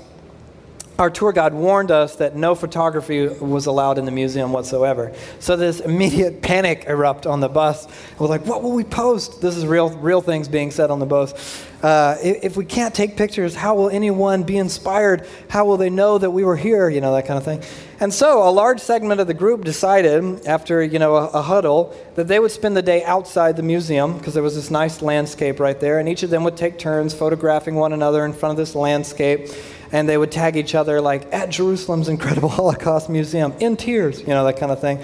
our 0.99 1.09
tour 1.09 1.31
guide 1.31 1.53
warned 1.53 1.91
us 1.91 2.17
that 2.17 2.35
no 2.35 2.53
photography 2.53 3.25
was 3.27 3.67
allowed 3.67 3.97
in 3.97 4.03
the 4.03 4.11
museum 4.11 4.51
whatsoever. 4.51 5.13
So 5.39 5.55
this 5.55 5.79
immediate 5.89 6.41
panic 6.41 6.85
erupt 6.87 7.25
on 7.25 7.39
the 7.39 7.47
bus. 7.47 7.87
We're 8.19 8.27
like, 8.27 8.45
what 8.45 8.61
will 8.61 8.73
we 8.73 8.83
post? 8.83 9.41
This 9.41 9.55
is 9.55 9.65
real, 9.65 9.89
real 9.89 10.21
things 10.21 10.49
being 10.49 10.71
said 10.71 10.91
on 10.91 10.99
the 10.99 11.05
bus. 11.05 11.65
Uh, 11.81 12.17
if 12.21 12.57
we 12.57 12.65
can't 12.65 12.93
take 12.93 13.15
pictures, 13.15 13.55
how 13.55 13.73
will 13.73 13.89
anyone 13.89 14.43
be 14.43 14.57
inspired? 14.57 15.25
How 15.47 15.63
will 15.63 15.77
they 15.77 15.89
know 15.89 16.17
that 16.17 16.29
we 16.29 16.43
were 16.43 16.57
here? 16.57 16.89
You 16.89 16.99
know, 16.99 17.13
that 17.13 17.25
kind 17.25 17.37
of 17.37 17.45
thing. 17.45 17.63
And 18.01 18.13
so 18.13 18.47
a 18.47 18.51
large 18.51 18.81
segment 18.81 19.21
of 19.21 19.27
the 19.27 19.33
group 19.33 19.63
decided, 19.63 20.45
after, 20.45 20.83
you 20.83 20.99
know, 20.99 21.15
a, 21.15 21.27
a 21.27 21.41
huddle, 21.41 21.95
that 22.15 22.27
they 22.27 22.39
would 22.39 22.51
spend 22.51 22.75
the 22.75 22.81
day 22.81 23.05
outside 23.05 23.55
the 23.55 23.63
museum 23.63 24.17
because 24.17 24.33
there 24.33 24.43
was 24.43 24.55
this 24.55 24.69
nice 24.69 25.01
landscape 25.01 25.61
right 25.61 25.79
there. 25.79 25.99
And 25.99 26.09
each 26.09 26.23
of 26.23 26.29
them 26.29 26.43
would 26.43 26.57
take 26.57 26.77
turns 26.77 27.13
photographing 27.13 27.75
one 27.75 27.93
another 27.93 28.25
in 28.25 28.33
front 28.33 28.51
of 28.51 28.57
this 28.57 28.75
landscape 28.75 29.47
and 29.91 30.07
they 30.07 30.17
would 30.17 30.31
tag 30.31 30.55
each 30.55 30.75
other 30.75 31.01
like 31.01 31.31
at 31.33 31.49
Jerusalem's 31.49 32.09
Incredible 32.09 32.49
Holocaust 32.59 33.09
Museum 33.09 33.53
in 33.59 33.77
tears, 33.77 34.21
you 34.21 34.27
know, 34.27 34.45
that 34.45 34.57
kind 34.57 34.71
of 34.71 34.79
thing. 34.79 34.99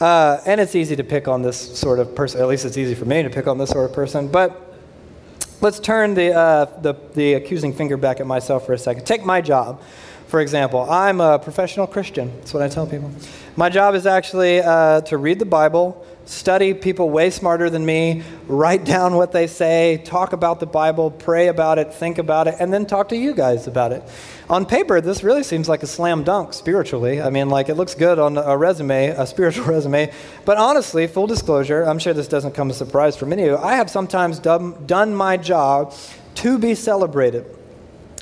Uh, 0.00 0.40
and 0.46 0.60
it's 0.60 0.74
easy 0.74 0.96
to 0.96 1.04
pick 1.04 1.28
on 1.28 1.42
this 1.42 1.78
sort 1.78 1.98
of 1.98 2.14
person, 2.14 2.40
at 2.40 2.48
least 2.48 2.64
it's 2.64 2.76
easy 2.76 2.94
for 2.94 3.04
me 3.04 3.22
to 3.22 3.30
pick 3.30 3.46
on 3.46 3.58
this 3.58 3.70
sort 3.70 3.88
of 3.88 3.94
person. 3.94 4.26
But 4.26 4.74
let's 5.60 5.78
turn 5.78 6.14
the, 6.14 6.32
uh, 6.34 6.80
the, 6.80 6.94
the 7.14 7.34
accusing 7.34 7.72
finger 7.72 7.96
back 7.96 8.18
at 8.18 8.26
myself 8.26 8.66
for 8.66 8.72
a 8.72 8.78
second. 8.78 9.06
Take 9.06 9.24
my 9.24 9.40
job, 9.40 9.80
for 10.26 10.40
example. 10.40 10.90
I'm 10.90 11.20
a 11.20 11.38
professional 11.38 11.86
Christian, 11.86 12.36
that's 12.38 12.52
what 12.52 12.62
I 12.64 12.68
tell 12.68 12.86
people. 12.86 13.12
My 13.54 13.68
job 13.68 13.94
is 13.94 14.06
actually 14.06 14.60
uh, 14.60 15.02
to 15.02 15.18
read 15.18 15.38
the 15.38 15.44
Bible 15.44 16.04
study 16.24 16.74
people 16.74 17.10
way 17.10 17.30
smarter 17.30 17.68
than 17.68 17.84
me, 17.84 18.22
write 18.46 18.84
down 18.84 19.14
what 19.14 19.32
they 19.32 19.46
say, 19.46 20.02
talk 20.04 20.32
about 20.32 20.60
the 20.60 20.66
Bible, 20.66 21.10
pray 21.10 21.48
about 21.48 21.78
it, 21.78 21.92
think 21.92 22.18
about 22.18 22.48
it, 22.48 22.56
and 22.60 22.72
then 22.72 22.86
talk 22.86 23.08
to 23.08 23.16
you 23.16 23.34
guys 23.34 23.66
about 23.66 23.92
it. 23.92 24.02
On 24.48 24.66
paper, 24.66 25.00
this 25.00 25.22
really 25.22 25.42
seems 25.42 25.68
like 25.68 25.82
a 25.82 25.86
slam 25.86 26.24
dunk 26.24 26.52
spiritually. 26.52 27.20
I 27.20 27.30
mean, 27.30 27.48
like 27.48 27.68
it 27.68 27.74
looks 27.74 27.94
good 27.94 28.18
on 28.18 28.36
a 28.38 28.56
resume, 28.56 29.08
a 29.08 29.26
spiritual 29.26 29.64
resume. 29.66 30.12
But 30.44 30.58
honestly, 30.58 31.06
full 31.06 31.26
disclosure, 31.26 31.82
I'm 31.82 31.98
sure 31.98 32.12
this 32.12 32.28
doesn't 32.28 32.52
come 32.52 32.70
as 32.70 32.80
a 32.80 32.84
surprise 32.84 33.16
for 33.16 33.26
many 33.26 33.42
of 33.42 33.48
you. 33.48 33.56
I 33.56 33.76
have 33.76 33.90
sometimes 33.90 34.38
done, 34.38 34.86
done 34.86 35.14
my 35.14 35.36
job 35.36 35.94
to 36.36 36.58
be 36.58 36.74
celebrated 36.74 37.46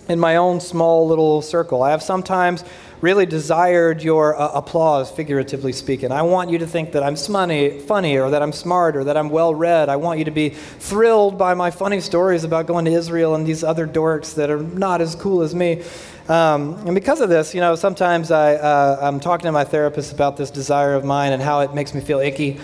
in 0.08 0.18
my 0.18 0.36
own 0.36 0.60
small 0.60 1.06
little 1.06 1.40
circle. 1.40 1.82
I 1.82 1.90
have 1.90 2.02
sometimes 2.02 2.64
really 3.00 3.24
desired 3.24 4.02
your 4.02 4.38
uh, 4.38 4.50
applause, 4.52 5.10
figuratively 5.10 5.72
speaking. 5.72 6.12
I 6.12 6.22
want 6.22 6.50
you 6.50 6.58
to 6.58 6.66
think 6.66 6.92
that 6.92 7.02
I'm 7.02 7.16
funny, 7.16 7.80
funny, 7.80 8.18
or 8.18 8.30
that 8.30 8.42
I'm 8.42 8.52
smart, 8.52 8.96
or 8.96 9.04
that 9.04 9.16
I'm 9.16 9.30
well 9.30 9.54
read. 9.54 9.88
I 9.88 9.96
want 9.96 10.18
you 10.18 10.24
to 10.26 10.30
be 10.30 10.50
thrilled 10.50 11.38
by 11.38 11.54
my 11.54 11.70
funny 11.70 12.00
stories 12.00 12.44
about 12.44 12.66
going 12.66 12.84
to 12.84 12.90
Israel 12.90 13.34
and 13.34 13.46
these 13.46 13.64
other 13.64 13.86
dorks 13.86 14.34
that 14.34 14.50
are 14.50 14.62
not 14.62 15.00
as 15.00 15.14
cool 15.14 15.42
as 15.42 15.54
me. 15.54 15.82
Um, 16.28 16.74
and 16.86 16.94
because 16.94 17.20
of 17.20 17.28
this, 17.28 17.54
you 17.54 17.60
know, 17.60 17.74
sometimes 17.74 18.30
I, 18.30 18.54
uh, 18.54 18.98
I'm 19.00 19.18
talking 19.18 19.46
to 19.46 19.52
my 19.52 19.64
therapist 19.64 20.12
about 20.12 20.36
this 20.36 20.50
desire 20.50 20.94
of 20.94 21.04
mine 21.04 21.32
and 21.32 21.42
how 21.42 21.60
it 21.60 21.74
makes 21.74 21.94
me 21.94 22.00
feel 22.00 22.20
icky. 22.20 22.60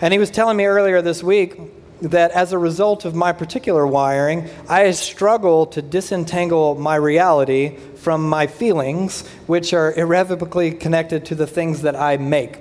And 0.00 0.12
he 0.12 0.18
was 0.18 0.30
telling 0.30 0.56
me 0.56 0.64
earlier 0.64 1.02
this 1.02 1.22
week 1.22 1.58
that 2.02 2.30
as 2.32 2.52
a 2.52 2.58
result 2.58 3.04
of 3.04 3.14
my 3.14 3.32
particular 3.32 3.86
wiring, 3.86 4.48
I 4.68 4.90
struggle 4.92 5.66
to 5.66 5.82
disentangle 5.82 6.74
my 6.74 6.96
reality 6.96 7.76
from 7.96 8.28
my 8.28 8.46
feelings, 8.46 9.26
which 9.46 9.72
are 9.74 9.92
irrevocably 9.94 10.72
connected 10.72 11.24
to 11.26 11.34
the 11.34 11.46
things 11.46 11.82
that 11.82 11.96
I 11.96 12.16
make. 12.16 12.58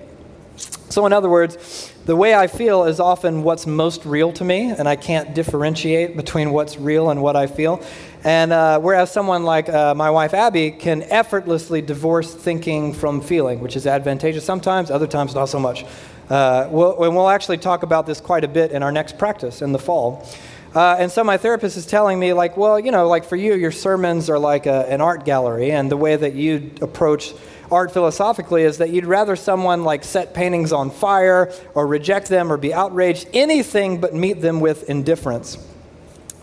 So, 0.90 1.06
in 1.06 1.14
other 1.14 1.30
words, 1.30 1.94
the 2.06 2.16
way 2.16 2.34
I 2.34 2.48
feel 2.48 2.86
is 2.86 3.00
often 3.00 3.44
what's 3.44 3.68
most 3.68 4.04
real 4.06 4.32
to 4.34 4.44
me, 4.44 4.72
and 4.72 4.90
I 4.90 4.96
can't 4.96 5.36
differentiate 5.36 6.18
between 6.18 6.52
what's 6.52 6.78
real 6.78 7.12
and 7.12 7.22
what 7.22 7.36
I 7.36 7.46
feel. 7.46 7.84
And 8.24 8.52
uh, 8.52 8.80
whereas 8.80 9.12
someone 9.12 9.44
like 9.44 9.70
uh, 9.70 9.94
my 9.94 10.10
wife 10.10 10.34
Abby 10.34 10.72
can 10.72 11.04
effortlessly 11.04 11.82
divorce 11.82 12.34
thinking 12.34 12.94
from 12.94 13.22
feeling, 13.22 13.60
which 13.60 13.76
is 13.76 13.86
advantageous 13.86 14.44
sometimes, 14.44 14.90
other 14.90 15.08
times 15.08 15.36
not 15.36 15.46
so 15.46 15.60
much. 15.60 15.86
Uh, 16.30 16.68
we'll, 16.70 17.04
and 17.04 17.16
we'll 17.16 17.30
actually 17.30 17.58
talk 17.58 17.84
about 17.84 18.06
this 18.06 18.22
quite 18.22 18.44
a 18.44 18.48
bit 18.48 18.72
in 18.72 18.84
our 18.84 18.92
next 18.92 19.18
practice 19.18 19.62
in 19.62 19.72
the 19.72 19.80
fall. 19.80 20.28
Uh, 20.76 20.96
and 21.00 21.12
so 21.12 21.24
my 21.24 21.38
therapist 21.38 21.76
is 21.78 21.86
telling 21.86 22.20
me, 22.20 22.34
like, 22.34 22.56
well, 22.56 22.80
you 22.80 22.92
know, 22.92 23.08
like 23.08 23.26
for 23.26 23.36
you, 23.36 23.56
your 23.56 23.72
sermons 23.72 24.30
are 24.30 24.38
like 24.38 24.68
a, 24.68 24.88
an 24.92 25.02
art 25.02 25.26
gallery, 25.26 25.72
and 25.72 25.90
the 25.90 25.98
way 25.98 26.16
that 26.16 26.36
you 26.36 26.72
approach 26.82 27.34
art 27.72 27.92
philosophically 27.92 28.64
is 28.64 28.78
that 28.78 28.90
you'd 28.92 29.06
rather 29.06 29.36
someone 29.36 29.84
like 29.84 30.04
set 30.04 30.34
paintings 30.34 30.72
on 30.72 30.92
fire 30.92 31.52
or 31.74 31.88
reject 31.88 32.28
them 32.28 32.52
or 32.52 32.58
be 32.58 32.74
outraged, 32.74 33.28
anything 33.34 34.00
but 34.00 34.14
meet 34.14 34.42
them 34.42 34.60
with 34.60 34.90
indifference. 34.90 35.58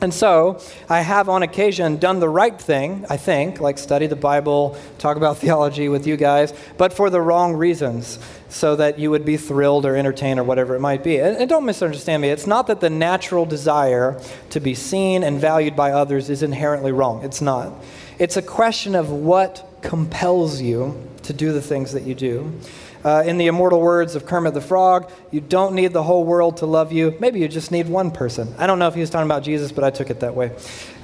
And 0.01 0.13
so 0.13 0.61
I 0.91 1.01
have 1.01 1.29
on 1.29 1.43
occasion 1.43 1.97
done 1.97 2.21
the 2.21 2.29
right 2.29 2.61
thing, 2.61 3.07
I 3.09 3.17
think, 3.17 3.61
like 3.61 3.79
study 3.79 4.07
the 4.07 4.17
Bible, 4.17 4.77
talk 4.99 5.17
about 5.17 5.39
theology 5.39 5.89
with 5.89 6.07
you 6.07 6.17
guys, 6.17 6.53
but 6.77 6.93
for 6.93 7.09
the 7.09 7.21
wrong 7.21 7.55
reasons, 7.55 8.19
so 8.49 8.77
that 8.77 8.99
you 8.99 9.11
would 9.11 9.25
be 9.25 9.37
thrilled 9.37 9.87
or 9.87 9.97
entertained 9.97 10.39
or 10.39 10.45
whatever 10.45 10.77
it 10.77 10.81
might 10.81 11.03
be. 11.03 11.19
And, 11.19 11.37
and 11.37 11.49
don't 11.49 11.65
misunderstand 11.65 12.23
me. 12.23 12.29
It's 12.29 12.47
not 12.47 12.67
that 12.67 12.81
the 12.81 12.91
natural 12.91 13.47
desire 13.47 14.21
to 14.51 14.61
be 14.61 14.75
seen 14.75 15.23
and 15.23 15.41
valued 15.41 15.75
by 15.75 15.93
others 15.93 16.29
is 16.29 16.43
inherently 16.43 16.93
wrong. 16.93 17.25
It's 17.25 17.41
not. 17.41 17.73
It's 18.19 18.37
a 18.37 18.43
question 18.43 18.95
of 18.95 19.11
what 19.11 19.67
compels 19.83 20.61
you 20.61 21.09
to 21.27 21.33
do 21.33 21.53
the 21.53 21.63
things 21.63 21.93
that 21.93 22.05
you 22.05 22.15
do. 22.15 22.53
Uh, 23.05 23.23
in 23.25 23.39
the 23.39 23.47
immortal 23.47 23.81
words 23.81 24.17
of 24.17 24.27
Kermit 24.27 24.55
the 24.55 24.61
Frog, 24.61 25.11
you 25.31 25.41
don't 25.41 25.75
need 25.75 25.93
the 25.93 26.03
whole 26.03 26.25
world 26.25 26.57
to 26.57 26.67
love 26.67 26.91
you. 26.91 27.17
Maybe 27.21 27.39
you 27.39 27.47
just 27.47 27.71
need 27.71 27.89
one 27.89 28.11
person. 28.11 28.53
I 28.59 28.67
don't 28.67 28.81
know 28.81 28.89
if 28.89 28.95
he 28.95 29.01
was 29.01 29.11
talking 29.11 29.29
about 29.29 29.45
Jesus, 29.45 29.71
but 29.71 29.85
I 29.85 29.91
took 29.91 30.11
it 30.11 30.21
that 30.21 30.35
way. 30.35 30.51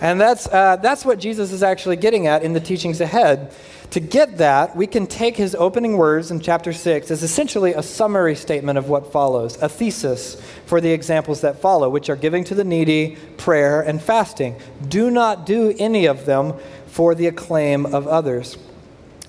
And 0.00 0.20
that's, 0.20 0.48
uh, 0.48 0.76
that's 0.76 1.04
what 1.04 1.20
Jesus 1.20 1.52
is 1.52 1.62
actually 1.62 1.96
getting 1.96 2.26
at 2.26 2.42
in 2.42 2.54
the 2.54 2.60
teachings 2.60 3.00
ahead. 3.00 3.54
To 3.90 4.00
get 4.00 4.38
that, 4.38 4.74
we 4.74 4.86
can 4.86 5.06
take 5.06 5.36
his 5.36 5.54
opening 5.54 5.96
words 5.96 6.30
in 6.30 6.40
chapter 6.40 6.72
6 6.72 7.10
as 7.10 7.22
essentially 7.22 7.74
a 7.74 7.82
summary 7.82 8.34
statement 8.34 8.78
of 8.78 8.88
what 8.88 9.12
follows, 9.12 9.62
a 9.62 9.68
thesis 9.68 10.40
for 10.66 10.80
the 10.80 10.90
examples 10.90 11.42
that 11.42 11.60
follow, 11.60 11.88
which 11.90 12.08
are 12.08 12.16
giving 12.16 12.42
to 12.44 12.54
the 12.54 12.64
needy, 12.64 13.16
prayer, 13.36 13.82
and 13.82 14.02
fasting. 14.02 14.56
Do 14.88 15.10
not 15.10 15.46
do 15.46 15.74
any 15.78 16.06
of 16.06 16.24
them 16.24 16.54
for 16.86 17.14
the 17.14 17.26
acclaim 17.26 17.86
of 17.86 18.08
others 18.08 18.56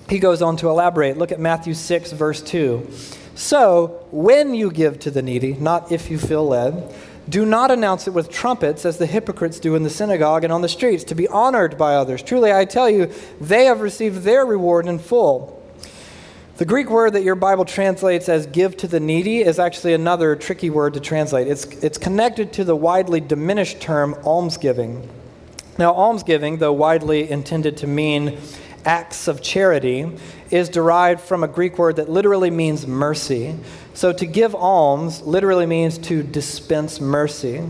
he 0.08 0.18
goes 0.18 0.42
on 0.42 0.56
to 0.58 0.68
elaborate. 0.68 1.16
Look 1.16 1.32
at 1.32 1.40
Matthew 1.40 1.74
6, 1.74 2.12
verse 2.12 2.42
2. 2.42 2.90
So, 3.34 4.06
when 4.10 4.54
you 4.54 4.70
give 4.70 4.98
to 5.00 5.10
the 5.10 5.22
needy, 5.22 5.54
not 5.54 5.90
if 5.90 6.10
you 6.10 6.18
feel 6.18 6.46
led, 6.46 6.94
do 7.28 7.46
not 7.46 7.70
announce 7.70 8.06
it 8.06 8.12
with 8.12 8.30
trumpets 8.30 8.84
as 8.84 8.98
the 8.98 9.06
hypocrites 9.06 9.58
do 9.58 9.74
in 9.74 9.82
the 9.82 9.90
synagogue 9.90 10.44
and 10.44 10.52
on 10.52 10.60
the 10.60 10.68
streets 10.68 11.04
to 11.04 11.14
be 11.14 11.26
honored 11.26 11.78
by 11.78 11.94
others. 11.94 12.22
Truly, 12.22 12.52
I 12.52 12.64
tell 12.64 12.88
you, 12.88 13.10
they 13.40 13.64
have 13.64 13.80
received 13.80 14.22
their 14.22 14.44
reward 14.44 14.86
in 14.86 14.98
full. 14.98 15.62
The 16.56 16.66
Greek 16.66 16.88
word 16.88 17.14
that 17.14 17.24
your 17.24 17.34
Bible 17.34 17.64
translates 17.64 18.28
as 18.28 18.46
give 18.46 18.76
to 18.76 18.86
the 18.86 19.00
needy 19.00 19.40
is 19.40 19.58
actually 19.58 19.94
another 19.94 20.36
tricky 20.36 20.70
word 20.70 20.94
to 20.94 21.00
translate. 21.00 21.48
It's, 21.48 21.64
it's 21.82 21.98
connected 21.98 22.52
to 22.52 22.64
the 22.64 22.76
widely 22.76 23.20
diminished 23.20 23.80
term 23.80 24.14
almsgiving. 24.24 25.08
Now, 25.78 25.92
almsgiving, 25.94 26.58
though 26.58 26.72
widely 26.72 27.28
intended 27.28 27.78
to 27.78 27.88
mean 27.88 28.38
acts 28.84 29.28
of 29.28 29.42
charity 29.42 30.10
is 30.50 30.68
derived 30.68 31.20
from 31.20 31.42
a 31.42 31.48
Greek 31.48 31.78
word 31.78 31.96
that 31.96 32.08
literally 32.08 32.50
means 32.50 32.86
mercy. 32.86 33.58
So 33.94 34.12
to 34.12 34.26
give 34.26 34.56
alms 34.56 35.22
literally 35.22 35.66
means 35.66 35.98
to 35.98 36.24
dispense 36.24 37.00
mercy. 37.00 37.62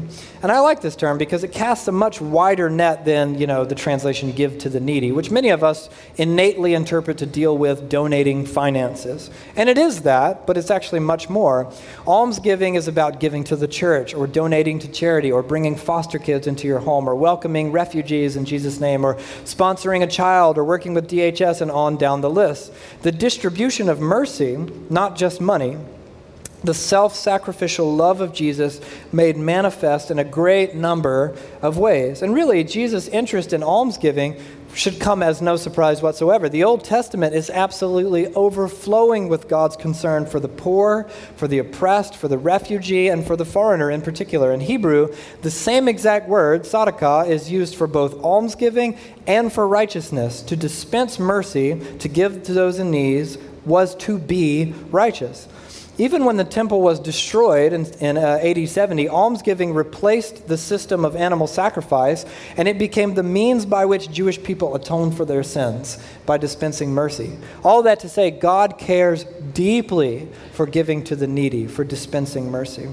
And 0.43 0.51
I 0.51 0.61
like 0.61 0.81
this 0.81 0.97
term 0.97 1.19
because 1.19 1.45
it 1.45 1.53
casts 1.53 1.87
a 1.87 1.93
much 1.93 2.19
wider 2.19 2.71
net 2.71 3.05
than, 3.05 3.39
you 3.39 3.47
know, 3.47 3.67
the 3.67 3.75
translation 3.75 4.33
give 4.33 4.57
to 4.61 4.71
the 4.71 4.81
needy, 4.81 5.13
which 5.13 5.31
many 5.31 5.51
of 5.51 5.63
us 5.63 5.91
innately 6.17 6.73
interpret 6.73 7.19
to 7.19 7.27
deal 7.27 7.59
with 7.59 7.91
donating 7.91 8.47
finances. 8.47 9.31
And 9.55 9.69
it 9.69 9.77
is 9.77 10.01
that, 10.03 10.47
but 10.47 10.57
it's 10.57 10.71
actually 10.71 11.01
much 11.01 11.29
more. 11.29 11.71
Almsgiving 12.07 12.75
is 12.75 12.89
about 12.89 13.21
giving 13.21 13.45
to 13.45 13.57
the 13.57 13.69
church 13.69 14.15
or 14.15 14.27
donating 14.27 14.79
to 14.79 14.89
charity 14.89 15.31
or 15.31 15.43
bringing 15.43 15.77
foster 15.77 16.19
kids 16.19 16.47
into 16.47 16.67
your 16.67 16.79
home 16.79 17.07
or 17.07 17.15
welcoming 17.15 17.71
refugees 17.71 18.35
in 18.37 18.47
Jesus' 18.47 18.81
name 18.81 19.05
or 19.05 19.17
sponsoring 19.45 20.03
a 20.03 20.07
child 20.07 20.57
or 20.57 20.65
working 20.65 20.95
with 20.95 21.07
DHS 21.07 21.61
and 21.61 21.71
on 21.71 21.99
down 21.99 22.23
the 22.23 22.31
list. 22.31 22.73
The 23.03 23.13
distribution 23.13 23.91
of 23.91 24.01
mercy, 24.01 24.57
not 24.89 25.17
just 25.17 25.43
money, 25.43 25.77
the 26.64 26.74
self 26.74 27.14
sacrificial 27.14 27.94
love 27.94 28.20
of 28.20 28.33
Jesus 28.33 28.81
made 29.12 29.37
manifest 29.37 30.11
in 30.11 30.18
a 30.18 30.24
great 30.24 30.74
number 30.74 31.37
of 31.62 31.79
ways. 31.79 32.22
And 32.22 32.35
really, 32.35 32.64
Jesus' 32.64 33.07
interest 33.09 33.53
in 33.53 33.62
almsgiving 33.62 34.37
should 34.74 34.98
come 34.98 35.22
as 35.22 35.40
no 35.40 35.57
surprise 35.57 36.03
whatsoever. 36.03 36.48
The 36.48 36.64
Old 36.64 36.85
Testament 36.85 37.35
is 37.35 37.48
absolutely 37.48 38.27
overflowing 38.35 39.29
with 39.29 39.48
God's 39.48 39.77
concern 39.77 40.27
for 40.27 40.40
the 40.40 40.48
poor, 40.48 41.05
for 41.37 41.46
the 41.46 41.59
oppressed, 41.59 42.16
for 42.16 42.29
the 42.29 42.38
refugee, 42.38 43.09
and 43.09 43.24
for 43.24 43.37
the 43.37 43.44
foreigner 43.44 43.90
in 43.90 44.03
particular. 44.03 44.53
In 44.53 44.61
Hebrew, 44.61 45.14
the 45.42 45.50
same 45.50 45.87
exact 45.87 46.29
word, 46.29 46.62
tzedakah, 46.62 47.29
is 47.29 47.50
used 47.50 47.77
for 47.77 47.87
both 47.87 48.20
almsgiving 48.24 48.98
and 49.27 49.53
for 49.53 49.66
righteousness. 49.68 50.42
To 50.42 50.57
dispense 50.57 51.18
mercy, 51.18 51.81
to 51.98 52.09
give 52.09 52.42
to 52.44 52.53
those 52.53 52.79
in 52.79 52.90
need, 52.90 53.05
was 53.64 53.94
to 53.96 54.18
be 54.18 54.74
righteous. 54.90 55.48
Even 55.96 56.24
when 56.24 56.37
the 56.37 56.44
temple 56.44 56.83
was 56.83 56.98
destroyed 56.98 57.72
in, 57.72 57.87
in 58.00 58.16
uh, 58.16 58.40
AD 58.42 58.68
70, 58.68 59.09
almsgiving 59.09 59.72
replaced 59.72 60.48
the 60.48 60.59
system 60.59 61.04
of 61.04 61.14
animal 61.14 61.46
sacrifice, 61.46 62.26
and 62.57 62.66
it 62.66 62.78
became 62.78 63.14
the 63.14 63.22
means 63.22 63.64
by 63.64 63.85
which 63.85 64.11
Jewish 64.11 64.42
people 64.42 64.74
atoned 64.74 65.16
for 65.16 65.24
their 65.24 65.44
sins 65.44 65.98
by 66.26 66.37
dispensing 66.37 66.90
mercy. 66.92 67.38
All 67.62 67.83
that 67.85 68.00
to 68.00 68.09
say, 68.09 68.33
God 68.33 68.76
cares 68.76 69.24
deeply 69.52 70.28
for 70.52 70.66
giving 70.66 71.04
to 71.04 71.14
the 71.14 71.28
needy, 71.28 71.68
for 71.68 71.85
dispensing 71.85 72.50
mercy. 72.50 72.88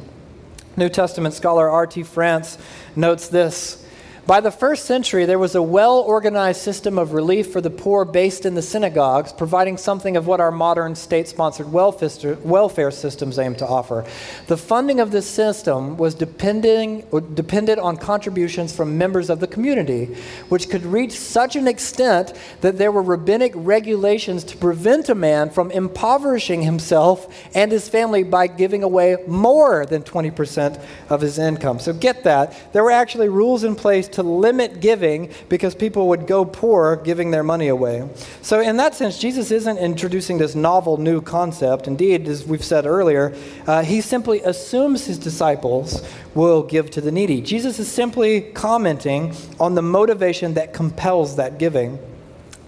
New 0.78 0.90
Testament 0.90 1.34
scholar 1.34 1.70
R.T. 1.70 2.04
France 2.04 2.60
notes 2.96 3.28
this 3.28 3.81
by 4.28 4.40
the 4.40 4.52
first 4.52 4.86
century, 4.86 5.26
there 5.26 5.40
was 5.40 5.56
a 5.56 5.62
well 5.64 6.00
organized 6.00 6.62
system 6.62 7.00
of 7.00 7.14
relief 7.14 7.52
for 7.52 7.60
the 7.60 7.72
poor 7.72 8.06
based 8.06 8.46
in 8.46 8.54
the 8.54 8.62
synagogues, 8.62 9.34
providing 9.34 9.78
something 9.78 10.16
of 10.16 10.28
what 10.28 10.40
our 10.40 10.52
modern 10.52 10.96
state 10.96 11.28
sponsored 11.28 11.72
welfare 11.72 12.92
systems 12.92 13.40
aim 13.40 13.56
to 13.56 13.68
offer. 13.68 14.06
The 14.46 14.58
funding 14.58 15.00
of 15.00 15.10
this 15.10 15.28
system 15.28 15.98
was 15.98 16.14
depending, 16.14 17.04
dependent 17.34 17.80
on 17.80 17.98
contributions 17.98 18.76
from 18.76 18.96
members 18.96 19.32
of 19.32 19.40
the 19.40 19.48
community, 19.48 20.16
which 20.50 20.70
could 20.70 20.86
reach 20.86 21.14
such 21.14 21.56
an 21.56 21.68
extent 21.68 22.34
that 22.62 22.78
there 22.78 22.92
were 22.92 23.02
rabbinic 23.02 23.54
regulations 23.56 24.44
to 24.44 24.58
prevent 24.58 25.10
a 25.10 25.16
man 25.16 25.50
from 25.50 25.72
impoverishing 25.72 26.62
himself 26.62 27.28
and 27.56 27.72
his 27.72 27.90
family 27.90 28.22
by 28.22 28.46
giving 28.46 28.84
away 28.84 29.18
more 29.28 29.86
than 29.88 30.04
20% 30.04 30.80
of 31.10 31.22
his 31.22 31.40
income. 31.40 31.80
So 31.80 31.92
get 31.92 32.24
that. 32.24 32.56
There 32.72 32.84
were 32.84 32.92
actually 32.92 33.30
rules 33.30 33.64
in 33.64 33.76
place 33.76 34.11
to 34.14 34.24
limit 34.24 34.80
giving 34.80 35.30
because 35.50 35.76
people 35.76 36.08
would 36.10 36.28
go 36.28 36.46
poor 36.46 36.96
giving 36.96 37.32
their 37.32 37.44
money 37.44 37.68
away. 37.68 38.08
So, 38.42 38.60
in 38.60 38.78
that 38.78 38.96
sense, 38.96 39.18
Jesus 39.20 39.52
isn't 39.52 39.78
introducing 39.78 40.38
this 40.38 40.56
novel 40.56 40.98
new 40.98 41.22
concept. 41.22 41.88
Indeed, 41.88 42.28
as 42.28 42.46
we've 42.46 42.64
said 42.64 42.86
earlier, 42.86 43.36
uh, 43.68 43.84
he 43.84 44.02
simply 44.02 44.42
assumes 44.42 45.06
his 45.06 45.18
disciples 45.18 46.02
will 46.36 46.64
give 46.64 46.90
to 46.92 47.02
the 47.02 47.12
needy. 47.12 47.42
Jesus 47.42 47.80
is 47.80 47.92
simply 47.92 48.42
commenting 48.42 49.34
on 49.60 49.76
the 49.76 49.82
motivation 49.82 50.54
that 50.56 50.74
compels 50.74 51.36
that 51.36 51.58
giving. 51.60 52.00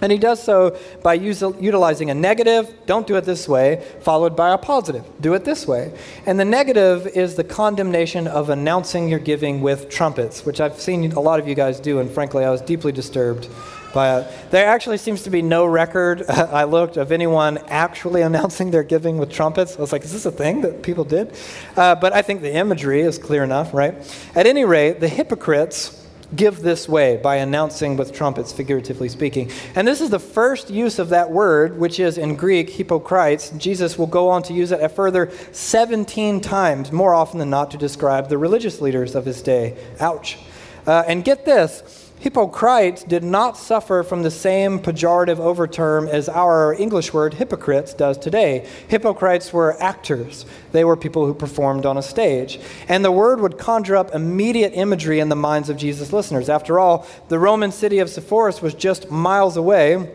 And 0.01 0.11
he 0.11 0.17
does 0.17 0.43
so 0.43 0.77
by 1.01 1.13
utilizing 1.13 2.09
a 2.09 2.13
negative, 2.13 2.73
don't 2.85 3.07
do 3.07 3.15
it 3.15 3.23
this 3.23 3.47
way, 3.47 3.85
followed 4.01 4.35
by 4.35 4.51
a 4.51 4.57
positive, 4.57 5.05
do 5.21 5.33
it 5.33 5.45
this 5.45 5.65
way. 5.65 5.97
And 6.25 6.39
the 6.39 6.45
negative 6.45 7.07
is 7.07 7.35
the 7.35 7.43
condemnation 7.43 8.27
of 8.27 8.49
announcing 8.49 9.07
your 9.07 9.19
giving 9.19 9.61
with 9.61 9.89
trumpets, 9.89 10.45
which 10.45 10.59
I've 10.59 10.79
seen 10.79 11.13
a 11.13 11.19
lot 11.19 11.39
of 11.39 11.47
you 11.47 11.55
guys 11.55 11.79
do, 11.79 11.99
and 11.99 12.11
frankly, 12.11 12.43
I 12.43 12.49
was 12.49 12.61
deeply 12.61 12.91
disturbed 12.91 13.47
by 13.93 14.19
it. 14.19 14.51
There 14.51 14.67
actually 14.67 14.97
seems 14.97 15.23
to 15.23 15.29
be 15.29 15.41
no 15.41 15.65
record, 15.65 16.23
I 16.29 16.65
looked, 16.65 16.97
of 16.97 17.11
anyone 17.11 17.59
actually 17.67 18.23
announcing 18.23 18.71
their 18.71 18.83
giving 18.83 19.17
with 19.17 19.31
trumpets. 19.31 19.77
I 19.77 19.81
was 19.81 19.91
like, 19.91 20.03
is 20.03 20.11
this 20.11 20.25
a 20.25 20.31
thing 20.31 20.61
that 20.61 20.83
people 20.83 21.05
did? 21.05 21.33
Uh, 21.77 21.95
but 21.95 22.11
I 22.11 22.21
think 22.21 22.41
the 22.41 22.53
imagery 22.53 23.01
is 23.01 23.17
clear 23.17 23.43
enough, 23.43 23.73
right? 23.73 23.95
At 24.35 24.47
any 24.47 24.65
rate, 24.65 24.99
the 24.99 25.07
hypocrites 25.07 26.02
give 26.35 26.61
this 26.61 26.87
way 26.87 27.17
by 27.17 27.37
announcing 27.37 27.97
with 27.97 28.13
trumpets, 28.13 28.51
figuratively 28.51 29.09
speaking. 29.09 29.51
And 29.75 29.87
this 29.87 30.01
is 30.01 30.09
the 30.09 30.19
first 30.19 30.69
use 30.69 30.99
of 30.99 31.09
that 31.09 31.31
word, 31.31 31.79
which 31.79 31.99
is 31.99 32.17
in 32.17 32.35
Greek, 32.35 32.69
hypocrites. 32.69 33.51
Jesus 33.51 33.97
will 33.97 34.07
go 34.07 34.29
on 34.29 34.43
to 34.43 34.53
use 34.53 34.71
it 34.71 34.81
a 34.81 34.89
further 34.89 35.31
17 35.51 36.41
times, 36.41 36.91
more 36.91 37.13
often 37.13 37.39
than 37.39 37.49
not, 37.49 37.71
to 37.71 37.77
describe 37.77 38.29
the 38.29 38.37
religious 38.37 38.81
leaders 38.81 39.15
of 39.15 39.25
his 39.25 39.41
day. 39.41 39.77
Ouch. 39.99 40.37
Uh, 40.85 41.03
and 41.07 41.23
get 41.23 41.45
this 41.45 42.02
Hypocrites 42.23 43.03
did 43.03 43.21
not 43.21 43.57
suffer 43.57 44.01
from 44.01 44.23
the 44.23 44.31
same 44.31 44.79
pejorative 44.79 45.39
overterm 45.39 46.07
as 46.07 46.29
our 46.29 46.73
English 46.73 47.11
word 47.11 47.33
hypocrites 47.33 47.93
does 47.93 48.17
today. 48.17 48.65
Hypocrites 48.87 49.51
were 49.51 49.75
actors, 49.83 50.45
they 50.71 50.85
were 50.85 50.95
people 50.95 51.25
who 51.25 51.33
performed 51.33 51.85
on 51.85 51.97
a 51.97 52.01
stage. 52.01 52.61
And 52.87 53.03
the 53.03 53.11
word 53.11 53.41
would 53.41 53.57
conjure 53.57 53.97
up 53.97 54.15
immediate 54.15 54.71
imagery 54.73 55.19
in 55.19 55.27
the 55.27 55.35
minds 55.35 55.67
of 55.67 55.75
Jesus' 55.75 56.13
listeners. 56.13 56.47
After 56.47 56.79
all, 56.79 57.05
the 57.27 57.37
Roman 57.37 57.73
city 57.73 57.99
of 57.99 58.09
Sepphoris 58.09 58.61
was 58.61 58.73
just 58.73 59.11
miles 59.11 59.57
away. 59.57 60.09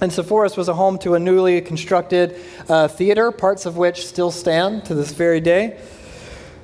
And 0.00 0.12
Sepphoris 0.12 0.56
was 0.56 0.68
a 0.68 0.74
home 0.74 0.96
to 0.98 1.16
a 1.16 1.18
newly 1.18 1.60
constructed 1.60 2.40
uh, 2.68 2.86
theater, 2.86 3.32
parts 3.32 3.66
of 3.66 3.76
which 3.76 4.06
still 4.06 4.30
stand 4.30 4.84
to 4.84 4.94
this 4.94 5.12
very 5.12 5.40
day. 5.40 5.76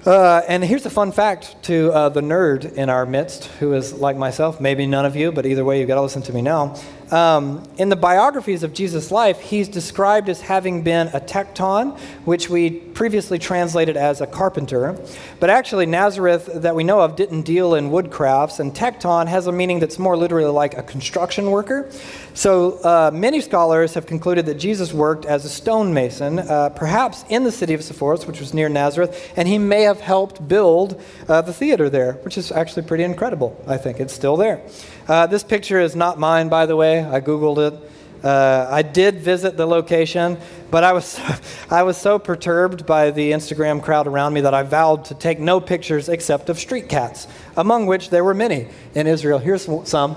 Uh, 0.06 0.42
and 0.46 0.64
here's 0.64 0.86
a 0.86 0.90
fun 0.90 1.10
fact 1.10 1.60
to 1.64 1.90
uh, 1.92 2.08
the 2.08 2.20
nerd 2.20 2.72
in 2.74 2.88
our 2.88 3.04
midst, 3.04 3.46
who 3.58 3.74
is 3.74 3.92
like 3.92 4.16
myself, 4.16 4.60
maybe 4.60 4.86
none 4.86 5.04
of 5.04 5.16
you, 5.16 5.32
but 5.32 5.44
either 5.44 5.64
way, 5.64 5.80
you've 5.80 5.88
got 5.88 5.96
to 5.96 6.02
listen 6.02 6.22
to 6.22 6.32
me 6.32 6.40
now. 6.40 6.74
Um, 7.10 7.68
in 7.78 7.88
the 7.88 7.96
biographies 7.96 8.62
of 8.62 8.72
Jesus' 8.72 9.10
life, 9.10 9.40
he's 9.40 9.68
described 9.68 10.28
as 10.28 10.40
having 10.40 10.82
been 10.82 11.08
a 11.08 11.20
tekton, 11.20 11.98
which 12.24 12.48
we 12.48 12.80
previously 12.98 13.38
translated 13.38 13.96
as 13.96 14.20
a 14.20 14.26
carpenter. 14.26 14.98
But 15.38 15.50
actually, 15.50 15.86
Nazareth, 15.86 16.50
that 16.52 16.74
we 16.74 16.82
know 16.82 17.00
of, 17.00 17.14
didn't 17.14 17.42
deal 17.42 17.76
in 17.76 17.90
woodcrafts, 17.90 18.58
and 18.58 18.74
tekton 18.74 19.28
has 19.28 19.46
a 19.46 19.52
meaning 19.52 19.78
that's 19.78 20.00
more 20.00 20.16
literally 20.16 20.50
like 20.50 20.76
a 20.76 20.82
construction 20.82 21.52
worker. 21.52 21.88
So 22.34 22.82
uh, 22.82 23.12
many 23.14 23.40
scholars 23.40 23.94
have 23.94 24.06
concluded 24.06 24.46
that 24.46 24.56
Jesus 24.56 24.92
worked 24.92 25.26
as 25.26 25.44
a 25.44 25.48
stonemason, 25.48 26.40
uh, 26.40 26.70
perhaps 26.70 27.24
in 27.28 27.44
the 27.44 27.52
city 27.52 27.72
of 27.72 27.82
Sepphoris, 27.82 28.26
which 28.26 28.40
was 28.40 28.52
near 28.52 28.68
Nazareth, 28.68 29.32
and 29.36 29.46
he 29.46 29.58
may 29.58 29.82
have 29.82 30.00
helped 30.00 30.48
build 30.48 31.00
uh, 31.28 31.40
the 31.40 31.52
theater 31.52 31.88
there, 31.88 32.14
which 32.24 32.36
is 32.36 32.50
actually 32.50 32.82
pretty 32.82 33.04
incredible, 33.04 33.56
I 33.68 33.76
think. 33.76 34.00
It's 34.00 34.12
still 34.12 34.36
there. 34.36 34.60
Uh, 35.06 35.28
this 35.28 35.44
picture 35.44 35.78
is 35.78 35.94
not 35.94 36.18
mine, 36.18 36.48
by 36.48 36.66
the 36.66 36.74
way. 36.74 37.04
I 37.04 37.20
Googled 37.20 37.58
it. 37.58 37.90
Uh, 38.22 38.66
I 38.70 38.82
did 38.82 39.20
visit 39.20 39.56
the 39.56 39.66
location, 39.66 40.38
but 40.70 40.84
I 40.84 40.92
was, 40.92 41.20
I 41.70 41.82
was 41.82 41.96
so 41.96 42.18
perturbed 42.18 42.86
by 42.86 43.10
the 43.10 43.32
Instagram 43.32 43.82
crowd 43.82 44.06
around 44.06 44.32
me 44.32 44.40
that 44.42 44.54
I 44.54 44.62
vowed 44.62 45.04
to 45.06 45.14
take 45.14 45.38
no 45.38 45.60
pictures 45.60 46.08
except 46.08 46.48
of 46.48 46.58
street 46.58 46.88
cats, 46.88 47.28
among 47.56 47.86
which 47.86 48.10
there 48.10 48.24
were 48.24 48.34
many 48.34 48.68
in 48.94 49.06
Israel. 49.06 49.38
Here's 49.38 49.68
some. 49.88 50.16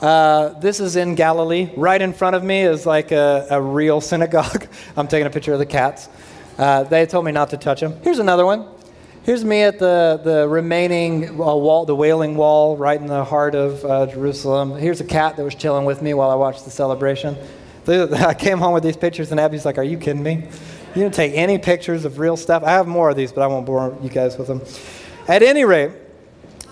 Uh, 0.00 0.50
this 0.60 0.78
is 0.78 0.96
in 0.96 1.14
Galilee. 1.14 1.70
Right 1.76 2.00
in 2.00 2.12
front 2.12 2.36
of 2.36 2.44
me 2.44 2.60
is 2.60 2.86
like 2.86 3.12
a, 3.12 3.46
a 3.50 3.60
real 3.60 4.00
synagogue. 4.12 4.66
I'm 4.96 5.08
taking 5.08 5.26
a 5.26 5.30
picture 5.30 5.52
of 5.52 5.58
the 5.58 5.66
cats. 5.66 6.08
Uh, 6.58 6.84
they 6.84 7.06
told 7.06 7.24
me 7.24 7.32
not 7.32 7.50
to 7.50 7.56
touch 7.56 7.80
them. 7.80 7.98
Here's 8.02 8.18
another 8.18 8.46
one. 8.46 8.75
Here's 9.26 9.44
me 9.44 9.62
at 9.62 9.80
the, 9.80 10.20
the 10.22 10.46
remaining 10.46 11.30
uh, 11.30 11.32
wall, 11.34 11.84
the 11.84 11.96
Wailing 11.96 12.36
Wall, 12.36 12.76
right 12.76 12.96
in 13.00 13.08
the 13.08 13.24
heart 13.24 13.56
of 13.56 13.84
uh, 13.84 14.06
Jerusalem. 14.06 14.76
Here's 14.76 15.00
a 15.00 15.04
cat 15.04 15.34
that 15.34 15.42
was 15.42 15.56
chilling 15.56 15.84
with 15.84 16.00
me 16.00 16.14
while 16.14 16.30
I 16.30 16.36
watched 16.36 16.64
the 16.64 16.70
celebration. 16.70 17.36
I 17.88 18.34
came 18.34 18.58
home 18.58 18.72
with 18.72 18.84
these 18.84 18.96
pictures, 18.96 19.32
and 19.32 19.40
Abby's 19.40 19.64
like, 19.64 19.78
Are 19.78 19.82
you 19.82 19.98
kidding 19.98 20.22
me? 20.22 20.44
You 20.94 21.02
didn't 21.02 21.14
take 21.14 21.34
any 21.34 21.58
pictures 21.58 22.04
of 22.04 22.20
real 22.20 22.36
stuff? 22.36 22.62
I 22.62 22.70
have 22.70 22.86
more 22.86 23.10
of 23.10 23.16
these, 23.16 23.32
but 23.32 23.42
I 23.42 23.48
won't 23.48 23.66
bore 23.66 23.98
you 24.00 24.10
guys 24.10 24.38
with 24.38 24.46
them. 24.46 24.62
At 25.26 25.42
any 25.42 25.64
rate, 25.64 25.90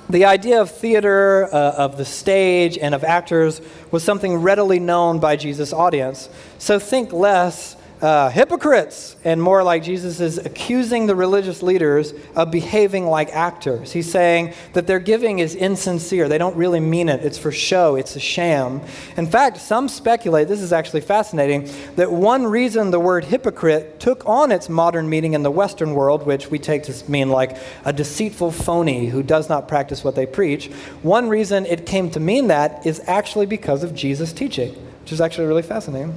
the 0.09 0.25
idea 0.27 0.61
of 0.61 0.71
theater, 0.71 1.53
uh, 1.53 1.73
of 1.73 1.97
the 1.97 2.05
stage, 2.05 2.79
and 2.79 2.95
of 2.95 3.03
actors 3.03 3.61
was 3.91 4.05
something 4.05 4.37
readily 4.37 4.79
known 4.79 5.19
by 5.19 5.35
Jesus' 5.35 5.73
audience. 5.73 6.29
So 6.59 6.79
think 6.79 7.13
less 7.13 7.74
uh, 8.05 8.29
hypocrites, 8.29 9.17
and 9.25 9.41
more 9.43 9.63
like 9.63 9.83
Jesus 9.83 10.21
is 10.21 10.37
accusing 10.37 11.07
the 11.07 11.17
religious 11.17 11.63
leaders 11.63 12.13
of 12.37 12.51
behaving 12.51 13.07
like 13.07 13.31
actors. 13.31 13.93
He's 13.93 14.11
saying 14.11 14.53
that 14.75 14.87
their 14.87 14.99
giving 14.99 15.39
is 15.39 15.55
insincere. 15.55 16.29
They 16.29 16.37
don't 16.37 16.55
really 16.55 16.81
mean 16.81 17.09
it. 17.09 17.25
It's 17.25 17.39
for 17.39 17.51
show, 17.51 17.97
it's 17.97 18.15
a 18.15 18.21
sham. 18.21 18.83
In 19.17 19.27
fact, 19.27 19.57
some 19.57 19.89
speculate, 19.89 20.49
this 20.49 20.61
is 20.61 20.71
actually 20.71 21.01
fascinating, 21.01 21.71
that 21.97 22.13
one 22.13 22.45
reason 22.45 22.91
the 22.91 23.01
word 23.01 23.25
hypocrite 23.25 24.01
took 24.01 24.23
on 24.27 24.53
its 24.53 24.69
modern 24.69 25.09
meaning 25.09 25.33
in 25.33 25.43
the 25.43 25.51
Western 25.51 25.95
world, 25.95 26.27
which 26.27 26.51
we 26.51 26.59
take 26.59 26.83
to 26.83 27.11
mean 27.11 27.31
like 27.31 27.57
a 27.87 27.93
deceitful 27.95 28.51
phony 28.51 29.07
who 29.07 29.23
does 29.23 29.49
not 29.49 29.67
practice 29.67 30.05
what 30.05 30.15
they 30.15 30.27
preach, 30.27 30.67
one 31.01 31.27
reason 31.27 31.65
it 31.65 31.87
came 31.87 32.11
to 32.11 32.21
mean 32.21 32.49
that 32.49 32.85
is 32.85 33.01
actually 33.07 33.47
because 33.47 33.83
of 33.83 33.95
Jesus' 33.95 34.35
teaching, 34.35 34.75
which 35.01 35.13
is 35.13 35.23
actually 35.23 35.47
really 35.47 35.63
fascinating. 35.63 36.15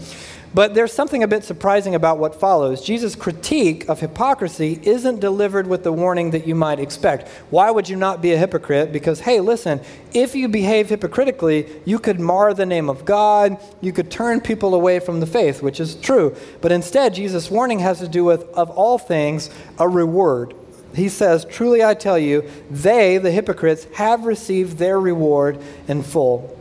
But 0.53 0.73
there's 0.73 0.93
something 0.93 1.23
a 1.23 1.27
bit 1.27 1.43
surprising 1.43 1.93
about 1.93 2.17
what 2.17 2.39
follows. 2.39 2.81
Jesus' 2.81 3.15
critique 3.15 3.88
of 3.89 3.99
hypocrisy 3.99 4.79
isn't 4.83 5.19
delivered 5.19 5.67
with 5.67 5.83
the 5.83 5.91
warning 5.91 6.31
that 6.31 6.47
you 6.47 6.55
might 6.55 6.79
expect. 6.79 7.27
Why 7.49 7.69
would 7.69 7.89
you 7.89 7.95
not 7.95 8.21
be 8.21 8.33
a 8.33 8.38
hypocrite? 8.38 8.91
Because, 8.91 9.19
hey, 9.19 9.39
listen, 9.39 9.81
if 10.13 10.36
you 10.36 10.47
behave 10.47 10.89
hypocritically, 10.89 11.67
you 11.86 11.99
could 11.99 12.19
mar 12.19 12.53
the 12.53 12.65
name 12.65 12.89
of 12.89 13.05
God, 13.05 13.60
you 13.81 13.91
could 13.91 14.10
turn 14.10 14.39
people 14.41 14.73
away 14.73 14.99
from 14.99 15.19
the 15.19 15.27
faith, 15.27 15.62
which 15.62 15.79
is 15.79 15.95
true. 15.95 16.36
But 16.62 16.71
instead, 16.71 17.13
Jesus' 17.13 17.51
warning 17.51 17.79
has 17.79 17.99
to 17.99 18.07
do 18.07 18.23
with, 18.23 18.43
of 18.53 18.69
all 18.69 18.97
things, 18.97 19.49
a 19.77 19.88
reward. 19.88 20.53
He 20.95 21.10
says, 21.10 21.45
Truly 21.45 21.83
I 21.83 21.93
tell 21.93 22.17
you, 22.17 22.49
they, 22.71 23.17
the 23.17 23.31
hypocrites, 23.31 23.86
have 23.95 24.25
received 24.25 24.77
their 24.77 24.99
reward 24.99 25.60
in 25.88 26.01
full. 26.01 26.57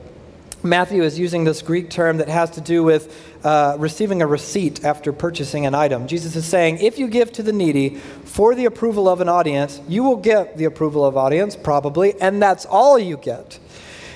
Matthew 0.66 1.02
is 1.02 1.18
using 1.18 1.44
this 1.44 1.62
Greek 1.62 1.90
term 1.90 2.18
that 2.18 2.28
has 2.28 2.50
to 2.50 2.60
do 2.60 2.82
with 2.82 3.14
uh, 3.44 3.76
receiving 3.78 4.22
a 4.22 4.26
receipt 4.26 4.84
after 4.84 5.12
purchasing 5.12 5.64
an 5.64 5.74
item. 5.74 6.06
Jesus 6.06 6.34
is 6.36 6.44
saying, 6.44 6.78
if 6.78 6.98
you 6.98 7.08
give 7.08 7.32
to 7.32 7.42
the 7.42 7.52
needy 7.52 7.90
for 8.24 8.54
the 8.54 8.64
approval 8.64 9.08
of 9.08 9.20
an 9.20 9.28
audience, 9.28 9.80
you 9.88 10.02
will 10.02 10.16
get 10.16 10.56
the 10.56 10.64
approval 10.64 11.04
of 11.04 11.16
audience, 11.16 11.56
probably, 11.56 12.20
and 12.20 12.42
that's 12.42 12.66
all 12.66 12.98
you 12.98 13.16
get. 13.16 13.58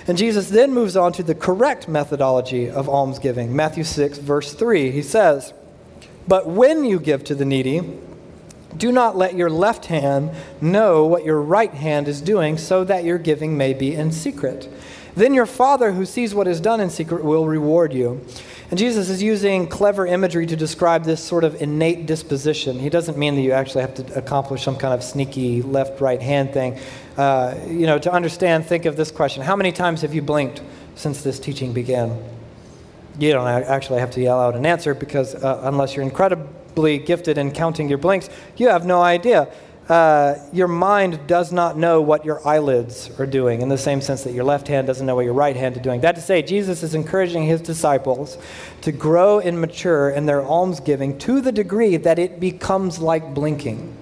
And 0.06 0.18
Jesus 0.18 0.48
then 0.48 0.72
moves 0.72 0.96
on 0.96 1.12
to 1.12 1.22
the 1.22 1.34
correct 1.34 1.86
methodology 1.86 2.68
of 2.68 2.88
almsgiving. 2.88 3.54
Matthew 3.54 3.84
6, 3.84 4.18
verse 4.18 4.52
3, 4.52 4.90
he 4.90 5.02
says, 5.02 5.52
But 6.26 6.48
when 6.48 6.84
you 6.84 6.98
give 6.98 7.22
to 7.24 7.34
the 7.34 7.44
needy, 7.44 7.82
Do 8.76 8.92
not 8.92 9.16
let 9.16 9.34
your 9.34 9.50
left 9.50 9.86
hand 9.86 10.30
know 10.60 11.04
what 11.04 11.24
your 11.24 11.40
right 11.40 11.72
hand 11.72 12.06
is 12.06 12.20
doing, 12.20 12.56
so 12.56 12.84
that 12.84 13.04
your 13.04 13.18
giving 13.18 13.56
may 13.56 13.74
be 13.74 13.94
in 13.94 14.12
secret. 14.12 14.68
Then 15.14 15.34
your 15.34 15.46
Father 15.46 15.92
who 15.92 16.06
sees 16.06 16.34
what 16.34 16.46
is 16.46 16.60
done 16.60 16.80
in 16.80 16.90
secret 16.90 17.24
will 17.24 17.46
reward 17.46 17.92
you. 17.92 18.24
And 18.70 18.78
Jesus 18.78 19.08
is 19.08 19.20
using 19.20 19.66
clever 19.66 20.06
imagery 20.06 20.46
to 20.46 20.54
describe 20.54 21.04
this 21.04 21.22
sort 21.22 21.42
of 21.42 21.60
innate 21.60 22.06
disposition. 22.06 22.78
He 22.78 22.88
doesn't 22.88 23.18
mean 23.18 23.34
that 23.34 23.40
you 23.40 23.50
actually 23.50 23.80
have 23.80 23.94
to 23.94 24.14
accomplish 24.16 24.62
some 24.62 24.76
kind 24.76 24.94
of 24.94 25.02
sneaky 25.02 25.62
left 25.62 26.00
right 26.00 26.22
hand 26.22 26.52
thing. 26.52 26.78
Uh, 27.16 27.56
you 27.66 27.86
know, 27.86 27.98
to 27.98 28.12
understand, 28.12 28.64
think 28.66 28.84
of 28.84 28.96
this 28.96 29.10
question 29.10 29.42
How 29.42 29.56
many 29.56 29.72
times 29.72 30.02
have 30.02 30.14
you 30.14 30.22
blinked 30.22 30.62
since 30.94 31.22
this 31.22 31.40
teaching 31.40 31.72
began? 31.72 32.16
You 33.18 33.32
don't 33.32 33.48
actually 33.48 33.98
have 34.00 34.12
to 34.12 34.20
yell 34.20 34.40
out 34.40 34.54
an 34.54 34.64
answer 34.64 34.94
because, 34.94 35.34
uh, 35.34 35.62
unless 35.64 35.96
you're 35.96 36.04
incredibly 36.04 36.98
gifted 36.98 37.38
in 37.38 37.50
counting 37.50 37.88
your 37.88 37.98
blinks, 37.98 38.30
you 38.56 38.68
have 38.68 38.86
no 38.86 39.02
idea 39.02 39.52
uh, 39.90 40.38
your 40.52 40.68
mind 40.68 41.26
does 41.26 41.50
not 41.50 41.76
know 41.76 42.00
what 42.00 42.24
your 42.24 42.46
eyelids 42.46 43.10
are 43.18 43.26
doing, 43.26 43.60
in 43.60 43.68
the 43.68 43.76
same 43.76 44.00
sense 44.00 44.22
that 44.22 44.32
your 44.32 44.44
left 44.44 44.68
hand 44.68 44.86
doesn't 44.86 45.04
know 45.04 45.16
what 45.16 45.24
your 45.24 45.34
right 45.34 45.56
hand 45.56 45.76
is 45.76 45.82
doing. 45.82 46.00
That 46.02 46.14
to 46.14 46.20
say, 46.20 46.42
Jesus 46.42 46.84
is 46.84 46.94
encouraging 46.94 47.44
his 47.44 47.60
disciples 47.60 48.38
to 48.82 48.92
grow 48.92 49.40
and 49.40 49.60
mature 49.60 50.08
in 50.08 50.26
their 50.26 50.44
almsgiving 50.44 51.18
to 51.18 51.40
the 51.40 51.50
degree 51.50 51.96
that 51.96 52.20
it 52.20 52.38
becomes 52.38 53.00
like 53.00 53.34
blinking. 53.34 53.96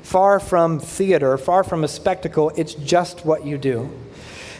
Far 0.00 0.40
from 0.40 0.80
theater, 0.80 1.36
far 1.36 1.62
from 1.62 1.84
a 1.84 1.88
spectacle, 1.88 2.50
it's 2.56 2.72
just 2.72 3.26
what 3.26 3.44
you 3.44 3.58
do. 3.58 3.90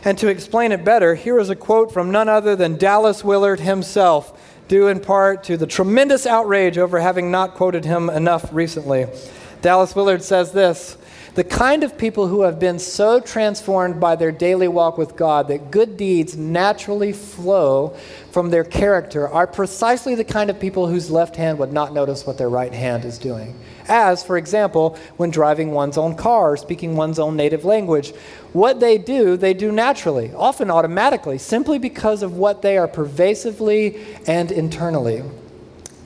And 0.05 0.19
to 0.19 0.29
explain 0.29 0.73
it 0.73 0.85
better, 0.85 1.15
here 1.15 1.39
is 1.39 1.49
a 1.49 1.57
quote 1.57 1.91
from 1.91 2.11
none 2.11 2.29
other 2.29 2.55
than 2.55 2.77
Dallas 2.77 3.25
Willard 3.25 3.61
himself, 3.61 4.39
due 4.69 4.89
in 4.89 5.01
part 5.01 5.43
to 5.45 5.57
the 5.57 5.67
tremendous 5.67 6.27
outrage 6.27 6.77
over 6.77 7.01
having 7.01 7.31
not 7.31 7.55
quoted 7.55 7.87
him 7.87 8.11
enough 8.11 8.53
recently. 8.53 9.07
Dallas 9.67 9.97
Willard 9.97 10.23
says 10.23 10.53
this 10.53 10.97
The 11.35 11.43
kind 11.43 11.83
of 11.83 11.99
people 11.99 12.29
who 12.29 12.43
have 12.43 12.61
been 12.61 12.79
so 12.79 13.19
transformed 13.19 13.99
by 13.99 14.15
their 14.15 14.31
daily 14.31 14.69
walk 14.69 14.97
with 14.97 15.17
God 15.17 15.49
that 15.49 15.73
good 15.73 15.97
deeds 15.97 16.37
naturally 16.37 17.13
flow 17.13 17.97
from 18.31 18.51
their 18.51 18.63
character 18.63 19.27
are 19.27 19.49
precisely 19.49 20.15
the 20.15 20.23
kind 20.23 20.51
of 20.51 20.61
people 20.61 20.87
whose 20.87 21.11
left 21.11 21.35
hand 21.35 21.59
would 21.59 21.73
not 21.73 21.93
notice 21.93 22.25
what 22.25 22.39
their 22.39 22.49
right 22.49 22.73
hand 22.73 23.05
is 23.05 23.19
doing. 23.19 23.59
As, 23.89 24.23
for 24.23 24.39
example, 24.39 24.97
when 25.17 25.31
driving 25.31 25.73
one's 25.73 25.99
own 25.99 26.15
car 26.15 26.53
or 26.53 26.57
speaking 26.57 26.95
one's 26.95 27.19
own 27.19 27.35
native 27.35 27.65
language. 27.65 28.13
What 28.53 28.79
they 28.79 28.99
do, 28.99 29.37
they 29.37 29.53
do 29.53 29.73
naturally, 29.73 30.33
often 30.33 30.71
automatically, 30.71 31.39
simply 31.39 31.81
because 31.81 32.23
of 32.23 32.37
what 32.37 32.63
they 32.63 32.79
are 32.79 32.87
pervasively 32.87 34.01
and 34.29 34.53
internally. 34.53 35.25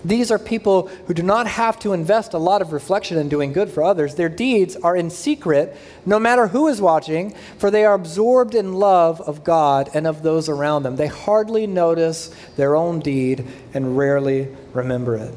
These 0.04 0.30
are 0.30 0.38
people 0.38 0.88
who 1.06 1.14
do 1.14 1.22
not 1.22 1.46
have 1.46 1.78
to 1.80 1.92
invest 1.92 2.32
a 2.32 2.38
lot 2.38 2.62
of 2.62 2.72
reflection 2.72 3.18
in 3.18 3.28
doing 3.28 3.52
good 3.52 3.70
for 3.70 3.82
others. 3.82 4.14
Their 4.14 4.28
deeds 4.28 4.76
are 4.76 4.96
in 4.96 5.10
secret, 5.10 5.76
no 6.06 6.18
matter 6.18 6.46
who 6.48 6.68
is 6.68 6.80
watching, 6.80 7.34
for 7.58 7.70
they 7.70 7.84
are 7.84 7.94
absorbed 7.94 8.54
in 8.54 8.74
love 8.74 9.20
of 9.20 9.44
God 9.44 9.90
and 9.92 10.06
of 10.06 10.22
those 10.22 10.48
around 10.48 10.84
them. 10.84 10.96
They 10.96 11.06
hardly 11.06 11.66
notice 11.66 12.34
their 12.56 12.76
own 12.76 13.00
deed 13.00 13.46
and 13.74 13.96
rarely 13.96 14.48
remember 14.72 15.16
it. 15.16 15.34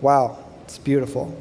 Wow, 0.00 0.38
it's 0.64 0.78
beautiful. 0.78 1.40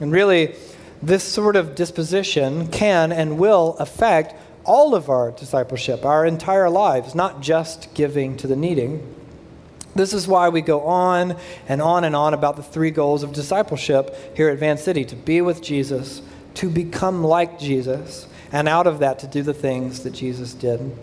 And 0.00 0.10
really, 0.10 0.54
this 1.02 1.22
sort 1.22 1.54
of 1.54 1.74
disposition 1.74 2.68
can 2.68 3.12
and 3.12 3.38
will 3.38 3.76
affect 3.78 4.34
all 4.64 4.94
of 4.94 5.10
our 5.10 5.30
discipleship, 5.32 6.04
our 6.04 6.24
entire 6.24 6.70
lives, 6.70 7.14
not 7.14 7.42
just 7.42 7.92
giving 7.92 8.36
to 8.38 8.46
the 8.46 8.56
needing. 8.56 9.06
This 9.94 10.12
is 10.12 10.26
why 10.26 10.48
we 10.48 10.60
go 10.60 10.80
on 10.82 11.36
and 11.68 11.80
on 11.80 12.04
and 12.04 12.16
on 12.16 12.34
about 12.34 12.56
the 12.56 12.62
three 12.62 12.90
goals 12.90 13.22
of 13.22 13.32
discipleship 13.32 14.36
here 14.36 14.48
at 14.48 14.58
Van 14.58 14.76
City 14.76 15.04
to 15.04 15.16
be 15.16 15.40
with 15.40 15.62
Jesus, 15.62 16.22
to 16.54 16.68
become 16.68 17.22
like 17.22 17.58
Jesus, 17.58 18.26
and 18.50 18.68
out 18.68 18.86
of 18.86 18.98
that 19.00 19.18
to 19.20 19.26
do 19.26 19.42
the 19.42 19.54
things 19.54 20.02
that 20.02 20.12
Jesus 20.12 20.54
did. 20.54 20.96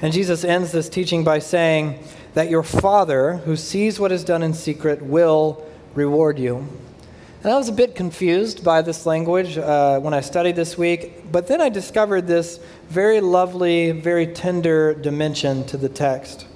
And 0.00 0.12
Jesus 0.12 0.44
ends 0.44 0.72
this 0.72 0.88
teaching 0.88 1.24
by 1.24 1.40
saying 1.40 1.98
that 2.34 2.50
your 2.50 2.62
Father, 2.62 3.38
who 3.38 3.56
sees 3.56 3.98
what 3.98 4.12
is 4.12 4.22
done 4.22 4.42
in 4.42 4.54
secret, 4.54 5.02
will 5.02 5.64
reward 5.94 6.38
you. 6.38 6.68
And 7.42 7.52
I 7.52 7.56
was 7.56 7.68
a 7.68 7.72
bit 7.72 7.94
confused 7.94 8.64
by 8.64 8.82
this 8.82 9.06
language 9.06 9.58
uh, 9.58 10.00
when 10.00 10.12
I 10.12 10.20
studied 10.20 10.56
this 10.56 10.76
week, 10.76 11.30
but 11.30 11.46
then 11.46 11.60
I 11.60 11.68
discovered 11.68 12.26
this 12.26 12.58
very 12.88 13.20
lovely, 13.20 13.92
very 13.92 14.26
tender 14.26 14.92
dimension 14.92 15.64
to 15.66 15.76
the 15.76 15.88
text. 15.88 16.47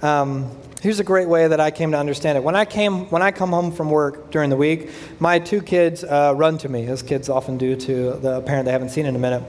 Um, 0.00 0.50
here's 0.80 1.00
a 1.00 1.04
great 1.04 1.28
way 1.28 1.48
that 1.48 1.58
I 1.58 1.72
came 1.72 1.90
to 1.90 1.98
understand 1.98 2.38
it. 2.38 2.44
When 2.44 2.54
I 2.54 2.64
came, 2.64 3.06
when 3.10 3.20
I 3.20 3.32
come 3.32 3.50
home 3.50 3.72
from 3.72 3.90
work 3.90 4.30
during 4.30 4.48
the 4.48 4.56
week, 4.56 4.90
my 5.18 5.40
two 5.40 5.60
kids 5.60 6.04
uh, 6.04 6.34
run 6.36 6.56
to 6.58 6.68
me, 6.68 6.86
as 6.86 7.02
kids 7.02 7.28
often 7.28 7.58
do 7.58 7.74
to 7.74 8.12
the 8.12 8.40
parent 8.42 8.66
they 8.66 8.72
haven't 8.72 8.90
seen 8.90 9.06
in 9.06 9.16
a 9.16 9.18
minute. 9.18 9.42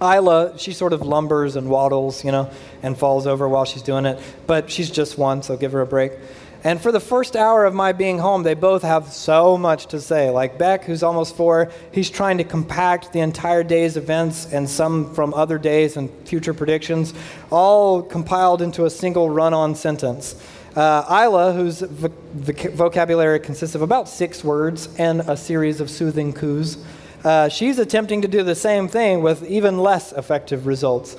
Isla, 0.00 0.58
she 0.58 0.72
sort 0.72 0.92
of 0.92 1.00
lumbers 1.00 1.56
and 1.56 1.68
waddles, 1.68 2.24
you 2.24 2.32
know, 2.32 2.50
and 2.82 2.96
falls 2.96 3.26
over 3.26 3.48
while 3.48 3.64
she's 3.64 3.82
doing 3.82 4.06
it. 4.06 4.18
But 4.46 4.70
she's 4.70 4.90
just 4.90 5.18
one, 5.18 5.42
so 5.42 5.56
give 5.56 5.72
her 5.72 5.80
a 5.80 5.86
break. 5.86 6.12
And 6.64 6.80
for 6.80 6.90
the 6.90 7.00
first 7.00 7.36
hour 7.36 7.64
of 7.64 7.74
my 7.74 7.92
being 7.92 8.18
home, 8.18 8.42
they 8.42 8.54
both 8.54 8.82
have 8.82 9.12
so 9.12 9.56
much 9.56 9.86
to 9.86 10.00
say. 10.00 10.28
Like 10.30 10.58
Beck, 10.58 10.84
who's 10.84 11.04
almost 11.04 11.36
four, 11.36 11.70
he's 11.92 12.10
trying 12.10 12.38
to 12.38 12.44
compact 12.44 13.12
the 13.12 13.20
entire 13.20 13.62
day's 13.62 13.96
events 13.96 14.52
and 14.52 14.68
some 14.68 15.14
from 15.14 15.32
other 15.34 15.56
days 15.56 15.96
and 15.96 16.10
future 16.26 16.52
predictions, 16.52 17.14
all 17.50 18.02
compiled 18.02 18.60
into 18.60 18.86
a 18.86 18.90
single 18.90 19.30
run 19.30 19.54
on 19.54 19.76
sentence. 19.76 20.34
Uh, 20.74 21.24
Isla, 21.24 21.52
whose 21.52 21.80
vocabulary 21.80 23.40
consists 23.40 23.74
of 23.74 23.82
about 23.82 24.08
six 24.08 24.42
words 24.42 24.88
and 24.98 25.20
a 25.22 25.36
series 25.36 25.80
of 25.80 25.88
soothing 25.88 26.32
coos, 26.32 26.78
uh, 27.24 27.48
she's 27.48 27.78
attempting 27.78 28.22
to 28.22 28.28
do 28.28 28.42
the 28.42 28.54
same 28.54 28.86
thing 28.86 29.22
with 29.22 29.44
even 29.48 29.78
less 29.78 30.12
effective 30.12 30.66
results. 30.66 31.16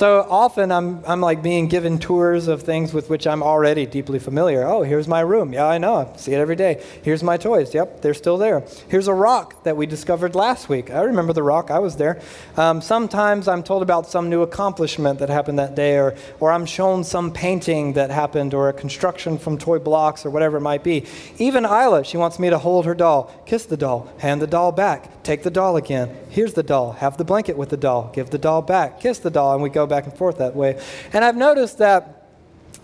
So 0.00 0.26
often 0.30 0.72
I'm, 0.72 1.04
I'm 1.04 1.20
like 1.20 1.42
being 1.42 1.68
given 1.68 1.98
tours 1.98 2.48
of 2.48 2.62
things 2.62 2.94
with 2.94 3.10
which 3.10 3.26
I'm 3.26 3.42
already 3.42 3.84
deeply 3.84 4.18
familiar. 4.18 4.66
Oh, 4.66 4.82
here's 4.82 5.06
my 5.06 5.20
room. 5.20 5.52
Yeah, 5.52 5.66
I 5.66 5.76
know. 5.76 5.96
I 5.96 6.16
see 6.16 6.32
it 6.32 6.38
every 6.38 6.56
day. 6.56 6.82
Here's 7.02 7.22
my 7.22 7.36
toys. 7.36 7.74
Yep, 7.74 8.00
they're 8.00 8.14
still 8.14 8.38
there. 8.38 8.64
Here's 8.88 9.08
a 9.08 9.12
rock 9.12 9.62
that 9.64 9.76
we 9.76 9.84
discovered 9.84 10.34
last 10.34 10.70
week. 10.70 10.90
I 10.90 11.02
remember 11.02 11.34
the 11.34 11.42
rock. 11.42 11.70
I 11.70 11.80
was 11.80 11.96
there. 11.96 12.18
Um, 12.56 12.80
sometimes 12.80 13.46
I'm 13.46 13.62
told 13.62 13.82
about 13.82 14.06
some 14.06 14.30
new 14.30 14.40
accomplishment 14.40 15.18
that 15.18 15.28
happened 15.28 15.58
that 15.58 15.74
day, 15.74 15.98
or, 15.98 16.16
or 16.38 16.50
I'm 16.50 16.64
shown 16.64 17.04
some 17.04 17.30
painting 17.30 17.92
that 17.92 18.08
happened, 18.08 18.54
or 18.54 18.70
a 18.70 18.72
construction 18.72 19.36
from 19.36 19.58
toy 19.58 19.80
blocks, 19.80 20.24
or 20.24 20.30
whatever 20.30 20.56
it 20.56 20.62
might 20.62 20.82
be. 20.82 21.04
Even 21.36 21.66
Isla, 21.66 22.04
she 22.04 22.16
wants 22.16 22.38
me 22.38 22.48
to 22.48 22.56
hold 22.56 22.86
her 22.86 22.94
doll, 22.94 23.30
kiss 23.44 23.66
the 23.66 23.76
doll, 23.76 24.10
hand 24.16 24.40
the 24.40 24.46
doll 24.46 24.72
back, 24.72 25.22
take 25.24 25.42
the 25.42 25.50
doll 25.50 25.76
again. 25.76 26.16
Here's 26.30 26.54
the 26.54 26.62
doll. 26.62 26.92
Have 26.92 27.18
the 27.18 27.24
blanket 27.24 27.58
with 27.58 27.68
the 27.68 27.76
doll. 27.76 28.10
Give 28.14 28.30
the 28.30 28.38
doll 28.38 28.62
back. 28.62 29.00
Kiss 29.00 29.18
the 29.18 29.30
doll, 29.30 29.52
and 29.52 29.62
we 29.62 29.68
go 29.68 29.89
back 29.90 30.04
and 30.04 30.16
forth 30.16 30.38
that 30.38 30.56
way. 30.56 30.80
And 31.12 31.22
I've 31.22 31.36
noticed 31.36 31.76
that 31.78 32.26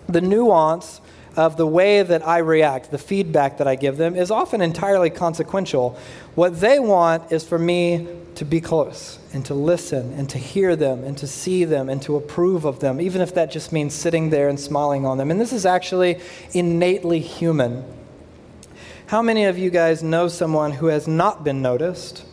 the 0.06 0.20
nuance 0.20 1.00
of 1.36 1.56
the 1.56 1.66
way 1.66 2.02
that 2.02 2.26
I 2.26 2.38
react, 2.38 2.90
the 2.90 2.98
feedback 2.98 3.58
that 3.58 3.68
I 3.68 3.76
give 3.76 3.96
them, 3.96 4.16
is 4.16 4.30
often 4.30 4.60
entirely 4.60 5.10
consequential. 5.10 5.98
What 6.34 6.60
they 6.60 6.78
want 6.78 7.30
is 7.30 7.44
for 7.44 7.58
me 7.58 8.08
to 8.36 8.44
be 8.44 8.60
close 8.60 9.18
and 9.32 9.44
to 9.46 9.54
listen 9.54 10.12
and 10.14 10.28
to 10.30 10.38
hear 10.38 10.76
them 10.76 11.04
and 11.04 11.16
to 11.18 11.26
see 11.26 11.64
them 11.64 11.88
and 11.88 12.00
to 12.02 12.16
approve 12.16 12.64
of 12.64 12.80
them, 12.80 13.00
even 13.00 13.20
if 13.20 13.34
that 13.34 13.50
just 13.50 13.72
means 13.72 13.94
sitting 13.94 14.30
there 14.30 14.48
and 14.48 14.58
smiling 14.58 15.04
on 15.06 15.18
them. 15.18 15.30
And 15.30 15.40
this 15.40 15.52
is 15.52 15.66
actually 15.66 16.20
innately 16.52 17.20
human. 17.20 17.84
How 19.06 19.22
many 19.22 19.44
of 19.44 19.58
you 19.58 19.70
guys 19.70 20.02
know 20.02 20.28
someone 20.28 20.72
who 20.72 20.86
has 20.86 21.06
not 21.06 21.44
been 21.44 21.62
noticed? 21.62 22.24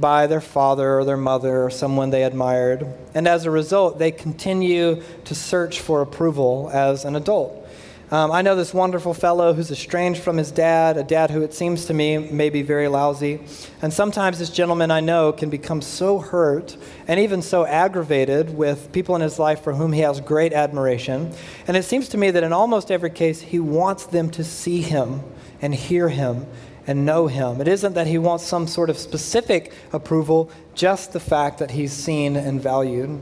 By 0.00 0.26
their 0.26 0.40
father 0.40 0.98
or 0.98 1.04
their 1.04 1.16
mother 1.16 1.64
or 1.64 1.70
someone 1.70 2.10
they 2.10 2.24
admired. 2.24 2.86
And 3.14 3.26
as 3.26 3.44
a 3.44 3.50
result, 3.50 3.98
they 3.98 4.10
continue 4.10 5.02
to 5.24 5.34
search 5.34 5.80
for 5.80 6.02
approval 6.02 6.70
as 6.72 7.04
an 7.04 7.16
adult. 7.16 7.66
Um, 8.08 8.30
I 8.30 8.42
know 8.42 8.54
this 8.54 8.72
wonderful 8.72 9.14
fellow 9.14 9.52
who's 9.52 9.72
estranged 9.72 10.22
from 10.22 10.36
his 10.36 10.52
dad, 10.52 10.96
a 10.96 11.02
dad 11.02 11.32
who 11.32 11.42
it 11.42 11.52
seems 11.52 11.86
to 11.86 11.94
me 11.94 12.18
may 12.18 12.50
be 12.50 12.62
very 12.62 12.86
lousy. 12.86 13.40
And 13.82 13.92
sometimes 13.92 14.38
this 14.38 14.50
gentleman 14.50 14.92
I 14.92 15.00
know 15.00 15.32
can 15.32 15.50
become 15.50 15.82
so 15.82 16.20
hurt 16.20 16.76
and 17.08 17.18
even 17.18 17.42
so 17.42 17.66
aggravated 17.66 18.56
with 18.56 18.92
people 18.92 19.16
in 19.16 19.22
his 19.22 19.40
life 19.40 19.60
for 19.64 19.74
whom 19.74 19.92
he 19.92 20.02
has 20.02 20.20
great 20.20 20.52
admiration. 20.52 21.32
And 21.66 21.76
it 21.76 21.82
seems 21.82 22.08
to 22.10 22.16
me 22.16 22.30
that 22.30 22.44
in 22.44 22.52
almost 22.52 22.92
every 22.92 23.10
case, 23.10 23.40
he 23.40 23.58
wants 23.58 24.06
them 24.06 24.30
to 24.30 24.44
see 24.44 24.82
him 24.82 25.22
and 25.60 25.74
hear 25.74 26.08
him 26.08 26.46
and 26.86 27.04
know 27.04 27.26
him. 27.26 27.60
It 27.60 27.68
isn't 27.68 27.94
that 27.94 28.06
he 28.06 28.18
wants 28.18 28.44
some 28.44 28.66
sort 28.66 28.90
of 28.90 28.98
specific 28.98 29.72
approval, 29.92 30.50
just 30.74 31.12
the 31.12 31.20
fact 31.20 31.58
that 31.58 31.72
he's 31.72 31.92
seen 31.92 32.36
and 32.36 32.60
valued. 32.60 33.20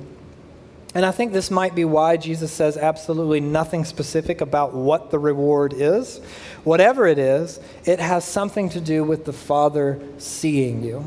And 0.94 1.04
I 1.04 1.10
think 1.10 1.32
this 1.32 1.50
might 1.50 1.74
be 1.74 1.84
why 1.84 2.16
Jesus 2.16 2.52
says 2.52 2.76
absolutely 2.76 3.40
nothing 3.40 3.84
specific 3.84 4.40
about 4.40 4.74
what 4.74 5.10
the 5.10 5.18
reward 5.18 5.74
is. 5.74 6.18
Whatever 6.62 7.06
it 7.06 7.18
is, 7.18 7.58
it 7.84 7.98
has 7.98 8.24
something 8.24 8.68
to 8.70 8.80
do 8.80 9.02
with 9.02 9.24
the 9.24 9.32
Father 9.32 10.00
seeing 10.18 10.84
you. 10.84 11.04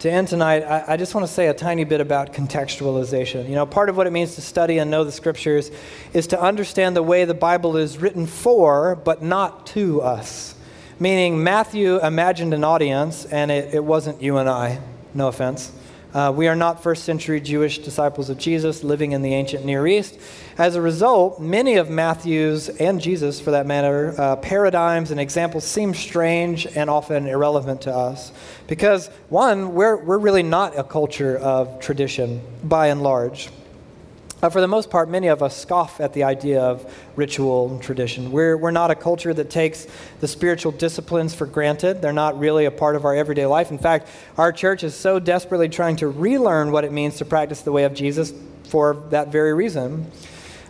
To 0.00 0.08
end 0.08 0.28
tonight, 0.28 0.62
I, 0.62 0.92
I 0.92 0.96
just 0.96 1.12
want 1.12 1.26
to 1.26 1.32
say 1.32 1.48
a 1.48 1.54
tiny 1.54 1.82
bit 1.82 2.00
about 2.00 2.32
contextualization. 2.32 3.48
You 3.48 3.56
know, 3.56 3.66
part 3.66 3.88
of 3.88 3.96
what 3.96 4.06
it 4.06 4.12
means 4.12 4.36
to 4.36 4.42
study 4.42 4.78
and 4.78 4.92
know 4.92 5.02
the 5.02 5.10
scriptures 5.10 5.72
is 6.12 6.28
to 6.28 6.40
understand 6.40 6.94
the 6.94 7.02
way 7.02 7.24
the 7.24 7.34
Bible 7.34 7.76
is 7.76 7.98
written 7.98 8.28
for, 8.28 8.94
but 8.94 9.22
not 9.22 9.66
to 9.68 10.00
us. 10.02 10.54
Meaning 11.00 11.42
Matthew 11.42 11.98
imagined 12.00 12.54
an 12.54 12.64
audience, 12.64 13.24
and 13.24 13.50
it, 13.50 13.74
it 13.74 13.84
wasn't 13.84 14.20
you 14.22 14.38
and 14.38 14.48
I. 14.48 14.80
No 15.14 15.28
offense. 15.28 15.72
Uh, 16.14 16.32
we 16.34 16.48
are 16.48 16.56
not 16.56 16.82
first 16.82 17.04
century 17.04 17.38
Jewish 17.38 17.78
disciples 17.80 18.30
of 18.30 18.38
Jesus 18.38 18.82
living 18.82 19.12
in 19.12 19.20
the 19.20 19.34
ancient 19.34 19.66
Near 19.66 19.86
East. 19.86 20.18
As 20.56 20.74
a 20.74 20.80
result, 20.80 21.38
many 21.38 21.76
of 21.76 21.90
Matthew's, 21.90 22.70
and 22.70 22.98
Jesus 22.98 23.40
for 23.40 23.50
that 23.50 23.66
matter, 23.66 24.14
uh, 24.18 24.36
paradigms 24.36 25.10
and 25.10 25.20
examples 25.20 25.64
seem 25.64 25.92
strange 25.92 26.66
and 26.66 26.88
often 26.88 27.26
irrelevant 27.26 27.82
to 27.82 27.94
us. 27.94 28.32
Because, 28.66 29.08
one, 29.28 29.74
we're, 29.74 29.96
we're 29.96 30.18
really 30.18 30.42
not 30.42 30.78
a 30.78 30.82
culture 30.82 31.36
of 31.36 31.78
tradition 31.78 32.40
by 32.64 32.86
and 32.88 33.02
large. 33.02 33.50
Uh, 34.40 34.48
for 34.48 34.60
the 34.60 34.68
most 34.68 34.88
part, 34.88 35.08
many 35.08 35.26
of 35.26 35.42
us 35.42 35.56
scoff 35.56 36.00
at 36.00 36.12
the 36.12 36.22
idea 36.22 36.60
of 36.60 36.94
ritual 37.16 37.70
and 37.70 37.82
tradition. 37.82 38.30
We're, 38.30 38.56
we're 38.56 38.70
not 38.70 38.88
a 38.88 38.94
culture 38.94 39.34
that 39.34 39.50
takes 39.50 39.88
the 40.20 40.28
spiritual 40.28 40.70
disciplines 40.70 41.34
for 41.34 41.44
granted. 41.44 42.00
They're 42.00 42.12
not 42.12 42.38
really 42.38 42.64
a 42.64 42.70
part 42.70 42.94
of 42.94 43.04
our 43.04 43.16
everyday 43.16 43.46
life. 43.46 43.72
In 43.72 43.78
fact, 43.78 44.08
our 44.36 44.52
church 44.52 44.84
is 44.84 44.94
so 44.94 45.18
desperately 45.18 45.68
trying 45.68 45.96
to 45.96 46.06
relearn 46.06 46.70
what 46.70 46.84
it 46.84 46.92
means 46.92 47.16
to 47.16 47.24
practice 47.24 47.62
the 47.62 47.72
way 47.72 47.82
of 47.82 47.94
Jesus 47.94 48.32
for 48.64 49.02
that 49.10 49.32
very 49.32 49.52
reason. 49.54 50.08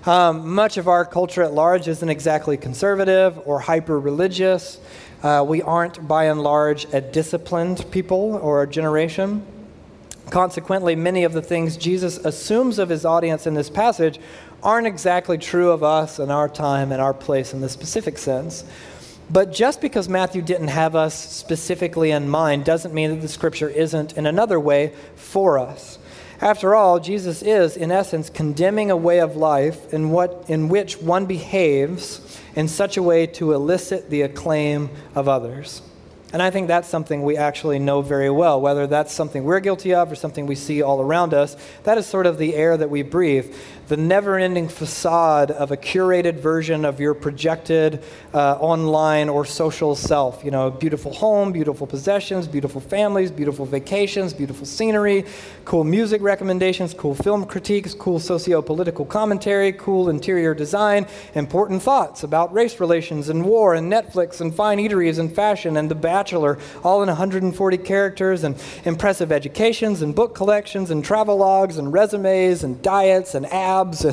Um, 0.07 0.55
much 0.55 0.79
of 0.79 0.89
our 0.89 1.05
culture 1.05 1.43
at 1.43 1.53
large 1.53 1.89
isn't 1.89 2.09
exactly 2.09 2.57
conservative 2.57 3.39
or 3.45 3.61
hyper 3.61 4.01
religious. 4.01 4.81
Uh, 5.23 5.45
we 5.47 5.61
aren't, 5.61 6.09
by 6.09 6.25
and 6.25 6.41
large, 6.41 6.87
a 6.95 7.03
disciplined 7.03 7.85
people 7.91 8.37
or 8.37 8.63
a 8.63 8.67
generation. 8.67 9.45
Consequently, 10.31 10.95
many 10.95 11.25
of 11.25 11.33
the 11.33 11.43
things 11.43 11.77
Jesus 11.77 12.19
assumes 12.19 12.79
of 12.79 12.89
his 12.89 13.05
audience 13.05 13.47
in 13.47 13.55
this 13.55 13.71
passage 13.71 14.21
aren't 14.63 14.87
exactly 14.87 15.39
true 15.39 15.71
of 15.71 15.83
us 15.83 16.19
and 16.19 16.31
our 16.31 16.49
time 16.49 16.93
and 16.93 17.01
our 17.01 17.15
place 17.15 17.55
in 17.55 17.61
the 17.61 17.69
specific 17.69 18.19
sense. 18.19 18.65
But 19.31 19.53
just 19.53 19.81
because 19.81 20.09
Matthew 20.09 20.43
didn't 20.43 20.69
have 20.69 20.97
us 20.97 21.15
specifically 21.15 22.11
in 22.11 22.29
mind 22.29 22.65
doesn't 22.65 22.95
mean 22.95 23.11
that 23.11 23.21
the 23.21 23.29
scripture 23.29 23.69
isn't, 23.69 24.17
in 24.17 24.27
another 24.27 24.59
way, 24.59 24.95
for 25.17 25.59
us. 25.59 25.99
After 26.41 26.75
all, 26.75 27.01
Jesus 27.01 27.43
is, 27.43 27.77
in 27.77 27.91
essence, 27.91 28.31
condemning 28.31 28.91
a 28.91 28.97
way 28.97 29.21
of 29.21 29.37
life 29.37 29.93
in, 29.93 30.11
what, 30.11 30.45
in 30.49 30.69
which 30.69 30.97
one 30.99 31.27
behaves 31.27 32.41
in 32.55 32.69
such 32.69 32.97
a 32.97 33.03
way 33.03 33.27
to 33.27 33.53
elicit 33.53 34.09
the 34.09 34.23
acclaim 34.23 34.89
of 35.15 35.29
others. 35.29 35.83
And 36.31 36.43
I 36.43 36.51
think 36.51 36.69
that's 36.69 36.89
something 36.89 37.23
we 37.23 37.39
actually 37.39 37.79
know 37.79 38.03
very 38.03 38.29
well, 38.29 38.61
whether 38.61 38.87
that's 38.87 39.15
something 39.15 39.45
we're 39.45 39.61
guilty 39.61 39.95
of 39.95 40.13
or 40.13 40.15
something 40.15 40.47
we 40.47 40.57
see 40.57 40.83
all 40.83 41.01
around 41.01 41.33
us. 41.33 41.57
That 41.85 41.97
is 41.97 42.07
sort 42.07 42.27
of 42.27 42.37
the 42.37 42.55
air 42.55 42.77
that 42.77 42.91
we 42.91 43.03
breathe 43.03 43.55
the 43.89 43.97
never 43.97 44.39
ending 44.39 44.69
facade 44.69 45.51
of 45.51 45.73
a 45.73 45.77
curated 45.77 46.39
version 46.39 46.85
of 46.85 47.01
your 47.01 47.15
projected 47.15 48.05
uh, 48.35 48.53
online 48.61 49.31
or 49.31 49.47
social 49.47 49.97
self. 49.97 50.45
You 50.45 50.51
know, 50.51 50.71
beautiful 50.71 51.13
home, 51.15 51.53
beautiful 51.53 51.87
possessions, 51.87 52.47
beautiful 52.47 52.83
families, 52.83 53.31
beautiful 53.31 53.65
vacations, 53.65 54.35
beautiful 54.35 54.67
scenery, 54.67 55.25
cool 55.65 55.85
music 55.85 56.21
recommendations, 56.21 56.93
cool 56.93 57.15
film 57.15 57.47
critiques, 57.47 57.95
cool 57.95 58.21
socio 58.21 58.61
political 58.61 59.07
commentary, 59.07 59.73
cool 59.73 60.11
interior 60.11 60.55
design, 60.55 61.07
important 61.35 61.83
thoughts 61.83 62.23
about 62.23 62.53
race 62.53 62.81
relations 62.81 63.31
and 63.31 63.43
war 63.43 63.75
and 63.75 63.91
Netflix 63.91 64.43
and 64.43 64.55
fine 64.55 64.79
eateries 64.79 65.19
and 65.19 65.35
fashion 65.35 65.79
and 65.79 65.91
The 65.91 65.95
Bachelor, 66.19 66.59
all 66.83 67.01
in 67.01 67.07
140 67.07 67.79
characters, 67.79 68.43
and 68.43 68.61
impressive 68.85 69.31
educations 69.31 70.03
and 70.03 70.17
book 70.17 70.35
collections 70.35 70.91
and 70.91 71.05
travel 71.05 71.37
logs 71.37 71.79
and 71.79 71.93
resumes 71.93 72.65
and 72.65 72.83
diets 72.83 73.37
and 73.37 73.47
abs 73.47 74.05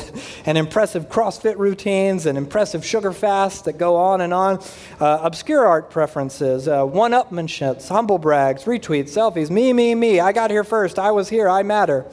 and 0.45 0.55
impressive 0.55 1.09
CrossFit 1.09 1.57
routines 1.57 2.27
and 2.27 2.37
impressive 2.37 2.85
sugar 2.85 3.11
fasts 3.11 3.63
that 3.63 3.79
go 3.79 3.95
on 3.95 4.21
and 4.21 4.35
on, 4.35 4.63
uh, 4.99 5.17
obscure 5.23 5.65
art 5.65 5.89
preferences, 5.89 6.67
uh, 6.67 6.85
one 6.85 7.09
upmanships, 7.09 7.89
humble 7.89 8.19
brags, 8.19 8.65
retweets, 8.65 9.09
selfies, 9.09 9.49
me, 9.49 9.73
me, 9.73 9.95
me, 9.95 10.19
I 10.19 10.31
got 10.31 10.51
here 10.51 10.63
first, 10.63 10.99
I 10.99 11.09
was 11.09 11.27
here, 11.27 11.49
I 11.49 11.63
matter. 11.63 12.05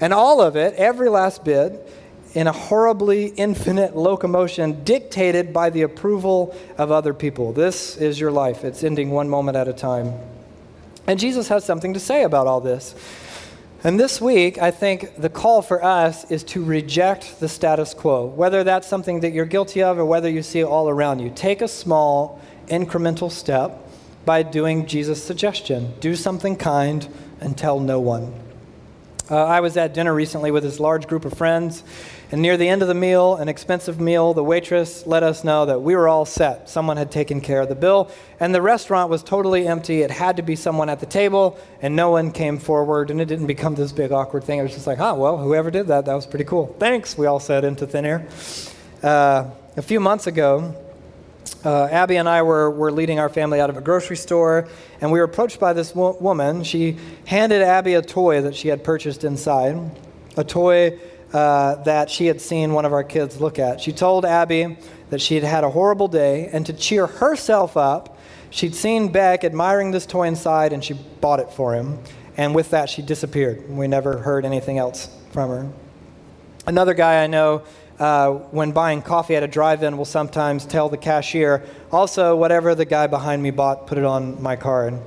And 0.00 0.14
all 0.14 0.40
of 0.40 0.54
it, 0.54 0.72
every 0.74 1.08
last 1.08 1.42
bit, 1.42 1.90
in 2.36 2.46
a 2.46 2.52
horribly 2.52 3.28
infinite 3.28 3.96
locomotion 3.96 4.84
dictated 4.84 5.54
by 5.54 5.70
the 5.70 5.80
approval 5.80 6.54
of 6.76 6.92
other 6.92 7.14
people. 7.14 7.50
This 7.50 7.96
is 7.96 8.20
your 8.20 8.30
life. 8.30 8.62
It's 8.62 8.84
ending 8.84 9.10
one 9.10 9.30
moment 9.30 9.56
at 9.56 9.68
a 9.68 9.72
time. 9.72 10.12
And 11.06 11.18
Jesus 11.18 11.48
has 11.48 11.64
something 11.64 11.94
to 11.94 11.98
say 11.98 12.24
about 12.24 12.46
all 12.46 12.60
this. 12.60 12.94
And 13.82 13.98
this 13.98 14.20
week, 14.20 14.58
I 14.58 14.70
think 14.70 15.16
the 15.16 15.30
call 15.30 15.62
for 15.62 15.82
us 15.82 16.30
is 16.30 16.44
to 16.44 16.62
reject 16.62 17.40
the 17.40 17.48
status 17.48 17.94
quo, 17.94 18.26
whether 18.26 18.62
that's 18.64 18.86
something 18.86 19.20
that 19.20 19.32
you're 19.32 19.46
guilty 19.46 19.82
of 19.82 19.98
or 19.98 20.04
whether 20.04 20.28
you 20.28 20.42
see 20.42 20.60
it 20.60 20.64
all 20.64 20.90
around 20.90 21.20
you. 21.20 21.32
Take 21.34 21.62
a 21.62 21.68
small, 21.68 22.38
incremental 22.66 23.30
step 23.30 23.82
by 24.26 24.42
doing 24.42 24.86
Jesus' 24.86 25.24
suggestion 25.24 25.94
do 26.00 26.14
something 26.14 26.54
kind 26.56 27.08
and 27.40 27.56
tell 27.56 27.80
no 27.80 27.98
one. 27.98 28.45
Uh, 29.28 29.44
I 29.44 29.58
was 29.58 29.76
at 29.76 29.92
dinner 29.92 30.14
recently 30.14 30.52
with 30.52 30.62
this 30.62 30.78
large 30.78 31.08
group 31.08 31.24
of 31.24 31.34
friends, 31.34 31.82
and 32.30 32.40
near 32.40 32.56
the 32.56 32.68
end 32.68 32.82
of 32.82 32.88
the 32.88 32.94
meal, 32.94 33.34
an 33.34 33.48
expensive 33.48 34.00
meal, 34.00 34.34
the 34.34 34.44
waitress 34.44 35.04
let 35.04 35.24
us 35.24 35.42
know 35.42 35.66
that 35.66 35.82
we 35.82 35.96
were 35.96 36.06
all 36.06 36.24
set. 36.24 36.68
Someone 36.68 36.96
had 36.96 37.10
taken 37.10 37.40
care 37.40 37.60
of 37.60 37.68
the 37.68 37.74
bill, 37.74 38.08
and 38.38 38.54
the 38.54 38.62
restaurant 38.62 39.10
was 39.10 39.24
totally 39.24 39.66
empty. 39.66 40.02
It 40.02 40.12
had 40.12 40.36
to 40.36 40.42
be 40.42 40.54
someone 40.54 40.88
at 40.88 41.00
the 41.00 41.06
table, 41.06 41.58
and 41.82 41.96
no 41.96 42.10
one 42.10 42.30
came 42.30 42.56
forward, 42.56 43.10
and 43.10 43.20
it 43.20 43.24
didn't 43.26 43.48
become 43.48 43.74
this 43.74 43.90
big 43.90 44.12
awkward 44.12 44.44
thing. 44.44 44.60
It 44.60 44.62
was 44.62 44.74
just 44.74 44.86
like, 44.86 44.98
huh, 44.98 45.16
well, 45.18 45.38
whoever 45.38 45.72
did 45.72 45.88
that, 45.88 46.04
that 46.04 46.14
was 46.14 46.24
pretty 46.24 46.44
cool. 46.44 46.76
Thanks, 46.78 47.18
we 47.18 47.26
all 47.26 47.40
said 47.40 47.64
into 47.64 47.84
thin 47.84 48.06
air. 48.06 48.28
Uh, 49.02 49.50
a 49.76 49.82
few 49.82 49.98
months 49.98 50.28
ago, 50.28 50.72
uh, 51.64 51.86
Abby 51.86 52.16
and 52.16 52.28
I 52.28 52.42
were, 52.42 52.70
were 52.70 52.92
leading 52.92 53.18
our 53.18 53.28
family 53.28 53.60
out 53.60 53.70
of 53.70 53.76
a 53.76 53.80
grocery 53.80 54.16
store, 54.16 54.68
and 55.00 55.10
we 55.12 55.18
were 55.18 55.24
approached 55.24 55.60
by 55.60 55.72
this 55.72 55.94
wo- 55.94 56.16
woman. 56.20 56.64
She 56.64 56.96
handed 57.26 57.62
Abby 57.62 57.94
a 57.94 58.02
toy 58.02 58.42
that 58.42 58.54
she 58.54 58.68
had 58.68 58.84
purchased 58.84 59.24
inside, 59.24 59.90
a 60.36 60.44
toy 60.44 60.98
uh, 61.32 61.76
that 61.82 62.10
she 62.10 62.26
had 62.26 62.40
seen 62.40 62.72
one 62.72 62.84
of 62.84 62.92
our 62.92 63.04
kids 63.04 63.40
look 63.40 63.58
at. 63.58 63.80
She 63.80 63.92
told 63.92 64.24
Abby 64.24 64.76
that 65.10 65.20
she 65.20 65.34
had 65.34 65.44
had 65.44 65.64
a 65.64 65.70
horrible 65.70 66.08
day, 66.08 66.48
and 66.52 66.64
to 66.66 66.72
cheer 66.72 67.06
herself 67.06 67.76
up, 67.76 68.18
she'd 68.50 68.74
seen 68.74 69.10
Beck 69.10 69.44
admiring 69.44 69.90
this 69.90 70.06
toy 70.06 70.28
inside, 70.28 70.72
and 70.72 70.82
she 70.82 70.94
bought 70.94 71.40
it 71.40 71.50
for 71.50 71.74
him. 71.74 71.98
And 72.36 72.54
with 72.54 72.70
that, 72.70 72.90
she 72.90 73.02
disappeared. 73.02 73.68
We 73.68 73.88
never 73.88 74.18
heard 74.18 74.44
anything 74.44 74.78
else 74.78 75.08
from 75.32 75.50
her. 75.50 75.70
Another 76.66 76.94
guy 76.94 77.22
I 77.22 77.26
know 77.26 77.62
uh, 77.98 78.30
when 78.30 78.72
buying 78.72 79.02
coffee 79.02 79.36
at 79.36 79.42
a 79.42 79.48
drive 79.48 79.82
in, 79.82 79.96
will 79.96 80.04
sometimes 80.04 80.66
tell 80.66 80.88
the 80.88 80.96
cashier, 80.96 81.62
also, 81.90 82.36
whatever 82.36 82.74
the 82.74 82.84
guy 82.84 83.06
behind 83.06 83.42
me 83.42 83.50
bought, 83.50 83.86
put 83.86 83.98
it 83.98 84.04
on 84.04 84.42
my 84.42 84.56
card. 84.56 84.98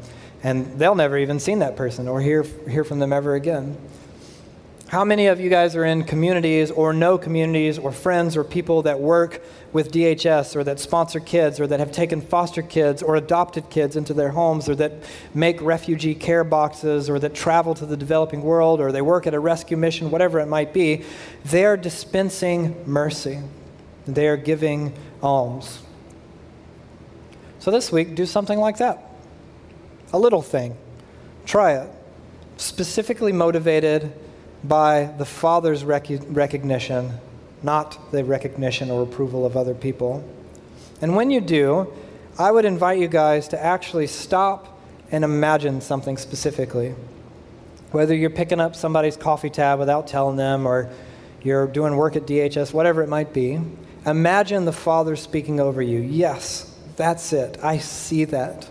And 0.41 0.79
they'll 0.79 0.95
never 0.95 1.17
even 1.17 1.39
seen 1.39 1.59
that 1.59 1.75
person 1.75 2.07
or 2.07 2.21
hear, 2.21 2.43
hear 2.43 2.83
from 2.83 2.99
them 2.99 3.11
ever 3.11 3.35
again. 3.35 3.77
How 4.89 5.05
many 5.05 5.27
of 5.27 5.39
you 5.39 5.51
guys 5.51 5.75
are 5.75 5.85
in 5.85 6.03
communities 6.03 6.71
or 6.71 6.93
know 6.93 7.19
communities 7.19 7.77
or 7.77 7.91
friends 7.91 8.35
or 8.35 8.43
people 8.43 8.81
that 8.81 8.99
work 8.99 9.39
with 9.71 9.91
DHS 9.91 10.55
or 10.55 10.63
that 10.63 10.79
sponsor 10.79 11.19
kids 11.19 11.59
or 11.59 11.67
that 11.67 11.79
have 11.79 11.91
taken 11.91 12.21
foster 12.21 12.63
kids 12.63 13.03
or 13.03 13.15
adopted 13.15 13.69
kids 13.69 13.95
into 13.95 14.15
their 14.15 14.29
homes 14.29 14.67
or 14.67 14.73
that 14.73 14.93
make 15.35 15.61
refugee 15.61 16.15
care 16.15 16.43
boxes 16.43 17.07
or 17.07 17.19
that 17.19 17.35
travel 17.35 17.75
to 17.75 17.85
the 17.85 17.95
developing 17.95 18.41
world 18.41 18.81
or 18.81 18.91
they 18.91 19.03
work 19.03 19.27
at 19.27 19.35
a 19.35 19.39
rescue 19.39 19.77
mission, 19.77 20.09
whatever 20.09 20.39
it 20.39 20.47
might 20.47 20.73
be? 20.73 21.05
They're 21.45 21.77
dispensing 21.77 22.75
mercy, 22.87 23.41
they 24.07 24.27
are 24.27 24.37
giving 24.37 24.95
alms. 25.21 25.83
So 27.59 27.69
this 27.69 27.91
week, 27.91 28.15
do 28.15 28.25
something 28.25 28.57
like 28.57 28.77
that. 28.77 29.07
A 30.13 30.17
little 30.17 30.41
thing. 30.41 30.75
Try 31.45 31.73
it. 31.73 31.91
Specifically 32.57 33.31
motivated 33.31 34.11
by 34.63 35.05
the 35.17 35.25
Father's 35.25 35.83
rec- 35.83 36.07
recognition, 36.27 37.13
not 37.63 38.11
the 38.11 38.23
recognition 38.23 38.91
or 38.91 39.03
approval 39.03 39.45
of 39.45 39.55
other 39.55 39.73
people. 39.73 40.23
And 41.01 41.15
when 41.15 41.29
you 41.29 41.41
do, 41.41 41.93
I 42.37 42.51
would 42.51 42.65
invite 42.65 42.99
you 42.99 43.07
guys 43.07 43.47
to 43.49 43.61
actually 43.61 44.07
stop 44.07 44.79
and 45.11 45.23
imagine 45.23 45.81
something 45.81 46.17
specifically. 46.17 46.95
Whether 47.91 48.15
you're 48.15 48.29
picking 48.29 48.59
up 48.59 48.75
somebody's 48.75 49.17
coffee 49.17 49.49
tab 49.49 49.79
without 49.79 50.07
telling 50.07 50.35
them, 50.35 50.67
or 50.67 50.89
you're 51.41 51.67
doing 51.67 51.95
work 51.95 52.15
at 52.15 52.23
DHS, 52.23 52.73
whatever 52.73 53.01
it 53.01 53.09
might 53.09 53.33
be, 53.33 53.59
imagine 54.05 54.65
the 54.65 54.71
Father 54.71 55.15
speaking 55.15 55.59
over 55.59 55.81
you. 55.81 55.99
Yes, 55.99 56.75
that's 56.95 57.33
it. 57.33 57.57
I 57.63 57.77
see 57.77 58.25
that. 58.25 58.69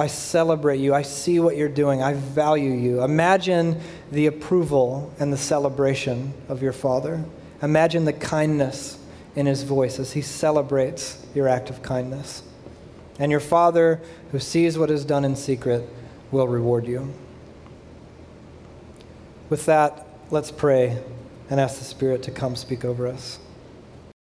I 0.00 0.06
celebrate 0.06 0.78
you. 0.78 0.94
I 0.94 1.02
see 1.02 1.40
what 1.40 1.58
you're 1.58 1.68
doing. 1.68 2.02
I 2.02 2.14
value 2.14 2.72
you. 2.72 3.04
Imagine 3.04 3.78
the 4.10 4.26
approval 4.26 5.12
and 5.20 5.30
the 5.30 5.36
celebration 5.36 6.32
of 6.48 6.62
your 6.62 6.72
Father. 6.72 7.22
Imagine 7.62 8.06
the 8.06 8.14
kindness 8.14 8.98
in 9.36 9.44
his 9.44 9.62
voice 9.62 9.98
as 9.98 10.12
he 10.12 10.22
celebrates 10.22 11.22
your 11.34 11.48
act 11.48 11.68
of 11.68 11.82
kindness. 11.82 12.42
And 13.18 13.30
your 13.30 13.40
Father, 13.40 14.00
who 14.32 14.38
sees 14.38 14.78
what 14.78 14.90
is 14.90 15.04
done 15.04 15.22
in 15.26 15.36
secret, 15.36 15.86
will 16.30 16.48
reward 16.48 16.86
you. 16.86 17.12
With 19.50 19.66
that, 19.66 20.06
let's 20.30 20.50
pray 20.50 21.02
and 21.50 21.60
ask 21.60 21.78
the 21.78 21.84
Spirit 21.84 22.22
to 22.22 22.30
come 22.30 22.56
speak 22.56 22.86
over 22.86 23.06
us. 23.06 23.38